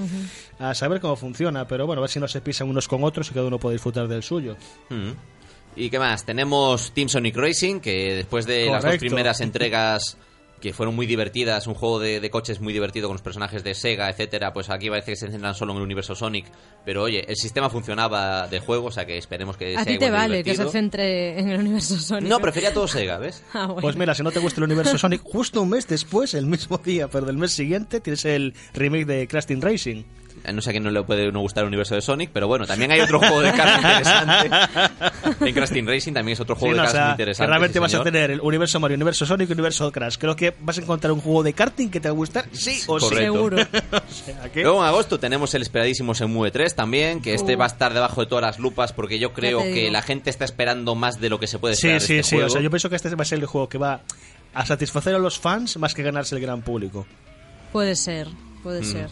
A 0.57 0.73
saber 0.73 0.99
cómo 0.99 1.15
funciona, 1.15 1.67
pero 1.67 1.85
bueno, 1.85 1.99
a 1.99 2.03
ver 2.03 2.09
si 2.09 2.19
no 2.19 2.27
se 2.27 2.41
pisan 2.41 2.67
unos 2.67 2.87
con 2.87 3.03
otros 3.03 3.29
y 3.29 3.33
cada 3.35 3.45
uno 3.45 3.59
puede 3.59 3.75
disfrutar 3.75 4.07
del 4.07 4.23
suyo. 4.23 4.57
¿Y 5.75 5.91
qué 5.91 5.99
más? 5.99 6.25
Tenemos 6.25 6.91
Team 6.91 7.07
Sonic 7.07 7.35
Racing, 7.35 7.81
que 7.81 8.15
después 8.15 8.47
de 8.47 8.65
las 8.65 8.83
dos 8.83 8.97
primeras 8.97 9.41
entregas 9.41 10.17
que 10.65 10.73
fueron 10.73 10.95
muy 10.95 11.05
divertidas, 11.05 11.67
un 11.67 11.75
juego 11.75 11.99
de, 11.99 12.19
de 12.19 12.29
coches 12.31 12.59
muy 12.59 12.73
divertido 12.73 13.07
con 13.07 13.13
los 13.13 13.21
personajes 13.21 13.63
de 13.63 13.75
Sega, 13.75 14.09
etcétera, 14.09 14.51
pues 14.51 14.71
aquí 14.71 14.89
parece 14.89 15.11
que 15.11 15.15
se 15.15 15.29
centran 15.29 15.53
solo 15.53 15.73
en 15.73 15.77
el 15.77 15.83
universo 15.83 16.15
Sonic, 16.15 16.47
pero 16.83 17.03
oye, 17.03 17.23
el 17.27 17.35
sistema 17.35 17.69
funcionaba 17.69 18.47
de 18.47 18.59
juego, 18.61 18.87
o 18.87 18.91
sea 18.91 19.05
que 19.05 19.15
esperemos 19.15 19.57
que 19.57 19.77
A 19.77 19.83
sea 19.83 19.93
ti 19.93 19.99
te 19.99 20.09
vale 20.09 20.43
que 20.43 20.55
se 20.55 20.67
centre 20.67 21.39
en 21.39 21.49
el 21.49 21.59
universo 21.59 21.99
Sonic. 21.99 22.27
No, 22.27 22.39
prefería 22.39 22.73
todo 22.73 22.87
Sega, 22.87 23.19
¿ves? 23.19 23.43
Ah, 23.53 23.67
bueno. 23.67 23.81
Pues 23.81 23.95
mira, 23.95 24.15
si 24.15 24.23
no 24.23 24.31
te 24.31 24.39
gusta 24.39 24.59
el 24.59 24.63
universo 24.63 24.97
Sonic, 24.97 25.21
justo 25.21 25.61
un 25.61 25.69
mes 25.69 25.87
después, 25.87 26.33
el 26.33 26.47
mismo 26.47 26.79
día, 26.79 27.09
pero 27.09 27.27
del 27.27 27.37
mes 27.37 27.51
siguiente, 27.51 27.99
tienes 27.99 28.25
el 28.25 28.55
remake 28.73 29.05
de 29.05 29.27
Crash 29.27 29.45
Team 29.45 29.61
Racing. 29.61 30.03
No 30.53 30.61
sé 30.61 30.69
a 30.69 30.73
quién 30.73 30.83
no 30.83 30.91
le 30.91 31.01
puede 31.03 31.31
no 31.31 31.39
gustar 31.39 31.63
el 31.63 31.69
universo 31.69 31.95
de 31.95 32.01
Sonic, 32.01 32.29
pero 32.31 32.47
bueno, 32.47 32.67
también 32.67 32.91
hay 32.91 32.99
otro 33.01 33.17
juego 33.19 33.41
de 33.41 33.51
cartas 33.51 33.77
interesante. 33.83 35.47
En 35.49 35.53
Crash 35.55 35.69
Team 35.71 35.87
Racing 35.87 36.13
también 36.13 36.33
es 36.33 36.39
otro 36.39 36.55
Sí, 36.55 36.59
juego 36.59 36.75
no, 36.75 36.81
de 36.83 36.87
o 36.87 36.91
cartas 36.91 37.05
sea, 37.07 37.11
interesante. 37.11 37.47
realmente 37.49 37.73
sí, 37.73 37.79
vas 37.79 37.93
a 37.95 38.03
tener 38.03 38.31
el 38.31 38.41
universo 38.41 38.79
Mario, 38.79 38.95
universo 38.95 39.25
Sonic 39.25 39.49
y 39.49 39.53
universo 39.53 39.91
Crash. 39.91 40.17
Creo 40.19 40.35
que 40.35 40.53
vas 40.59 40.77
a 40.77 40.81
encontrar 40.81 41.11
un 41.13 41.21
juego 41.21 41.41
de 41.41 41.53
karting 41.53 41.89
que 41.89 41.99
te 41.99 42.07
va 42.09 42.13
a 42.13 42.15
gustar, 42.15 42.45
sí 42.51 42.79
o 42.87 42.99
sí. 42.99 43.05
Correcto. 43.07 43.33
Seguro. 43.33 43.57
O 43.95 44.11
sea, 44.13 44.51
que- 44.51 44.61
Luego 44.61 44.81
en 44.81 44.87
agosto 44.87 45.19
tenemos 45.19 45.53
el 45.55 45.61
esperadísimo 45.63 46.13
Shenmue 46.13 46.51
3 46.51 46.75
también, 46.75 47.21
que 47.21 47.33
este 47.33 47.55
Uh. 47.55 47.59
va 47.59 47.65
a 47.65 47.67
estar 47.67 47.93
debajo 47.93 48.21
de 48.21 48.27
todas 48.27 48.43
las 48.43 48.59
lupas 48.59 48.93
porque 48.93 49.17
yo 49.19 49.33
creo 49.33 49.61
que 49.63 49.89
la 49.91 50.01
gente 50.01 50.29
está 50.29 50.45
esperando 50.45 50.95
más 50.95 51.19
de 51.19 51.29
lo 51.29 51.39
que 51.39 51.47
se 51.47 51.57
puede 51.59 51.75
Sí, 51.75 51.87
esperar 51.87 52.01
sí, 52.01 52.13
de 52.13 52.19
este 52.19 52.29
sí. 52.29 52.35
juego. 52.35 52.47
O 52.47 52.49
sea, 52.51 52.61
yo 52.61 52.69
pienso 52.69 52.89
que 52.89 52.95
este 52.97 53.13
va 53.15 53.21
a 53.23 53.25
ser 53.25 53.39
el 53.39 53.45
juego 53.45 53.67
que 53.69 53.77
va 53.77 54.01
a 54.53 54.65
satisfacer 54.65 55.15
a 55.15 55.19
los 55.19 55.39
fans 55.39 55.77
más 55.77 55.93
que 55.93 56.03
ganarse 56.03 56.35
el 56.35 56.41
gran 56.41 56.61
público. 56.61 57.05
Puede 57.71 57.95
ser, 57.95 58.27
puede 58.63 58.81
Mm. 58.81 58.85
ser. 58.85 59.09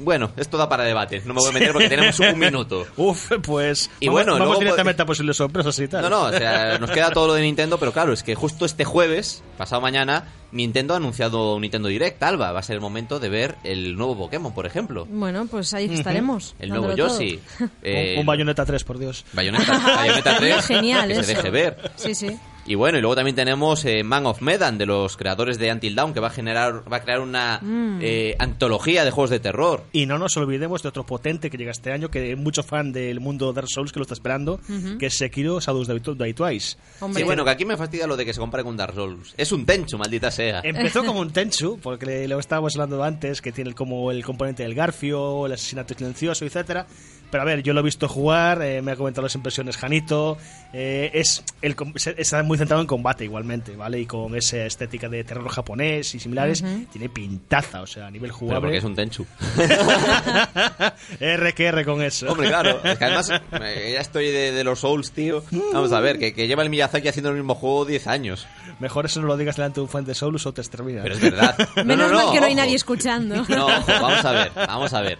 Bueno, 0.00 0.30
esto 0.36 0.56
da 0.56 0.68
para 0.68 0.84
debate, 0.84 1.20
no 1.24 1.34
me 1.34 1.40
voy 1.40 1.50
a 1.50 1.52
meter 1.52 1.72
porque 1.72 1.88
tenemos 1.88 2.18
un 2.20 2.38
minuto. 2.38 2.86
Uf, 2.96 3.32
pues. 3.42 3.90
Y 3.98 4.06
vamos, 4.06 4.20
bueno, 4.20 4.32
vamos 4.34 4.46
luego 4.46 4.60
directamente 4.60 5.02
a 5.02 5.06
posibles 5.06 5.36
sorpresas 5.36 5.76
y 5.80 5.88
tal. 5.88 6.02
No, 6.02 6.08
no, 6.08 6.22
o 6.26 6.30
sea, 6.30 6.78
nos 6.78 6.90
queda 6.92 7.10
todo 7.10 7.26
lo 7.26 7.34
de 7.34 7.42
Nintendo, 7.42 7.78
pero 7.78 7.92
claro, 7.92 8.12
es 8.12 8.22
que 8.22 8.36
justo 8.36 8.64
este 8.64 8.84
jueves, 8.84 9.42
pasado 9.56 9.80
mañana, 9.82 10.28
Nintendo 10.52 10.94
ha 10.94 10.98
anunciado 10.98 11.56
un 11.56 11.62
Nintendo 11.62 11.88
Direct, 11.88 12.22
Alba. 12.22 12.52
Va 12.52 12.60
a 12.60 12.62
ser 12.62 12.74
el 12.76 12.80
momento 12.80 13.18
de 13.18 13.28
ver 13.28 13.56
el 13.64 13.96
nuevo 13.96 14.16
Pokémon, 14.16 14.54
por 14.54 14.66
ejemplo. 14.66 15.04
Bueno, 15.10 15.46
pues 15.50 15.74
ahí 15.74 15.92
estaremos. 15.92 16.54
El 16.60 16.68
nuevo. 16.70 16.94
Yoshi. 16.94 17.40
Un, 17.60 17.70
eh, 17.82 18.16
un 18.20 18.24
Bayonetta 18.26 18.64
3, 18.64 18.84
por 18.84 18.98
Dios. 18.98 19.24
Bayonetta, 19.32 19.78
Bayonetta 19.78 20.36
3. 20.38 20.64
Genial, 20.64 21.08
que 21.08 21.14
eso. 21.14 21.22
se 21.24 21.34
deje 21.34 21.50
ver. 21.50 21.90
Sí, 21.96 22.14
sí. 22.14 22.38
Y 22.68 22.74
bueno, 22.74 22.98
y 22.98 23.00
luego 23.00 23.16
también 23.16 23.34
tenemos 23.34 23.84
eh, 23.86 24.04
Man 24.04 24.26
of 24.26 24.42
Medan, 24.42 24.76
de 24.78 24.86
los 24.86 25.16
creadores 25.16 25.58
de 25.58 25.72
Until 25.72 25.94
Dawn, 25.94 26.12
que 26.14 26.20
va 26.20 26.26
a 26.28 26.30
generar, 26.30 26.84
va 26.92 26.98
a 26.98 27.02
crear 27.02 27.20
una 27.20 27.58
Mm. 27.62 27.98
eh, 28.02 28.36
antología 28.38 29.04
de 29.04 29.10
juegos 29.10 29.30
de 29.30 29.40
terror. 29.40 29.84
Y 29.92 30.06
no 30.06 30.18
nos 30.18 30.36
olvidemos 30.36 30.82
de 30.82 30.90
otro 30.90 31.04
potente 31.06 31.50
que 31.50 31.56
llega 31.56 31.70
este 31.70 31.92
año, 31.92 32.10
que 32.10 32.36
mucho 32.36 32.62
fan 32.62 32.92
del 32.92 33.20
mundo 33.20 33.52
Dark 33.52 33.68
Souls 33.68 33.90
que 33.90 33.98
lo 33.98 34.02
está 34.02 34.14
esperando, 34.14 34.60
que 34.98 35.06
es 35.06 35.14
Sekiro 35.16 35.58
Shadows 35.60 35.88
Die 35.88 36.34
Twice. 36.34 36.76
Hombre, 37.00 37.22
Sí, 37.22 37.24
bueno, 37.26 37.44
que 37.44 37.50
aquí 37.50 37.64
me 37.64 37.76
fastidia 37.76 38.06
lo 38.06 38.16
de 38.16 38.24
que 38.26 38.34
se 38.34 38.40
compare 38.40 38.62
con 38.64 38.76
Dark 38.76 38.94
Souls. 38.94 39.34
Es 39.36 39.50
un 39.50 39.64
Tenchu, 39.64 39.96
maldita 39.96 40.30
sea. 40.30 40.60
Empezó 40.62 41.04
como 41.04 41.20
un 41.22 41.30
Tenchu, 41.32 41.78
porque 41.82 42.28
lo 42.28 42.38
estábamos 42.38 42.74
hablando 42.76 43.02
antes, 43.02 43.40
que 43.40 43.50
tiene 43.50 43.72
como 43.72 44.10
el 44.10 44.22
componente 44.24 44.62
del 44.62 44.74
Garfio, 44.74 45.46
el 45.46 45.52
asesinato 45.52 45.94
silencioso, 45.94 46.44
etcétera. 46.44 46.86
Pero 47.30 47.42
a 47.42 47.44
ver, 47.44 47.62
yo 47.62 47.72
lo 47.74 47.80
he 47.80 47.82
visto 47.82 48.08
jugar, 48.08 48.62
eh, 48.62 48.80
me 48.82 48.92
ha 48.92 48.96
comentado 48.96 49.22
las 49.22 49.34
impresiones 49.34 49.76
Janito. 49.76 50.38
eh, 50.72 51.10
es 51.14 51.44
el, 51.62 51.76
está 52.16 52.42
muy 52.42 52.56
centrado 52.58 52.80
en 52.80 52.86
combate 52.86 53.24
igualmente, 53.24 53.76
¿vale? 53.76 54.00
Y 54.00 54.06
con 54.06 54.34
esa 54.34 54.64
estética 54.64 55.08
de 55.08 55.24
terror 55.24 55.48
japonés 55.48 56.14
y 56.14 56.20
similares, 56.20 56.64
tiene 56.92 57.08
pintaza, 57.08 57.82
o 57.82 57.86
sea, 57.86 58.06
a 58.06 58.10
nivel 58.10 58.30
Pero 58.30 58.38
jugable. 58.38 58.60
porque 58.60 58.78
es 58.78 58.84
un 58.84 58.94
Tenchu. 58.94 59.26
R 61.20 61.52
que 61.54 61.66
R 61.66 61.84
con 61.84 62.02
eso. 62.02 62.30
Hombre, 62.30 62.48
claro. 62.48 62.80
Es 62.84 62.98
que 62.98 63.04
además, 63.04 63.28
ya 63.28 64.00
estoy 64.00 64.26
de, 64.30 64.52
de 64.52 64.64
los 64.64 64.80
Souls, 64.80 65.12
tío. 65.12 65.42
Vamos 65.72 65.92
a 65.92 66.00
ver, 66.00 66.18
que, 66.18 66.32
que 66.34 66.46
lleva 66.46 66.62
el 66.62 66.70
Miyazaki 66.70 67.08
haciendo 67.08 67.30
el 67.30 67.36
mismo 67.36 67.54
juego 67.54 67.84
10 67.84 68.06
años. 68.06 68.46
Mejor 68.80 69.06
eso 69.06 69.20
no 69.20 69.26
lo 69.26 69.36
digas 69.36 69.56
delante 69.56 69.76
de 69.76 69.82
un 69.82 69.88
fan 69.88 70.04
de 70.04 70.14
Souls 70.14 70.44
o 70.46 70.52
te 70.52 70.60
extermina. 70.60 71.02
Pero 71.02 71.14
es 71.14 71.20
verdad. 71.20 71.56
No, 71.78 71.84
Menos 71.84 72.10
no, 72.10 72.18
no, 72.18 72.24
mal 72.26 72.34
que 72.34 72.40
no 72.40 72.46
hay 72.46 72.54
nadie 72.54 72.74
escuchando. 72.74 73.44
No, 73.48 73.66
ojo, 73.66 73.86
vamos 73.86 74.24
a 74.24 74.32
ver, 74.32 74.52
vamos 74.54 74.92
a 74.94 75.00
ver. 75.00 75.18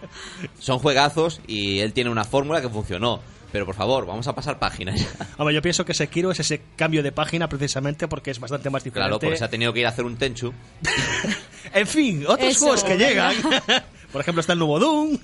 Son 0.59 0.79
juegazos 0.79 1.41
y 1.47 1.79
él 1.81 1.93
tiene 1.99 2.11
una 2.11 2.23
fórmula 2.23 2.63
que 2.63 2.69
funcionó. 2.69 3.21
Pero 3.51 3.67
por 3.67 3.75
favor, 3.75 4.07
vamos 4.07 4.29
a 4.29 4.33
pasar 4.33 4.61
páginas. 4.61 5.05
Hombre, 5.37 5.53
yo 5.53 5.61
pienso 5.61 5.85
que 5.85 5.95
Sekiro 5.95 6.31
es 6.31 6.39
ese 6.39 6.63
cambio 6.77 7.03
de 7.03 7.11
página 7.11 7.49
precisamente 7.49 8.07
porque 8.07 8.31
es 8.31 8.39
bastante 8.39 8.71
más 8.71 8.85
diferente. 8.85 9.09
Claro, 9.09 9.19
porque 9.19 9.37
se 9.37 9.43
ha 9.43 9.51
tenido 9.51 9.73
que 9.73 9.81
ir 9.81 9.87
a 9.87 9.89
hacer 9.89 10.05
un 10.05 10.17
Tenchu. 10.17 10.53
En 11.75 11.89
fin, 11.89 12.25
otros 12.25 12.51
Eso, 12.51 12.61
juegos 12.67 12.85
que 12.85 12.97
llegan. 12.97 13.35
Por 14.13 14.21
ejemplo, 14.21 14.41
está 14.41 14.53
el 14.53 14.61
nuevo 14.61 14.79
Doom. 14.79 15.19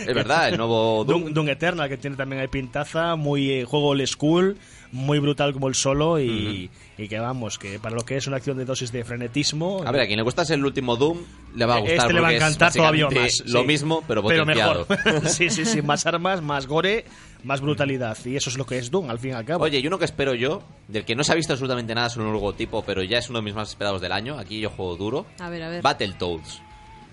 Es 0.00 0.14
verdad, 0.14 0.48
el 0.48 0.56
nuevo 0.56 1.04
Doom. 1.04 1.22
Doom, 1.22 1.34
Doom 1.34 1.48
Eternal, 1.50 1.88
que 1.88 1.96
tiene 1.96 2.16
también 2.16 2.42
ahí 2.42 2.48
pintaza, 2.48 3.14
muy 3.14 3.52
eh, 3.52 3.64
juego 3.64 3.90
old 3.90 4.04
school, 4.06 4.58
muy 4.92 5.18
brutal 5.18 5.52
como 5.54 5.68
el 5.68 5.74
solo 5.74 6.20
y, 6.20 6.70
y 6.98 7.08
que 7.08 7.18
vamos, 7.18 7.58
que 7.58 7.78
para 7.78 7.94
lo 7.96 8.02
que 8.02 8.16
es 8.16 8.26
una 8.26 8.36
acción 8.36 8.58
de 8.58 8.66
dosis 8.66 8.92
de 8.92 9.04
frenetismo... 9.04 9.82
A 9.84 9.90
ver, 9.90 10.02
a 10.02 10.06
quien 10.06 10.18
le 10.18 10.22
gusta 10.22 10.42
el 10.48 10.64
último 10.64 10.96
Doom, 10.96 11.18
le 11.56 11.64
va 11.64 11.76
a 11.76 11.78
gustar. 11.78 11.98
este 11.98 12.12
le 12.12 12.20
va 12.20 12.28
a 12.28 12.32
es 12.32 12.36
encantar 12.36 12.72
todavía 12.72 13.08
más. 13.08 13.42
Lo 13.46 13.60
sí. 13.62 13.66
mismo, 13.66 14.04
pero 14.06 14.22
Pero 14.22 14.44
potenciado. 14.44 14.86
mejor. 14.88 15.28
sí, 15.28 15.50
sí, 15.50 15.64
sí, 15.64 15.80
más 15.82 16.04
armas, 16.06 16.42
más 16.42 16.66
gore, 16.66 17.06
más 17.42 17.60
brutalidad. 17.62 18.16
Y 18.26 18.36
eso 18.36 18.50
es 18.50 18.58
lo 18.58 18.66
que 18.66 18.78
es 18.78 18.90
Doom, 18.90 19.08
al 19.10 19.18
fin 19.18 19.30
y 19.30 19.34
al 19.34 19.44
cabo. 19.46 19.64
Oye, 19.64 19.78
y 19.78 19.86
uno 19.86 19.98
que 19.98 20.04
espero 20.04 20.34
yo, 20.34 20.62
del 20.88 21.04
que 21.04 21.16
no 21.16 21.24
se 21.24 21.32
ha 21.32 21.34
visto 21.36 21.54
absolutamente 21.54 21.94
nada, 21.94 22.10
solo 22.10 22.26
un 22.26 22.34
logotipo, 22.34 22.84
pero 22.84 23.02
ya 23.02 23.18
es 23.18 23.30
uno 23.30 23.38
de 23.38 23.44
mis 23.46 23.54
más 23.54 23.70
esperados 23.70 24.00
del 24.02 24.12
año. 24.12 24.38
Aquí 24.38 24.60
yo 24.60 24.68
juego 24.70 24.96
duro. 24.96 25.26
A 25.38 25.48
ver, 25.48 25.62
a 25.62 25.68
ver. 25.70 25.82
Battletoads. 25.82 26.60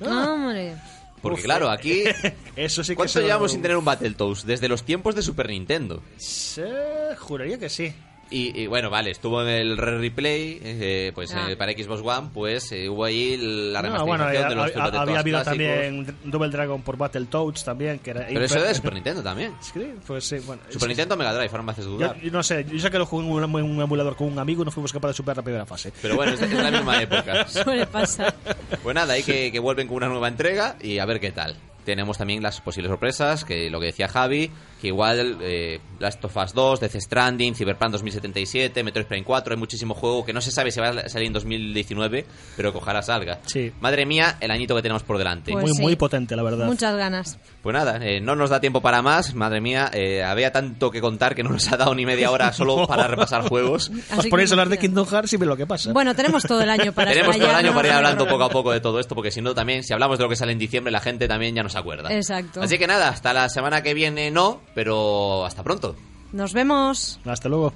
Hombre. 0.01 0.75
Porque 1.21 1.39
Uf, 1.39 1.45
claro, 1.45 1.69
aquí... 1.69 2.03
Eso 2.55 2.83
sí 2.83 2.93
que 2.93 2.95
¿Cuánto 2.95 3.13
se 3.13 3.21
llevamos 3.21 3.51
sin 3.51 3.61
tener 3.61 3.77
un 3.77 3.85
Battletoads? 3.85 4.45
Desde 4.45 4.67
los 4.67 4.83
tiempos 4.83 5.15
de 5.15 5.21
Super 5.21 5.49
Nintendo. 5.49 6.01
Sí, 6.17 6.61
juraría 7.17 7.57
que 7.57 7.69
sí. 7.69 7.93
Y, 8.31 8.61
y, 8.61 8.67
bueno, 8.67 8.91
vale, 8.91 9.09
estuvo 9.09 9.41
en 9.41 9.47
el 9.49 9.75
Re 9.75 9.97
Replay, 9.97 10.59
eh, 10.63 11.11
pues 11.15 11.33
Ah. 11.33 11.49
eh, 11.49 11.55
para 11.57 11.71
Xbox 11.71 12.01
One, 12.03 12.29
pues 12.31 12.71
eh, 12.71 12.87
hubo 12.87 13.05
ahí 13.05 13.35
la 13.37 13.81
No, 13.81 14.05
bueno, 14.05 14.25
remasterización 14.27 14.49
de 14.49 14.55
los 14.55 14.63
ha- 14.65 14.67
Battletoads 14.79 14.97
había 15.09 15.19
habido 15.19 15.37
clásicos. 15.43 15.45
también 15.67 16.15
Double 16.25 16.49
Dragon 16.49 16.81
por 16.83 16.95
Battletoads 16.97 17.63
también, 17.63 17.97
que 17.97 18.11
era... 18.11 18.27
Pero 18.27 18.45
eso 18.45 18.57
era 18.59 18.67
de 18.67 18.75
Super 18.75 18.93
Nintendo 18.93 19.23
también. 19.23 19.53
Sí, 19.61 19.93
pues 20.05 20.25
sí, 20.25 20.37
bueno. 20.45 20.61
Super 20.67 20.81
sí, 20.81 20.87
Nintendo 20.89 21.17
Mega 21.17 21.33
Drive, 21.33 21.49
ahora 21.49 21.63
me 21.63 21.71
haces 21.71 21.85
Yo, 21.85 21.91
dudar. 21.91 22.19
yo 22.21 22.31
no 22.31 22.43
sé, 22.43 22.65
yo 22.71 22.77
sé 22.79 22.91
que 22.91 22.99
lo 22.99 23.07
jugué 23.07 23.25
en 23.25 23.31
un, 23.31 23.43
en 23.59 23.65
un 23.65 23.81
emulador 23.81 24.15
con 24.15 24.27
un 24.31 24.37
amigo 24.37 24.61
y 24.61 24.65
no 24.65 24.71
fuimos 24.71 24.93
capaces 24.93 25.15
de 25.15 25.17
superar 25.17 25.37
la 25.37 25.43
primera 25.43 25.65
fase. 25.65 25.91
Pero 25.99 26.15
bueno, 26.15 26.33
es 26.33 26.39
de, 26.39 26.45
es 26.45 26.53
la 26.53 26.69
misma 26.69 27.01
época. 27.01 27.47
Suele 27.47 27.87
pasar. 27.87 28.35
Pues 28.83 28.93
nada, 28.93 29.13
hay 29.13 29.23
que, 29.23 29.51
que 29.51 29.57
vuelven 29.59 29.87
con 29.87 29.97
una 29.97 30.07
nueva 30.07 30.27
entrega 30.27 30.75
y 30.79 30.99
a 30.99 31.05
ver 31.05 31.19
qué 31.19 31.31
tal. 31.31 31.55
Tenemos 31.83 32.19
también 32.19 32.43
las 32.43 32.61
posibles 32.61 32.91
sorpresas, 32.91 33.43
que 33.43 33.71
lo 33.71 33.79
que 33.79 33.87
decía 33.87 34.07
Javi, 34.07 34.51
que 34.79 34.87
igual 34.87 35.37
eh, 35.41 35.79
Last 35.99 36.23
of 36.23 36.35
Us 36.37 36.53
2, 36.53 36.79
Death 36.79 36.95
Stranding, 36.95 37.55
Cyberpunk 37.55 37.91
2077, 37.91 38.83
Metroid 38.83 39.05
Prime 39.05 39.25
4, 39.25 39.53
hay 39.53 39.59
muchísimo 39.59 39.93
juego 39.93 40.25
que 40.25 40.33
no 40.33 40.41
se 40.41 40.51
sabe 40.51 40.71
si 40.71 40.79
va 40.79 40.89
a 40.89 41.09
salir 41.09 41.27
en 41.27 41.33
2019, 41.33 42.25
pero 42.55 42.71
que 42.71 42.77
ojalá 42.77 43.01
salga. 43.01 43.39
Sí. 43.45 43.71
Madre 43.81 44.05
mía, 44.05 44.37
el 44.39 44.51
añito 44.51 44.75
que 44.75 44.81
tenemos 44.81 45.03
por 45.03 45.17
delante. 45.17 45.51
Pues 45.51 45.65
muy, 45.65 45.73
sí. 45.73 45.81
muy 45.81 45.95
potente, 45.95 46.35
la 46.35 46.43
verdad. 46.43 46.65
Muchas 46.67 46.95
ganas. 46.95 47.37
Pues 47.61 47.73
nada, 47.73 47.99
eh, 48.01 48.21
no 48.21 48.35
nos 48.35 48.49
da 48.49 48.59
tiempo 48.59 48.81
para 48.81 49.01
más, 49.01 49.35
madre 49.35 49.59
mía, 49.59 49.89
eh, 49.93 50.23
había 50.23 50.51
tanto 50.51 50.89
que 50.91 51.01
contar 51.01 51.35
que 51.35 51.43
no 51.43 51.49
nos 51.49 51.69
ha 51.71 51.77
dado 51.77 51.93
ni 51.93 52.05
media 52.05 52.31
hora 52.31 52.53
solo 52.53 52.87
para 52.87 53.07
repasar 53.07 53.47
juegos. 53.47 53.91
Os 54.17 54.27
ponéis 54.27 54.51
a 54.51 54.53
hablar 54.53 54.69
de. 54.69 54.79
Kingdom 54.79 55.05
Hearts 55.05 55.33
y 55.33 55.37
ve 55.37 55.45
lo 55.45 55.57
que 55.57 55.67
pasa. 55.67 55.91
Bueno, 55.91 56.15
tenemos 56.15 56.43
todo 56.43 56.61
el 56.61 56.69
año 56.69 56.93
para 56.93 57.11
Tenemos 57.13 57.37
todo 57.37 57.49
el 57.49 57.55
año 57.55 57.73
para 57.73 57.89
ir 57.89 57.93
hablando 57.95 58.25
poco 58.27 58.43
a 58.45 58.49
poco 58.49 58.71
de 58.71 58.79
todo 58.79 58.99
esto, 58.99 59.13
porque 59.13 59.29
si 59.29 59.41
no 59.41 59.53
también, 59.53 59.83
si 59.83 59.91
hablamos 59.91 60.17
de 60.17 60.23
lo 60.23 60.29
que 60.29 60.37
sale 60.37 60.53
en 60.53 60.59
diciembre, 60.59 60.91
la 60.91 61.01
gente 61.01 61.27
también 61.27 61.53
ya 61.53 61.63
no 61.63 61.69
se 61.69 61.77
acuerda. 61.77 62.13
Exacto. 62.13 62.61
Así 62.61 62.77
que 62.77 62.87
nada, 62.87 63.09
hasta 63.09 63.33
la 63.33 63.49
semana 63.49 63.83
que 63.83 63.93
viene 63.93 64.31
no, 64.31 64.61
pero 64.79 65.43
hasta 65.45 65.61
pronto. 65.61 65.93
Nos 66.31 66.53
vemos. 66.53 67.19
Hasta 67.25 67.49
luego. 67.49 67.73